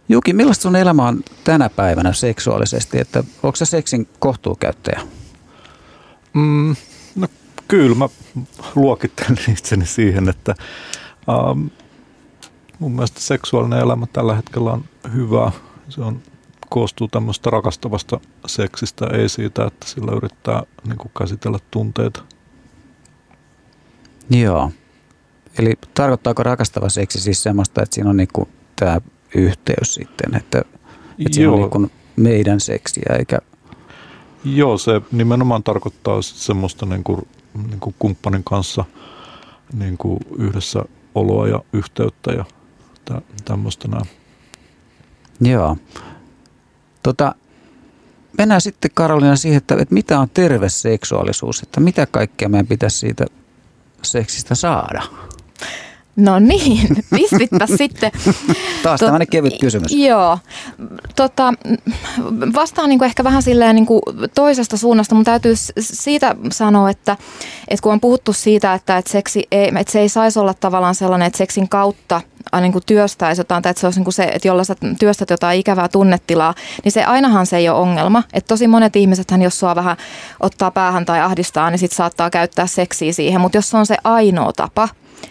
Juki, 0.08 0.32
millaista 0.32 0.62
sun 0.62 0.76
elämä 0.76 1.08
on 1.08 1.22
tänä 1.44 1.68
päivänä 1.68 2.12
seksuaalisesti, 2.12 3.00
että 3.00 3.24
onko 3.42 3.56
se 3.56 3.64
seksin 3.64 4.08
kohtuukäyttäjä? 4.18 5.00
Mm, 6.32 6.76
kyllä 7.72 7.94
mä 7.94 8.08
luokittelen 8.74 9.38
itseni 9.52 9.86
siihen, 9.86 10.28
että 10.28 10.54
ähm, 11.28 11.66
mun 12.78 12.92
mielestä 12.92 13.20
seksuaalinen 13.20 13.78
elämä 13.78 14.06
tällä 14.12 14.34
hetkellä 14.34 14.72
on 14.72 14.84
hyvä. 15.14 15.52
Se 15.88 16.00
on, 16.00 16.22
koostuu 16.68 17.08
tämmöistä 17.08 17.50
rakastavasta 17.50 18.20
seksistä, 18.46 19.06
ei 19.06 19.28
siitä, 19.28 19.66
että 19.66 19.86
sillä 19.86 20.12
yrittää 20.12 20.62
niin 20.86 20.98
kuin 20.98 21.12
käsitellä 21.18 21.58
tunteita. 21.70 22.22
Joo. 24.30 24.72
Eli 25.58 25.74
tarkoittaako 25.94 26.42
rakastava 26.42 26.88
seksi 26.88 27.20
siis 27.20 27.42
semmoista, 27.42 27.82
että 27.82 27.94
siinä 27.94 28.10
on 28.10 28.16
niin 28.16 28.28
tämä 28.76 29.00
yhteys 29.34 29.94
sitten, 29.94 30.34
että, 30.34 30.58
että 31.18 31.34
siinä 31.34 31.52
on 31.52 31.70
niin 31.82 31.92
meidän 32.16 32.60
seksiä 32.60 33.16
eikä... 33.18 33.38
Joo, 34.44 34.78
se 34.78 35.00
nimenomaan 35.12 35.62
tarkoittaa 35.62 36.22
semmoista 36.22 36.86
niin 36.86 37.04
kuin 37.04 37.28
niin 37.54 37.80
kuin 37.80 37.94
kumppanin 37.98 38.44
kanssa 38.44 38.84
niin 39.72 39.98
kuin 39.98 40.18
yhdessä 40.38 40.84
oloa 41.14 41.48
ja 41.48 41.60
yhteyttä 41.72 42.32
ja 42.32 42.44
tä, 43.04 43.22
tämmöistä 43.44 43.88
näin. 43.88 44.06
Joo. 45.40 45.76
Tota, 47.02 47.34
mennään 48.38 48.60
sitten 48.60 48.90
Karolina 48.94 49.36
siihen, 49.36 49.58
että, 49.58 49.74
että 49.74 49.94
mitä 49.94 50.20
on 50.20 50.30
terve 50.30 50.68
seksuaalisuus, 50.68 51.62
että 51.62 51.80
mitä 51.80 52.06
kaikkea 52.06 52.48
meidän 52.48 52.66
pitäisi 52.66 52.98
siitä 52.98 53.26
seksistä 54.02 54.54
saada? 54.54 55.02
No 56.16 56.38
niin, 56.38 56.88
pispitpä 57.14 57.66
sitten. 57.76 58.12
Taas 58.82 59.00
Tot, 59.00 59.06
tämmöinen 59.06 59.28
kevyt 59.28 59.54
kysymys. 59.60 59.92
Joo. 59.92 60.38
Tota, 61.16 61.54
vastaan 62.54 62.88
niin 62.88 62.98
kuin 62.98 63.06
ehkä 63.06 63.24
vähän 63.24 63.42
silleen 63.42 63.74
niin 63.74 63.86
kuin 63.86 64.02
toisesta 64.34 64.76
suunnasta. 64.76 65.14
Mun 65.14 65.24
täytyy 65.24 65.54
siitä 65.80 66.36
sanoa, 66.50 66.90
että, 66.90 67.16
että 67.68 67.82
kun 67.82 67.92
on 67.92 68.00
puhuttu 68.00 68.32
siitä, 68.32 68.74
että, 68.74 68.96
että, 68.96 69.10
seksi 69.10 69.46
ei, 69.52 69.72
että 69.78 69.92
se 69.92 70.00
ei 70.00 70.08
saisi 70.08 70.38
olla 70.38 70.54
tavallaan 70.54 70.94
sellainen, 70.94 71.26
että 71.26 71.38
seksin 71.38 71.68
kautta 71.68 72.20
niin 72.60 72.72
kuin 72.72 72.84
työstäisi 72.86 73.40
jotain, 73.40 73.62
tai 73.62 73.70
että 73.70 73.80
se 73.80 73.86
olisi 73.86 73.98
niin 73.98 74.04
kuin 74.04 74.14
se, 74.14 74.24
että 74.24 74.48
jolla 74.48 74.64
sä 74.64 74.74
työstät 74.98 75.30
jotain 75.30 75.60
ikävää 75.60 75.88
tunnetilaa, 75.88 76.54
niin 76.84 76.92
se 76.92 77.04
ainahan 77.04 77.46
se 77.46 77.56
ei 77.56 77.68
ole 77.68 77.78
ongelma. 77.78 78.22
Että 78.32 78.48
tosi 78.48 78.68
monet 78.68 78.96
ihmiset, 78.96 79.28
jos 79.42 79.58
sua 79.58 79.74
vähän 79.74 79.96
ottaa 80.40 80.70
päähän 80.70 81.04
tai 81.04 81.20
ahdistaa, 81.20 81.70
niin 81.70 81.78
sit 81.78 81.92
saattaa 81.92 82.30
käyttää 82.30 82.66
seksiä 82.66 83.12
siihen. 83.12 83.40
Mutta 83.40 83.58
jos 83.58 83.70
se 83.70 83.76
on 83.76 83.86
se 83.86 83.96
ainoa 84.04 84.52
tapa, 84.52 84.88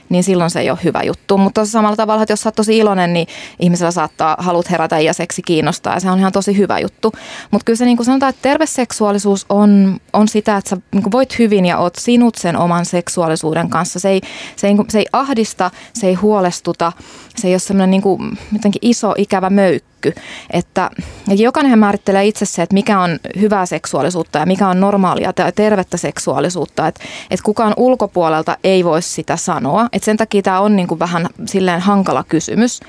niin 0.09 0.23
silloin 0.23 0.49
se 0.49 0.59
ei 0.59 0.69
ole 0.69 0.79
hyvä 0.83 1.03
juttu. 1.03 1.37
Mutta 1.37 1.65
samalla 1.65 1.95
tavalla, 1.95 2.23
että 2.23 2.33
jos 2.33 2.41
sä 2.41 2.47
oot 2.47 2.55
tosi 2.55 2.77
iloinen, 2.77 3.13
niin 3.13 3.27
ihmisellä 3.59 3.91
saattaa 3.91 4.35
halut 4.39 4.71
herätä 4.71 4.99
ja 4.99 5.13
seksi 5.13 5.41
kiinnostaa 5.41 5.93
ja 5.93 5.99
se 5.99 6.09
on 6.09 6.19
ihan 6.19 6.31
tosi 6.31 6.57
hyvä 6.57 6.79
juttu. 6.79 7.13
Mutta 7.51 7.65
kyllä 7.65 7.77
se 7.77 7.85
niin 7.85 7.97
kuin 7.97 8.05
sanotaan, 8.05 8.29
että 8.29 8.41
terve 8.41 8.65
seksuaalisuus 8.65 9.45
on, 9.49 9.97
on 10.13 10.27
sitä, 10.27 10.57
että 10.57 10.69
sä 10.69 10.77
niin 10.91 11.11
voit 11.11 11.39
hyvin 11.39 11.65
ja 11.65 11.77
oot 11.77 11.95
sinut 11.95 12.35
sen 12.35 12.57
oman 12.57 12.85
seksuaalisuuden 12.85 13.69
kanssa. 13.69 13.99
Se 13.99 14.09
ei, 14.09 14.21
se 14.55 14.67
ei, 14.67 14.75
se 14.89 14.99
ei 14.99 15.05
ahdista, 15.13 15.71
se 15.93 16.07
ei 16.07 16.13
huolestuta, 16.13 16.91
se 17.35 17.47
ei 17.47 17.53
ole 17.53 17.59
semmoinen 17.59 17.91
niin 17.91 18.73
iso 18.81 19.13
ikävä 19.17 19.49
möykky 19.49 19.90
myrkky. 20.05 20.21
Että, 20.49 20.89
että 21.29 21.43
jokainen 21.43 21.79
määrittelee 21.79 22.25
itse 22.25 22.45
se, 22.45 22.61
että 22.61 22.73
mikä 22.73 22.99
on 22.99 23.19
hyvää 23.39 23.65
seksuaalisuutta 23.65 24.39
ja 24.39 24.45
mikä 24.45 24.67
on 24.67 24.79
normaalia 24.79 25.33
tai 25.33 25.51
tervettä 25.51 25.97
seksuaalisuutta. 25.97 26.87
Että, 26.87 27.01
että 27.31 27.43
kukaan 27.43 27.73
ulkopuolelta 27.77 28.57
ei 28.63 28.85
voi 28.85 29.01
sitä 29.01 29.35
sanoa. 29.35 29.89
Että 29.93 30.05
sen 30.05 30.17
takia 30.17 30.41
tämä 30.41 30.59
on 30.59 30.75
niin 30.75 30.87
kuin 30.87 30.99
vähän 30.99 31.27
silleen 31.45 31.81
hankala 31.81 32.23
kysymys. 32.23 32.79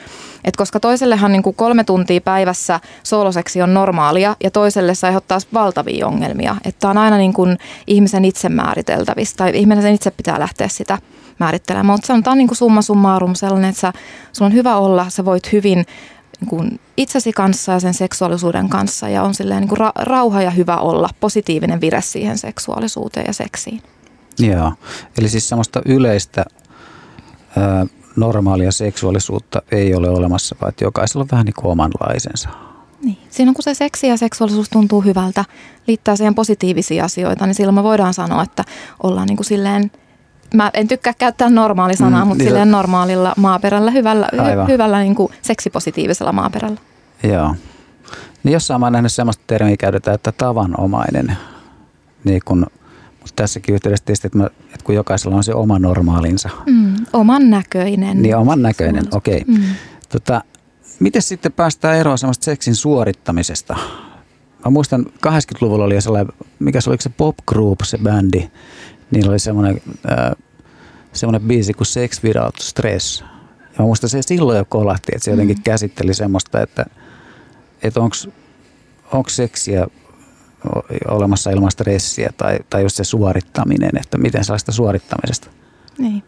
Et 0.44 0.56
koska 0.56 0.80
toisellehan 0.80 1.32
niin 1.32 1.42
kuin 1.42 1.56
kolme 1.56 1.84
tuntia 1.84 2.20
päivässä 2.20 2.80
sooloseksi 3.02 3.62
on 3.62 3.74
normaalia 3.74 4.36
ja 4.44 4.50
toiselle 4.50 4.94
se 4.94 5.06
aiheuttaa 5.06 5.38
valtavia 5.54 6.06
ongelmia. 6.06 6.56
Että 6.64 6.88
on 6.88 6.98
aina 6.98 7.16
niin 7.16 7.32
kuin 7.32 7.58
ihmisen 7.86 8.24
itse 8.24 8.48
määriteltävissä 8.48 9.36
tai 9.36 9.52
ihmisen 9.54 9.94
itse 9.94 10.10
pitää 10.10 10.40
lähteä 10.40 10.68
sitä 10.68 10.98
määrittelemään. 11.38 11.86
Mutta 11.86 12.06
sanotaan 12.06 12.38
niin 12.38 12.48
kuin 12.48 12.58
summa 12.58 12.82
summarum 12.82 13.34
sellainen, 13.34 13.70
että 13.70 13.92
sä, 14.32 14.44
on 14.44 14.52
hyvä 14.52 14.76
olla, 14.76 15.06
sä 15.08 15.24
voit 15.24 15.52
hyvin 15.52 15.86
niin 16.42 16.48
kuin 16.48 16.80
itsesi 16.96 17.32
kanssa 17.32 17.72
ja 17.72 17.80
sen 17.80 17.94
seksuaalisuuden 17.94 18.68
kanssa 18.68 19.08
ja 19.08 19.22
on 19.22 19.34
silleen 19.34 19.60
niin 19.60 19.68
kuin 19.68 19.78
ra- 19.80 20.02
rauha 20.02 20.42
ja 20.42 20.50
hyvä 20.50 20.76
olla, 20.76 21.08
positiivinen 21.20 21.80
vire 21.80 22.00
siihen 22.00 22.38
seksuaalisuuteen 22.38 23.24
ja 23.26 23.32
seksiin. 23.32 23.82
Joo, 24.38 24.72
eli 25.18 25.28
siis 25.28 25.48
semmoista 25.48 25.82
yleistä 25.86 26.44
ö, 27.56 27.86
normaalia 28.16 28.72
seksuaalisuutta 28.72 29.62
ei 29.72 29.94
ole 29.94 30.10
olemassa, 30.10 30.56
vaan 30.60 30.68
että 30.68 30.84
jokaisella 30.84 31.22
on 31.22 31.28
vähän 31.32 31.46
niin 31.46 31.54
kuin 31.54 31.72
omanlaisensa. 31.72 32.48
Niin. 33.02 33.18
Siinä 33.30 33.50
on 33.50 33.54
kun 33.54 33.62
se 33.62 33.74
seksi 33.74 34.08
ja 34.08 34.16
seksuaalisuus 34.16 34.68
tuntuu 34.68 35.00
hyvältä, 35.00 35.44
liittää 35.86 36.16
siihen 36.16 36.34
positiivisia 36.34 37.04
asioita, 37.04 37.46
niin 37.46 37.54
silloin 37.54 37.74
me 37.74 37.82
voidaan 37.82 38.14
sanoa, 38.14 38.42
että 38.42 38.64
ollaan 39.02 39.26
niin 39.26 39.36
kuin 39.36 39.46
silleen 39.46 39.90
mä 40.54 40.70
en 40.74 40.88
tykkää 40.88 41.12
käyttää 41.18 41.50
normaali 41.50 41.96
sanaa, 41.96 42.24
mm, 42.24 42.28
mutta 42.28 42.42
niin 42.42 42.48
silleen 42.48 42.70
normaalilla 42.70 43.32
maaperällä, 43.36 43.90
hyvällä, 43.90 44.28
hy, 44.32 44.72
hyvällä 44.72 45.00
niin 45.00 45.14
kuin 45.14 45.32
seksipositiivisella 45.42 46.32
maaperällä. 46.32 46.80
Joo. 47.22 47.54
Niin 48.42 48.52
jossain 48.52 48.80
mä 48.80 48.86
oon 48.86 48.92
nähnyt 48.92 49.12
sellaista 49.12 49.44
termiä 49.46 49.76
käytetään, 49.76 50.14
että 50.14 50.32
tavanomainen. 50.32 51.36
Niin 52.24 52.40
kun, 52.44 52.66
mutta 53.20 53.32
tässäkin 53.36 53.74
yhteydessä 53.74 54.04
tietysti, 54.04 54.26
että, 54.26 54.38
mä, 54.38 54.46
että 54.46 54.84
kun 54.84 54.94
jokaisella 54.94 55.36
on 55.36 55.44
se 55.44 55.54
oma 55.54 55.78
normaalinsa. 55.78 56.48
Mm, 56.66 56.94
oman 57.12 57.50
näköinen. 57.50 58.22
Niin 58.22 58.36
oman 58.36 58.62
näköinen, 58.62 59.04
okei. 59.12 59.42
Okay. 59.42 59.54
Mm. 59.54 59.64
Tota, 60.08 60.44
miten 61.00 61.22
sitten 61.22 61.52
päästään 61.52 61.96
eroon 61.96 62.18
semmoista 62.18 62.44
seksin 62.44 62.74
suorittamisesta? 62.74 63.76
Mä 64.64 64.70
muistan 64.70 65.06
80-luvulla 65.26 65.84
oli 65.84 66.00
sellainen, 66.00 66.32
mikä 66.58 66.80
se 66.80 66.90
oli 66.90 66.96
se 67.00 67.10
Pop 67.16 67.36
Group, 67.46 67.78
se 67.84 67.98
bändi, 67.98 68.50
niillä 69.12 69.30
oli 69.30 69.38
semmoinen, 69.38 69.82
äh, 70.10 70.30
semmoinen 71.12 71.48
biisi 71.48 71.72
kuin 71.72 71.86
Sex 71.86 72.24
Without 72.24 72.56
Stress. 72.58 73.20
Ja 73.60 73.78
mä 73.78 73.84
muistan 73.84 74.10
se 74.10 74.22
silloin 74.22 74.58
jo 74.58 74.64
kolahti, 74.64 75.12
että 75.14 75.24
se 75.24 75.30
jotenkin 75.30 75.56
mm. 75.56 75.62
käsitteli 75.62 76.14
semmoista, 76.14 76.60
että, 76.60 76.86
että 77.82 78.00
onko 79.12 79.28
seksiä 79.28 79.86
olemassa 81.08 81.50
ilman 81.50 81.70
stressiä 81.70 82.30
tai, 82.36 82.58
tai 82.70 82.82
just 82.82 82.96
se 82.96 83.04
suorittaminen, 83.04 83.90
että 84.00 84.18
miten 84.18 84.44
sellaista 84.44 84.72
suorittamisesta. 84.72 85.50
Niin. 85.98 86.22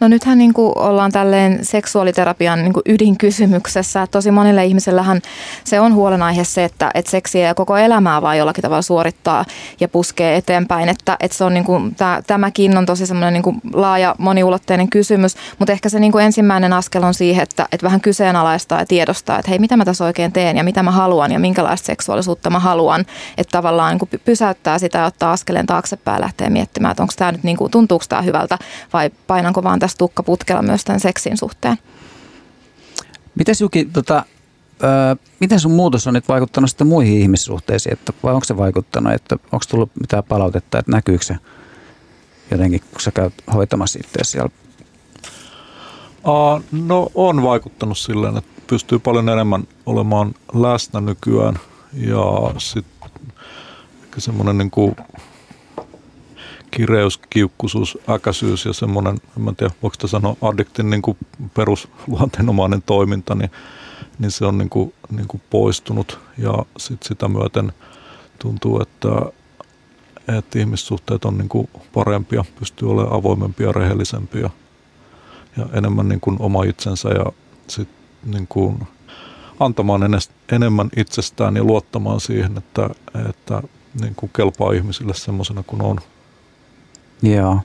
No 0.00 0.08
nythän 0.08 0.38
niin 0.38 0.54
kuin 0.54 0.78
ollaan 0.78 1.12
tälleen 1.12 1.64
seksuaaliterapian 1.64 2.62
niin 2.62 2.72
kuin 2.72 2.82
ydinkysymyksessä. 2.86 4.06
Tosi 4.10 4.30
monille 4.30 4.64
ihmisellähän 4.64 5.20
se 5.64 5.80
on 5.80 5.94
huolenaihe 5.94 6.44
se, 6.44 6.64
että, 6.64 6.90
että 6.94 7.10
seksiä 7.10 7.46
ja 7.46 7.54
koko 7.54 7.76
elämää 7.76 8.22
vaan 8.22 8.38
jollakin 8.38 8.62
tavalla 8.62 8.82
suorittaa 8.82 9.44
ja 9.80 9.88
puskee 9.88 10.36
eteenpäin. 10.36 10.88
Että, 10.88 11.16
että 11.20 11.36
se 11.36 11.44
on 11.44 11.54
niin 11.54 11.64
kuin, 11.64 11.96
tämäkin 12.26 12.76
on 12.78 12.86
tosi 12.86 13.06
semmoinen 13.06 13.32
niin 13.32 13.42
kuin 13.42 13.60
laaja 13.72 14.14
moniulotteinen 14.18 14.90
kysymys, 14.90 15.36
mutta 15.58 15.72
ehkä 15.72 15.88
se 15.88 16.00
niin 16.00 16.12
kuin 16.12 16.24
ensimmäinen 16.24 16.72
askel 16.72 17.02
on 17.02 17.14
siihen, 17.14 17.42
että, 17.42 17.66
että 17.72 17.84
vähän 17.84 18.00
kyseenalaistaa 18.00 18.78
ja 18.78 18.86
tiedostaa, 18.86 19.38
että 19.38 19.50
hei, 19.50 19.58
mitä 19.58 19.76
mä 19.76 19.84
tässä 19.84 20.04
oikein 20.04 20.32
teen 20.32 20.56
ja 20.56 20.64
mitä 20.64 20.82
mä 20.82 20.90
haluan 20.90 21.32
ja 21.32 21.38
minkälaista 21.38 21.86
seksuaalisuutta 21.86 22.50
mä 22.50 22.58
haluan. 22.58 23.00
Että 23.38 23.52
tavallaan 23.52 23.92
niin 23.92 24.08
kuin 24.08 24.20
pysäyttää 24.24 24.78
sitä 24.78 24.98
ja 24.98 25.06
ottaa 25.06 25.32
askeleen 25.32 25.66
taaksepäin 25.66 26.16
ja 26.16 26.20
lähtee 26.20 26.50
miettimään, 26.50 26.90
että 26.90 27.02
onko 27.02 27.14
tämä 27.16 27.32
nyt, 27.32 27.42
niin 27.42 27.56
kuin, 27.56 27.70
tuntuuko 27.70 28.04
tämä 28.08 28.22
hyvältä 28.22 28.58
vai 28.92 29.10
painanko 29.26 29.62
vaan 29.62 29.78
tässä 29.84 29.98
tukkaputkella 29.98 30.62
myös 30.62 30.84
tämän 30.84 31.00
seksin 31.00 31.36
suhteen. 31.36 31.78
Miten 33.34 33.54
Juki, 33.60 33.84
tota, 33.84 34.24
ö, 34.82 35.16
miten 35.40 35.60
sun 35.60 35.72
muutos 35.72 36.06
on 36.06 36.14
nyt 36.14 36.28
vaikuttanut 36.28 36.70
sitten 36.70 36.86
muihin 36.86 37.20
ihmissuhteisiin, 37.20 37.92
että, 37.92 38.12
vai 38.22 38.34
onko 38.34 38.44
se 38.44 38.56
vaikuttanut, 38.56 39.12
että 39.12 39.36
onko 39.44 39.64
tullut 39.70 39.90
mitään 40.00 40.24
palautetta, 40.24 40.78
että 40.78 40.92
näkyykö 40.92 41.24
se 41.24 41.36
jotenkin, 42.50 42.80
kun 42.80 43.00
sä 43.00 43.10
käyt 43.10 43.34
hoitamassa 43.54 43.98
itseäsi 43.98 44.30
siellä? 44.30 44.50
Uh, 46.26 46.64
no 46.72 47.10
on 47.14 47.42
vaikuttanut 47.42 47.98
silleen, 47.98 48.36
että 48.36 48.62
pystyy 48.66 48.98
paljon 48.98 49.28
enemmän 49.28 49.64
olemaan 49.86 50.34
läsnä 50.54 51.00
nykyään 51.00 51.58
ja 51.92 52.54
sitten 52.58 53.10
semmoinen 54.18 54.58
niin 54.58 54.70
kuin 54.70 54.96
kireys, 56.76 57.20
kiukkuisuus, 57.30 57.98
äkäisyys 58.10 58.64
ja 58.64 58.72
semmoinen, 58.72 59.18
en 59.48 59.56
tiedä, 59.56 59.74
voiko 59.82 59.94
sitä 59.94 60.06
sanoa, 60.06 60.36
addiktin 60.42 60.90
niin 60.90 61.02
perusluonteenomainen 61.54 62.82
toiminta, 62.82 63.34
niin, 63.34 63.50
niin 64.18 64.30
se 64.30 64.46
on 64.46 64.58
niin 64.58 64.70
kuin, 64.70 64.94
niin 65.10 65.28
kuin 65.28 65.42
poistunut 65.50 66.20
ja 66.38 66.64
sit 66.76 67.02
sitä 67.02 67.28
myöten 67.28 67.72
tuntuu, 68.38 68.82
että, 68.82 69.08
että 70.38 70.58
ihmissuhteet 70.58 71.24
on 71.24 71.38
niin 71.38 71.48
kuin 71.48 71.68
parempia, 71.94 72.44
pystyy 72.58 72.90
olemaan 72.90 73.16
avoimempia, 73.16 73.72
rehellisempiä 73.72 74.50
ja 75.56 75.66
enemmän 75.72 76.08
niin 76.08 76.20
kuin 76.20 76.36
oma 76.38 76.64
itsensä 76.64 77.08
ja 77.08 77.26
sit 77.68 77.88
niin 78.24 78.46
kuin 78.46 78.78
antamaan 79.60 80.00
enemmän 80.52 80.90
itsestään 80.96 81.56
ja 81.56 81.64
luottamaan 81.64 82.20
siihen, 82.20 82.58
että, 82.58 82.90
että 83.28 83.62
niin 84.00 84.14
kuin 84.14 84.30
kelpaa 84.36 84.72
ihmisille 84.72 85.14
semmoisena 85.14 85.62
kuin 85.62 85.82
on. 85.82 85.98
Joo. 87.22 87.60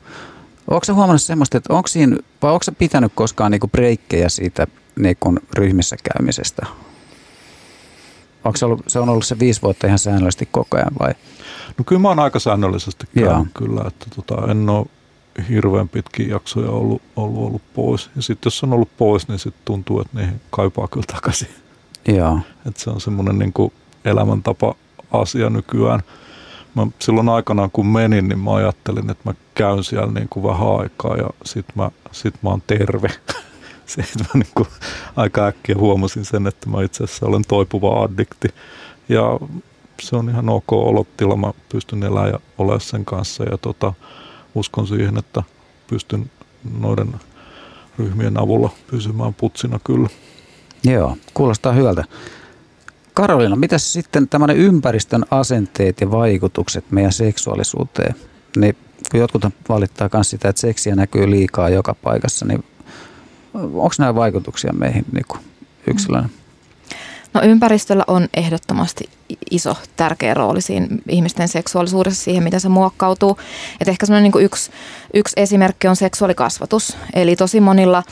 Onko 0.67 0.85
sä 0.85 0.93
huomannut 0.93 1.21
semmoista, 1.21 1.57
että 1.57 1.73
onko 1.73 1.87
siinä, 1.87 2.17
vai 2.41 2.51
onko 2.51 2.63
sä 2.63 2.71
pitänyt 2.71 3.11
koskaan 3.15 3.51
niinku 3.51 3.67
breikkejä 3.67 4.29
siitä 4.29 4.67
niinku 4.99 5.35
ryhmissä 5.53 5.95
käymisestä? 6.03 6.65
Onko 8.43 8.57
se, 8.57 8.65
ollut, 8.65 8.83
se 8.87 8.99
on 8.99 9.09
ollut 9.09 9.25
se 9.25 9.39
viisi 9.39 9.61
vuotta 9.61 9.87
ihan 9.87 9.99
säännöllisesti 9.99 10.49
koko 10.51 10.77
ajan 10.77 10.91
vai? 10.99 11.13
No 11.77 11.83
kyllä 11.83 12.01
mä 12.01 12.07
oon 12.07 12.19
aika 12.19 12.39
säännöllisesti 12.39 13.05
käynyt 13.15 13.47
kyllä, 13.53 13.81
että 13.87 14.05
tota, 14.15 14.51
en 14.51 14.69
ole 14.69 14.85
hirveän 15.49 15.89
pitkiä 15.89 16.27
jaksoja 16.27 16.69
ollut, 16.69 17.01
ollut, 17.15 17.47
ollut 17.47 17.61
pois. 17.73 18.09
Ja 18.15 18.21
sitten 18.21 18.47
jos 18.47 18.63
on 18.63 18.73
ollut 18.73 18.89
pois, 18.97 19.27
niin 19.27 19.39
sitten 19.39 19.61
tuntuu, 19.65 20.01
että 20.01 20.17
niihin 20.17 20.41
kaipaa 20.49 20.87
kyllä 20.87 21.05
takaisin. 21.13 21.47
Joo. 22.07 22.39
Että 22.67 22.81
se 22.81 22.89
on 22.89 23.01
semmoinen 23.01 23.39
niin 23.39 23.71
elämäntapa 24.05 24.75
asia 25.11 25.49
nykyään 25.49 25.99
mä 26.75 26.87
silloin 26.99 27.29
aikanaan 27.29 27.71
kun 27.71 27.87
menin, 27.87 28.29
niin 28.29 28.39
mä 28.39 28.55
ajattelin, 28.55 29.09
että 29.09 29.29
mä 29.29 29.33
käyn 29.55 29.83
siellä 29.83 30.13
niin 30.13 30.29
kuin 30.29 30.43
vähän 30.43 30.79
aikaa 30.79 31.15
ja 31.17 31.29
sit 31.45 31.65
mä, 31.75 31.91
sit 32.11 32.33
mä 32.43 32.49
oon 32.49 32.63
terve. 32.67 33.07
että 33.99 34.23
mä 34.23 34.29
niin 34.33 34.53
kuin 34.55 34.67
aika 35.15 35.47
äkkiä 35.47 35.75
huomasin 35.77 36.25
sen, 36.25 36.47
että 36.47 36.69
mä 36.69 36.83
itse 36.83 37.03
asiassa 37.03 37.25
olen 37.25 37.43
toipuva 37.47 38.03
addikti. 38.03 38.47
Ja 39.09 39.39
se 40.01 40.15
on 40.15 40.29
ihan 40.29 40.49
ok 40.49 40.73
olottila, 40.73 41.35
mä 41.35 41.53
pystyn 41.69 42.03
elämään 42.03 42.29
ja 42.29 42.39
olemaan 42.57 42.81
sen 42.81 43.05
kanssa 43.05 43.43
ja 43.43 43.57
tota, 43.57 43.93
uskon 44.55 44.87
siihen, 44.87 45.17
että 45.17 45.43
pystyn 45.87 46.31
noiden 46.79 47.15
ryhmien 47.99 48.39
avulla 48.39 48.69
pysymään 48.91 49.33
putsina 49.33 49.79
kyllä. 49.83 50.09
Joo, 50.83 51.17
kuulostaa 51.33 51.73
hyvältä. 51.73 52.03
Karolina, 53.19 53.55
mitä 53.55 53.77
sitten 53.77 54.27
tämmöinen 54.27 54.57
ympäristön 54.57 55.25
asenteet 55.31 56.01
ja 56.01 56.11
vaikutukset 56.11 56.91
meidän 56.91 57.11
seksuaalisuuteen? 57.11 58.15
Niin 58.57 58.77
kun 59.11 59.19
jotkut 59.19 59.45
valittaa 59.69 60.09
myös 60.13 60.29
sitä, 60.29 60.49
että 60.49 60.59
seksiä 60.59 60.95
näkyy 60.95 61.29
liikaa 61.29 61.69
joka 61.69 61.93
paikassa, 61.93 62.45
niin 62.45 62.63
onko 63.53 63.91
nämä 63.99 64.15
vaikutuksia 64.15 64.73
meihin 64.73 65.05
niin 65.11 65.41
yksilönä? 65.87 66.29
No 67.33 67.41
ympäristöllä 67.41 68.03
on 68.07 68.27
ehdottomasti 68.33 69.09
iso, 69.51 69.77
tärkeä 69.95 70.33
rooli 70.33 70.61
siinä 70.61 70.87
ihmisten 71.09 71.47
seksuaalisuudessa, 71.47 72.23
siihen 72.23 72.43
miten 72.43 72.59
se 72.59 72.69
muokkautuu. 72.69 73.37
Et 73.81 73.87
ehkä 73.87 74.05
semmoinen 74.05 74.31
niin 74.31 74.45
yksi, 74.45 74.71
yksi 75.13 75.33
esimerkki 75.37 75.87
on 75.87 75.95
seksuaalikasvatus. 75.95 76.97
Eli 77.13 77.35
tosi 77.35 77.59
monilla 77.59 78.03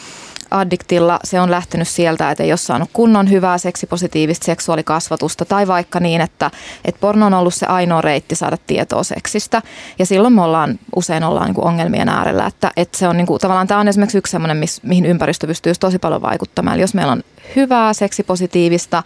addiktilla 0.52 1.20
se 1.24 1.39
on 1.39 1.52
lähtenyt 1.52 1.88
sieltä, 1.88 2.32
että 2.32 2.43
ei 2.43 2.52
ole 2.52 2.58
saanut 2.58 2.89
kunnon 2.93 3.30
hyvää 3.30 3.58
seksipositiivista 3.58 4.45
seksuaalikasvatusta 4.45 5.45
tai 5.45 5.68
vaikka 5.68 6.00
niin, 6.00 6.22
että, 6.22 6.52
että 6.86 7.02
porno 7.02 7.26
on 7.26 7.34
ollut 7.34 7.54
se 7.54 7.66
ainoa 7.66 8.02
reitti 8.02 8.36
saada 8.36 8.58
tietoa 8.68 9.04
seksistä 9.04 9.62
ja 10.00 10.06
silloin 10.06 10.34
me 10.34 10.41
ollaan, 10.41 10.80
usein 10.95 11.24
ollaan 11.24 11.48
niin 11.48 11.64
ongelmien 11.64 12.10
äärellä, 12.10 12.45
että, 12.45 12.72
että 12.78 12.98
se 12.98 13.08
on 13.08 13.18
niin 13.18 13.28
kuin, 13.28 13.39
tavallaan 13.39 13.68
tämä 13.68 13.80
on 13.80 13.88
esimerkiksi 13.88 14.18
yksi 14.18 14.32
sellainen, 14.32 14.64
mihin 14.84 15.06
ympäristö 15.06 15.48
pystyy 15.48 15.74
tosi 15.80 16.00
paljon 16.00 16.22
vaikuttamaan. 16.22 16.74
Eli 16.74 16.82
jos 16.82 16.93
meillä 16.93 17.12
on 17.12 17.24
hyvää 17.56 17.93
seksipositiivista, 17.93 19.04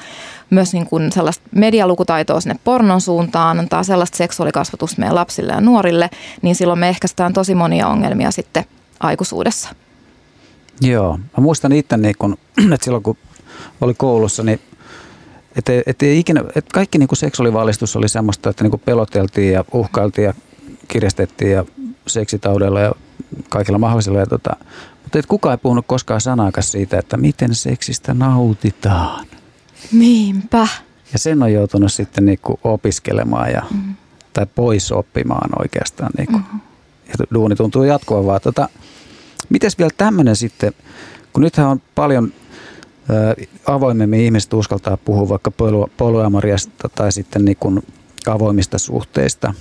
myös 0.49 0.73
niin 0.73 0.85
kuin 0.85 1.11
sellaista 1.11 1.43
medialukutaitoa 1.55 2.41
sinne 2.41 2.59
pornon 2.63 3.01
suuntaan, 3.01 3.59
antaa 3.59 3.83
sellaista 3.83 4.17
seksuaalikasvatusta 4.17 4.99
meidän 4.99 5.15
lapsille 5.15 5.53
ja 5.53 5.61
nuorille, 5.61 6.09
niin 6.41 6.55
silloin 6.55 6.79
me 6.79 6.89
ehkäistään 6.89 7.33
tosi 7.33 7.55
monia 7.55 7.87
ongelmia 7.87 8.31
sitten 8.31 8.65
aikuisuudessa. 8.99 9.69
Joo, 10.81 11.17
mä 11.17 11.41
muistan 11.41 11.71
itse, 11.71 11.97
niin 11.97 12.15
kun, 12.19 12.37
että 12.73 12.85
silloin 12.85 13.03
kun 13.03 13.17
oli 13.81 13.93
koulussa, 13.93 14.43
niin 14.43 14.59
Että 15.55 15.71
et 15.85 16.01
ei 16.01 16.19
ikinä, 16.19 16.43
et 16.55 16.65
kaikki 16.73 16.97
niin 16.97 17.09
seksuaalivalistus 17.13 17.95
oli 17.95 18.09
semmoista, 18.09 18.49
että 18.49 18.63
niin 18.63 18.81
peloteltiin 18.85 19.53
ja 19.53 19.65
uhkailtiin 19.73 20.25
ja 20.25 20.33
kirjastettiin 20.87 21.51
ja 21.51 21.65
seksitaudella 22.07 22.79
ja 22.79 22.91
kaikilla 23.49 23.79
mahdollisilla. 23.79 24.19
Ja 24.19 24.25
tota, 24.25 24.55
mutta 25.03 25.19
et 25.19 25.25
kukaan 25.25 25.53
ei 25.53 25.57
puhunut 25.57 25.85
koskaan 25.87 26.21
sanaakaan 26.21 26.63
siitä, 26.63 26.99
että 26.99 27.17
miten 27.17 27.55
seksistä 27.55 28.13
nautitaan. 28.13 29.25
Niinpä. 29.91 30.67
Ja 31.13 31.19
sen 31.19 31.43
on 31.43 31.53
joutunut 31.53 31.91
sitten 31.91 32.25
niin 32.25 32.39
kuin 32.41 32.59
opiskelemaan 32.63 33.51
ja, 33.51 33.61
mm. 33.71 33.95
tai 34.33 34.45
pois 34.55 34.91
oppimaan 34.91 35.49
oikeastaan. 35.59 36.11
Niin 36.17 36.27
kuin. 36.27 36.43
Mm. 36.53 36.59
Ja 37.07 37.25
duuni 37.33 37.55
tuntuu 37.55 37.83
jatkuvan 37.83 38.25
vaan. 38.25 38.41
Tota, 38.41 38.69
mites 39.51 39.77
vielä 39.77 39.91
tämmöinen 39.97 40.35
sitten, 40.35 40.73
kun 41.33 41.43
nythän 41.43 41.67
on 41.67 41.81
paljon 41.95 42.33
avoimemmin 43.67 44.19
ihmiset 44.19 44.53
uskaltaa 44.53 44.97
puhua 44.97 45.29
vaikka 45.29 45.51
polyamoriasta 45.97 46.89
tai 46.95 47.11
sitten 47.11 47.45
niin 47.45 47.57
kuin 47.59 47.83
avoimista 48.27 48.77
suhteista. 48.77 49.53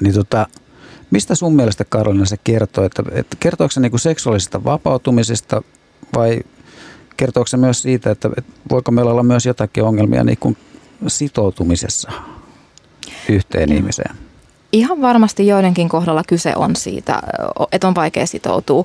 Niin 0.00 0.14
tota, 0.14 0.46
mistä 1.10 1.34
sun 1.34 1.56
mielestä 1.56 1.84
Karolina 1.84 2.24
se 2.24 2.36
kertoo? 2.44 2.84
Että, 2.84 3.02
että 3.12 3.36
kertooko 3.40 3.70
se 3.70 3.80
niin 3.80 3.92
kuin 3.92 4.00
seksuaalisesta 4.00 4.64
vapautumisesta 4.64 5.62
vai 6.14 6.40
kertooko 7.16 7.46
se 7.46 7.56
myös 7.56 7.82
siitä, 7.82 8.10
että, 8.10 8.30
että 8.36 8.52
voiko 8.70 8.90
meillä 8.90 9.10
olla 9.10 9.22
myös 9.22 9.46
jotakin 9.46 9.84
ongelmia 9.84 10.24
niin 10.24 10.38
kuin 10.38 10.56
sitoutumisessa 11.06 12.12
yhteen 13.28 13.70
mm. 13.70 13.76
ihmiseen? 13.76 14.16
Ihan 14.72 15.02
varmasti 15.02 15.46
joidenkin 15.46 15.88
kohdalla 15.88 16.22
kyse 16.26 16.56
on 16.56 16.76
siitä, 16.76 17.22
että 17.72 17.88
on 17.88 17.94
vaikea 17.94 18.26
sitoutua. 18.26 18.84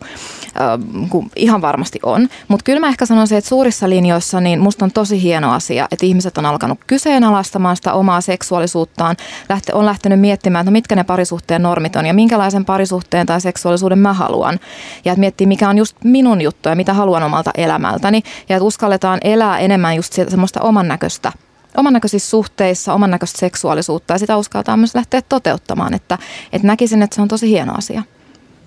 Ihan 1.35 1.61
varmasti 1.61 1.99
on. 2.03 2.27
Mutta 2.47 2.63
kyllä 2.63 2.79
mä 2.79 2.88
ehkä 2.88 3.05
sanoisin, 3.05 3.38
että 3.38 3.47
suurissa 3.47 3.89
linjoissa 3.89 4.41
niin 4.41 4.59
musta 4.59 4.85
on 4.85 4.91
tosi 4.91 5.21
hieno 5.21 5.51
asia, 5.53 5.88
että 5.91 6.05
ihmiset 6.05 6.38
on 6.38 6.45
alkanut 6.45 6.79
kyseenalaistamaan 6.88 7.75
sitä 7.75 7.93
omaa 7.93 8.21
seksuaalisuuttaan. 8.21 9.15
Lähte, 9.49 9.73
on 9.73 9.85
lähtenyt 9.85 10.19
miettimään, 10.19 10.63
että 10.63 10.71
no 10.71 10.73
mitkä 10.73 10.95
ne 10.95 11.03
parisuhteen 11.03 11.63
normit 11.63 11.95
on 11.95 12.05
ja 12.05 12.13
minkälaisen 12.13 12.65
parisuhteen 12.65 13.27
tai 13.27 13.41
seksuaalisuuden 13.41 13.99
mä 13.99 14.13
haluan. 14.13 14.59
Ja 15.05 15.11
että 15.11 15.19
miettii, 15.19 15.47
mikä 15.47 15.69
on 15.69 15.77
just 15.77 15.97
minun 16.03 16.41
juttu 16.41 16.69
ja 16.69 16.75
mitä 16.75 16.93
haluan 16.93 17.23
omalta 17.23 17.51
elämältäni. 17.57 18.23
Ja 18.49 18.55
että 18.55 18.65
uskalletaan 18.65 19.19
elää 19.23 19.59
enemmän 19.59 19.95
just 19.95 20.13
semmoista 20.13 20.61
oman 20.61 20.88
näköistä 20.88 21.31
oman 21.78 21.93
näköisissä 21.93 22.30
suhteissa, 22.30 22.93
oman 22.93 23.11
näköistä 23.11 23.39
seksuaalisuutta 23.39 24.13
ja 24.13 24.17
sitä 24.17 24.38
uskaltaa 24.38 24.78
myös 24.78 24.95
lähteä 24.95 25.21
toteuttamaan. 25.21 25.93
Että, 25.93 26.17
että 26.53 26.67
näkisin, 26.67 27.01
että 27.01 27.15
se 27.15 27.21
on 27.21 27.28
tosi 27.28 27.49
hieno 27.49 27.73
asia. 27.78 28.03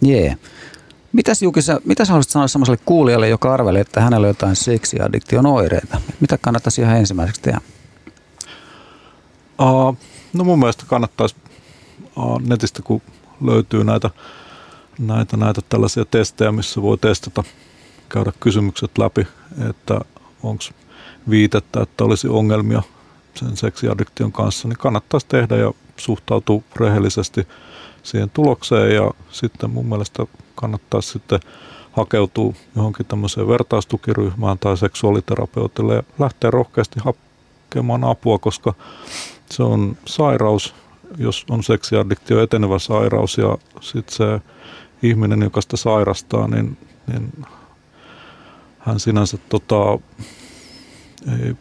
Jee. 0.02 0.24
Yeah. 0.24 0.36
Mitäs 1.12 1.42
Juki, 1.42 1.62
sä, 1.62 1.80
mitä 1.84 2.04
sä 2.04 2.12
haluaisit 2.12 2.32
sanoa 2.32 2.48
sellaiselle 2.48 2.80
kuulijalle, 2.84 3.28
joka 3.28 3.54
arvelee, 3.54 3.80
että 3.80 4.00
hänellä 4.00 4.24
on 4.24 4.30
jotain 4.30 4.56
seksiaddiktion 4.56 5.46
oireita? 5.46 6.00
Mitä 6.20 6.38
kannattaisi 6.38 6.80
ihan 6.80 6.96
ensimmäiseksi 6.96 7.42
tehdä? 7.42 7.60
Uh, 9.60 9.96
no 10.32 10.44
mun 10.44 10.58
mielestä 10.58 10.84
kannattaisi 10.86 11.36
uh, 12.16 12.40
netistä, 12.40 12.82
kun 12.82 13.02
löytyy 13.44 13.84
näitä, 13.84 14.10
näitä, 14.98 15.36
näitä 15.36 15.60
tällaisia 15.68 16.04
testejä, 16.04 16.52
missä 16.52 16.82
voi 16.82 16.98
testata, 16.98 17.44
käydä 18.08 18.32
kysymykset 18.40 18.98
läpi, 18.98 19.26
että 19.70 20.00
onko 20.42 20.64
viitettä, 21.30 21.82
että 21.82 22.04
olisi 22.04 22.28
ongelmia 22.28 22.82
sen 23.34 23.56
seksiaddiktion 23.56 24.32
kanssa, 24.32 24.68
niin 24.68 24.78
kannattaisi 24.78 25.26
tehdä 25.28 25.56
ja 25.56 25.72
suhtautua 25.96 26.62
rehellisesti 26.76 27.48
siihen 28.02 28.30
tulokseen. 28.30 28.94
Ja 28.94 29.10
sitten 29.30 29.70
mun 29.70 29.86
mielestä 29.86 30.26
kannattaisi 30.54 31.08
sitten 31.08 31.40
hakeutua 31.92 32.52
johonkin 32.76 33.06
tämmöiseen 33.06 33.48
vertaistukiryhmään 33.48 34.58
tai 34.58 34.76
seksuaaliterapeutille 34.76 35.94
ja 35.94 36.02
lähteä 36.18 36.50
rohkeasti 36.50 37.00
hakemaan 37.04 38.04
apua, 38.04 38.38
koska 38.38 38.74
se 39.50 39.62
on 39.62 39.96
sairaus, 40.06 40.74
jos 41.18 41.44
on 41.50 41.62
seksiaddiktio 41.62 42.42
etenevä 42.42 42.78
sairaus 42.78 43.38
ja 43.38 43.58
sitten 43.80 44.16
se 44.16 44.40
ihminen, 45.02 45.42
joka 45.42 45.60
sitä 45.60 45.76
sairastaa, 45.76 46.48
niin, 46.48 46.78
niin 47.06 47.44
hän 48.78 49.00
sinänsä 49.00 49.38
tota, 49.48 49.98
ei, 51.42 51.56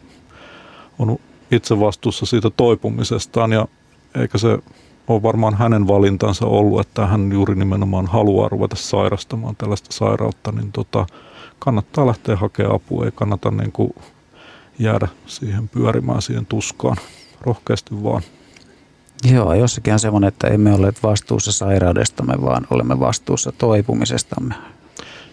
on 0.98 1.18
itse 1.50 1.80
vastuussa 1.80 2.26
siitä 2.26 2.50
toipumisestaan 2.50 3.52
ja 3.52 3.68
eikä 4.14 4.38
se 4.38 4.58
ole 5.08 5.22
varmaan 5.22 5.54
hänen 5.54 5.88
valintansa 5.88 6.46
ollut, 6.46 6.80
että 6.80 7.06
hän 7.06 7.32
juuri 7.32 7.54
nimenomaan 7.54 8.06
haluaa 8.06 8.48
ruveta 8.48 8.76
sairastamaan 8.76 9.56
tällaista 9.56 9.92
sairautta, 9.92 10.52
niin 10.52 10.72
tota, 10.72 11.06
kannattaa 11.58 12.06
lähteä 12.06 12.36
hakemaan 12.36 12.74
apua, 12.74 13.04
ei 13.04 13.10
kannata 13.14 13.50
niin 13.50 13.72
kuin 13.72 13.94
jäädä 14.78 15.08
siihen 15.26 15.68
pyörimään 15.68 16.22
siihen 16.22 16.46
tuskaan 16.46 16.96
rohkeasti 17.40 18.02
vaan. 18.02 18.22
Joo, 19.32 19.54
jossakin 19.54 19.92
on 19.92 19.98
semmoinen, 19.98 20.28
että 20.28 20.46
emme 20.48 20.74
ole 20.74 20.92
vastuussa 21.02 21.52
sairaudestamme, 21.52 22.34
vaan 22.42 22.66
olemme 22.70 23.00
vastuussa 23.00 23.52
toipumisestamme. 23.52 24.54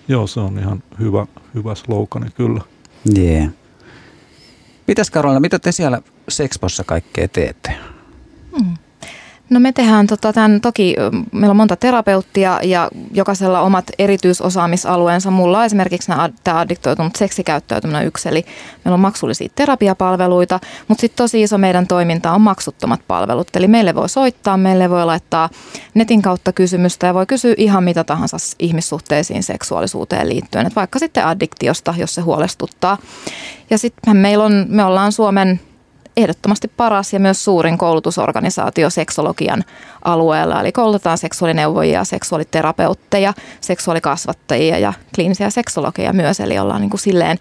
Joo, 0.07 0.27
se 0.27 0.39
on 0.39 0.59
ihan 0.59 0.83
hyvä, 0.99 1.27
hyvä 1.55 1.75
slogani 1.75 2.29
kyllä. 2.29 2.61
Yeah. 3.17 3.49
Mitäs 4.87 5.11
Karolina, 5.11 5.39
mitä 5.39 5.59
te 5.59 5.71
siellä 5.71 6.01
Sexpossa 6.29 6.83
kaikkea 6.83 7.27
teette? 7.27 7.73
Hmm. 8.57 8.77
No 9.49 9.59
me 9.59 9.71
tehdään 9.71 10.07
tota, 10.07 10.33
tämän, 10.33 10.61
toki 10.61 10.95
meillä 11.31 11.51
on 11.51 11.57
monta 11.57 11.75
terapeuttia 11.75 12.59
ja 12.63 12.89
jokaisella 13.13 13.61
omat 13.61 13.85
erityisosaamisalueensa. 13.99 15.31
Mulla 15.31 15.59
on 15.59 15.65
esimerkiksi 15.65 16.11
tämä 16.43 16.59
addiktoitunut 16.59 17.15
seksikäyttäytyminen 17.15 18.05
yksi, 18.05 18.29
eli 18.29 18.45
meillä 18.85 18.93
on 18.93 18.99
maksullisia 18.99 19.49
terapiapalveluita, 19.55 20.59
mutta 20.87 21.01
sitten 21.01 21.17
tosi 21.17 21.41
iso 21.41 21.57
meidän 21.57 21.87
toiminta 21.87 22.31
on 22.31 22.41
maksuttomat 22.41 23.01
palvelut. 23.07 23.55
Eli 23.55 23.67
meille 23.67 23.95
voi 23.95 24.09
soittaa, 24.09 24.57
meille 24.57 24.89
voi 24.89 25.05
laittaa 25.05 25.49
netin 25.93 26.21
kautta 26.21 26.53
kysymystä 26.53 27.07
ja 27.07 27.13
voi 27.13 27.25
kysyä 27.25 27.53
ihan 27.57 27.83
mitä 27.83 28.03
tahansa 28.03 28.37
ihmissuhteisiin 28.59 29.43
seksuaalisuuteen 29.43 30.29
liittyen, 30.29 30.67
Et 30.67 30.75
vaikka 30.75 30.99
sitten 30.99 31.25
addiktiosta, 31.25 31.93
jos 31.97 32.15
se 32.15 32.21
huolestuttaa. 32.21 32.97
Ja 33.69 33.77
sitten 33.77 34.17
meillä 34.17 34.43
on, 34.43 34.65
me 34.69 34.83
ollaan 34.83 35.11
Suomen 35.11 35.59
ehdottomasti 36.17 36.67
paras 36.67 37.13
ja 37.13 37.19
myös 37.19 37.43
suurin 37.43 37.77
koulutusorganisaatio 37.77 38.89
seksologian 38.89 39.63
alueella. 40.03 40.61
Eli 40.61 40.71
koulutetaan 40.71 41.17
seksuaalineuvojia, 41.17 42.03
seksuaaliterapeutteja, 42.03 43.33
seksuaalikasvattajia 43.61 44.77
ja 44.79 44.93
kliinisiä 45.15 45.49
seksologeja 45.49 46.13
myös. 46.13 46.39
Eli 46.39 46.59
ollaan 46.59 46.81
niin 46.81 46.89
kuin 46.89 47.01
silleen 47.01 47.37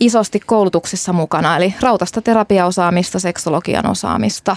isosti 0.00 0.40
koulutuksessa 0.40 1.12
mukana, 1.12 1.56
eli 1.56 1.74
rautasta 1.80 2.22
terapiaosaamista, 2.22 3.18
seksologian 3.18 3.86
osaamista 3.86 4.56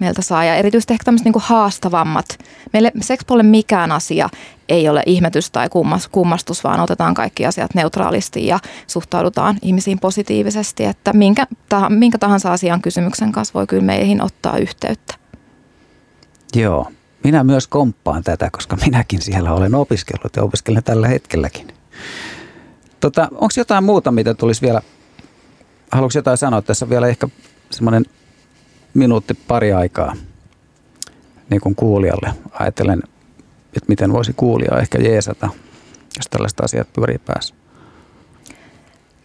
meiltä 0.00 0.22
saa. 0.22 0.44
Ja 0.44 0.54
erityisesti 0.54 0.92
ehkä 0.92 1.04
tämmöiset 1.04 1.24
niin 1.24 1.34
haastavammat. 1.36 2.26
Meille 2.72 2.92
sekspuolen 3.00 3.46
mikään 3.46 3.92
asia 3.92 4.28
ei 4.68 4.88
ole 4.88 5.02
ihmetys 5.06 5.50
tai 5.50 5.68
kummastus, 6.12 6.64
vaan 6.64 6.80
otetaan 6.80 7.14
kaikki 7.14 7.46
asiat 7.46 7.74
neutraalisti 7.74 8.46
ja 8.46 8.58
suhtaudutaan 8.86 9.56
ihmisiin 9.62 9.98
positiivisesti, 9.98 10.84
että 10.84 11.12
minkä, 11.12 11.46
tah- 11.74 11.88
minkä 11.88 12.18
tahansa 12.18 12.52
asian 12.52 12.82
kysymyksen 12.82 13.32
kanssa 13.32 13.54
voi 13.54 13.66
kyllä 13.66 13.84
meihin 13.84 14.22
ottaa 14.22 14.58
yhteyttä. 14.58 15.14
Joo, 16.54 16.86
minä 17.24 17.44
myös 17.44 17.66
komppaan 17.66 18.24
tätä, 18.24 18.48
koska 18.52 18.76
minäkin 18.76 19.22
siellä 19.22 19.52
olen 19.52 19.74
opiskellut 19.74 20.36
ja 20.36 20.42
opiskelen 20.42 20.84
tällä 20.84 21.08
hetkelläkin. 21.08 21.68
Tota, 23.00 23.28
Onko 23.32 23.52
jotain 23.56 23.84
muuta, 23.84 24.12
mitä 24.12 24.34
tulisi 24.34 24.62
vielä, 24.62 24.80
haluatko 25.92 26.18
jotain 26.18 26.38
sanoa 26.38 26.62
tässä 26.62 26.88
vielä 26.88 27.08
ehkä 27.08 27.28
semmoinen 27.70 28.04
minuutti 28.94 29.34
pari 29.34 29.72
aikaa 29.72 30.16
niin 31.50 31.60
kuin 31.60 31.74
kuulijalle. 31.74 32.34
Ajattelen, 32.52 33.02
että 33.66 33.88
miten 33.88 34.12
voisi 34.12 34.32
kuulija 34.36 34.78
ehkä 34.78 34.98
jeesata, 34.98 35.48
jos 36.16 36.26
tällaista 36.30 36.64
asiat 36.64 36.92
pyörii 36.92 37.18
päässä. 37.18 37.54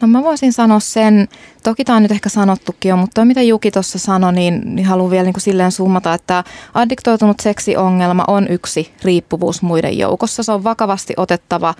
No 0.01 0.07
mä 0.07 0.23
voisin 0.23 0.53
sanoa 0.53 0.79
sen, 0.79 1.27
toki 1.63 1.85
tämä 1.85 1.95
on 1.95 2.01
nyt 2.01 2.11
ehkä 2.11 2.29
sanottukin 2.29 2.89
jo, 2.89 2.97
mutta 2.97 3.25
mitä 3.25 3.41
Juki 3.41 3.71
tuossa 3.71 3.99
sanoi, 3.99 4.33
niin, 4.33 4.75
niin 4.75 4.85
haluan 4.85 5.11
vielä 5.11 5.23
niin 5.23 5.33
kuin 5.33 5.41
silleen 5.41 5.71
summata, 5.71 6.13
että 6.13 6.43
addiktoitunut 6.73 7.39
seksiongelma 7.39 8.23
on 8.27 8.47
yksi 8.47 8.93
riippuvuus 9.03 9.61
muiden 9.61 9.97
joukossa. 9.97 10.43
Se 10.43 10.51
on 10.51 10.63
vakavasti 10.63 11.13
otettava 11.17 11.73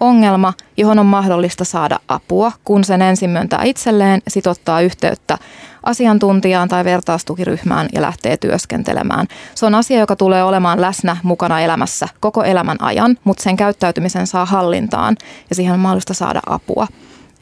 ongelma, 0.00 0.52
johon 0.76 0.98
on 0.98 1.06
mahdollista 1.06 1.64
saada 1.64 2.00
apua, 2.08 2.52
kun 2.64 2.84
sen 2.84 3.02
ensin 3.02 3.30
myöntää 3.30 3.62
itselleen, 3.64 4.22
sitottaa 4.28 4.80
yhteyttä 4.80 5.38
asiantuntijaan 5.82 6.68
tai 6.68 6.84
vertaistukiryhmään 6.84 7.88
ja 7.92 8.02
lähtee 8.02 8.36
työskentelemään. 8.36 9.26
Se 9.54 9.66
on 9.66 9.74
asia, 9.74 10.00
joka 10.00 10.16
tulee 10.16 10.44
olemaan 10.44 10.80
läsnä 10.80 11.16
mukana 11.22 11.60
elämässä 11.60 12.08
koko 12.20 12.42
elämän 12.42 12.82
ajan, 12.82 13.18
mutta 13.24 13.42
sen 13.42 13.56
käyttäytymisen 13.56 14.26
saa 14.26 14.44
hallintaan 14.44 15.16
ja 15.50 15.56
siihen 15.56 15.74
on 15.74 15.80
mahdollista 15.80 16.14
saada 16.14 16.40
apua. 16.46 16.86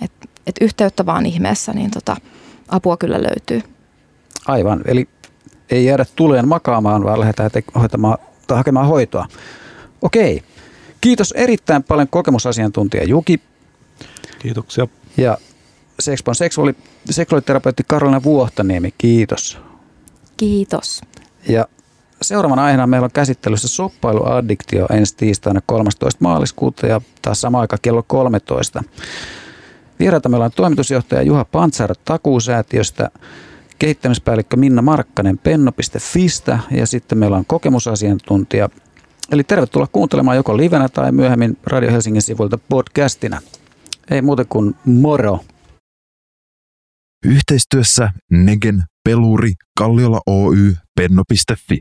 Et, 0.02 0.12
et 0.46 0.54
yhteyttä 0.60 1.06
vaan 1.06 1.26
ihmeessä, 1.26 1.72
niin 1.72 1.90
tota, 1.90 2.16
apua 2.68 2.96
kyllä 2.96 3.22
löytyy. 3.22 3.62
Aivan, 4.46 4.80
eli 4.84 5.08
ei 5.70 5.84
jäädä 5.84 6.04
tuleen 6.16 6.48
makaamaan, 6.48 7.04
vaan 7.04 7.20
lähdetään 7.20 7.50
hoitamaan, 7.80 8.18
tai 8.46 8.56
hakemaan 8.56 8.86
hoitoa. 8.86 9.26
Okei, 10.02 10.42
Kiitos 11.00 11.32
erittäin 11.32 11.82
paljon 11.82 12.08
kokemusasiantuntija 12.08 13.04
Juki. 13.04 13.40
Kiitoksia. 14.38 14.86
Ja 15.16 15.38
Sexpon 16.00 16.34
seksuaali, 16.34 16.74
seksuaaliterapeutti 17.10 17.82
Karolina 17.86 18.22
Vuohtaniemi, 18.22 18.94
kiitos. 18.98 19.58
Kiitos. 20.36 21.00
Ja 21.48 21.66
seuraavana 22.22 22.64
aiheena 22.64 22.86
meillä 22.86 23.04
on 23.04 23.10
käsittelyssä 23.10 23.68
soppailuaddiktio 23.68 24.86
ensi 24.90 25.16
tiistaina 25.16 25.60
13. 25.66 26.18
maaliskuuta 26.20 26.86
ja 26.86 27.00
taas 27.22 27.40
sama 27.40 27.60
aika 27.60 27.76
kello 27.82 28.02
13. 28.02 28.82
Vieraita 29.98 30.28
meillä 30.28 30.44
on 30.44 30.50
toimitusjohtaja 30.56 31.22
Juha 31.22 31.44
Pantsar 31.44 31.94
Takuusäätiöstä, 32.04 33.10
kehittämispäällikkö 33.78 34.56
Minna 34.56 34.82
Markkanen 34.82 35.38
Penno.fistä 35.38 36.58
ja 36.70 36.86
sitten 36.86 37.18
meillä 37.18 37.36
on 37.36 37.46
kokemusasiantuntija. 37.46 38.68
Eli 39.32 39.44
tervetuloa 39.44 39.88
kuuntelemaan 39.92 40.36
joko 40.36 40.56
livenä 40.56 40.88
tai 40.88 41.12
myöhemmin 41.12 41.56
Radio 41.64 41.90
Helsingin 41.90 42.22
sivuilta 42.22 42.58
podcastina. 42.68 43.40
Ei 44.10 44.22
muuta 44.22 44.44
kuin 44.44 44.74
moro! 44.84 45.40
Yhteistyössä 47.24 48.12
Negen, 48.30 48.82
Peluri, 49.04 49.52
Kalliola 49.78 50.20
Oy, 50.26 50.74
Penno.fi. 50.96 51.80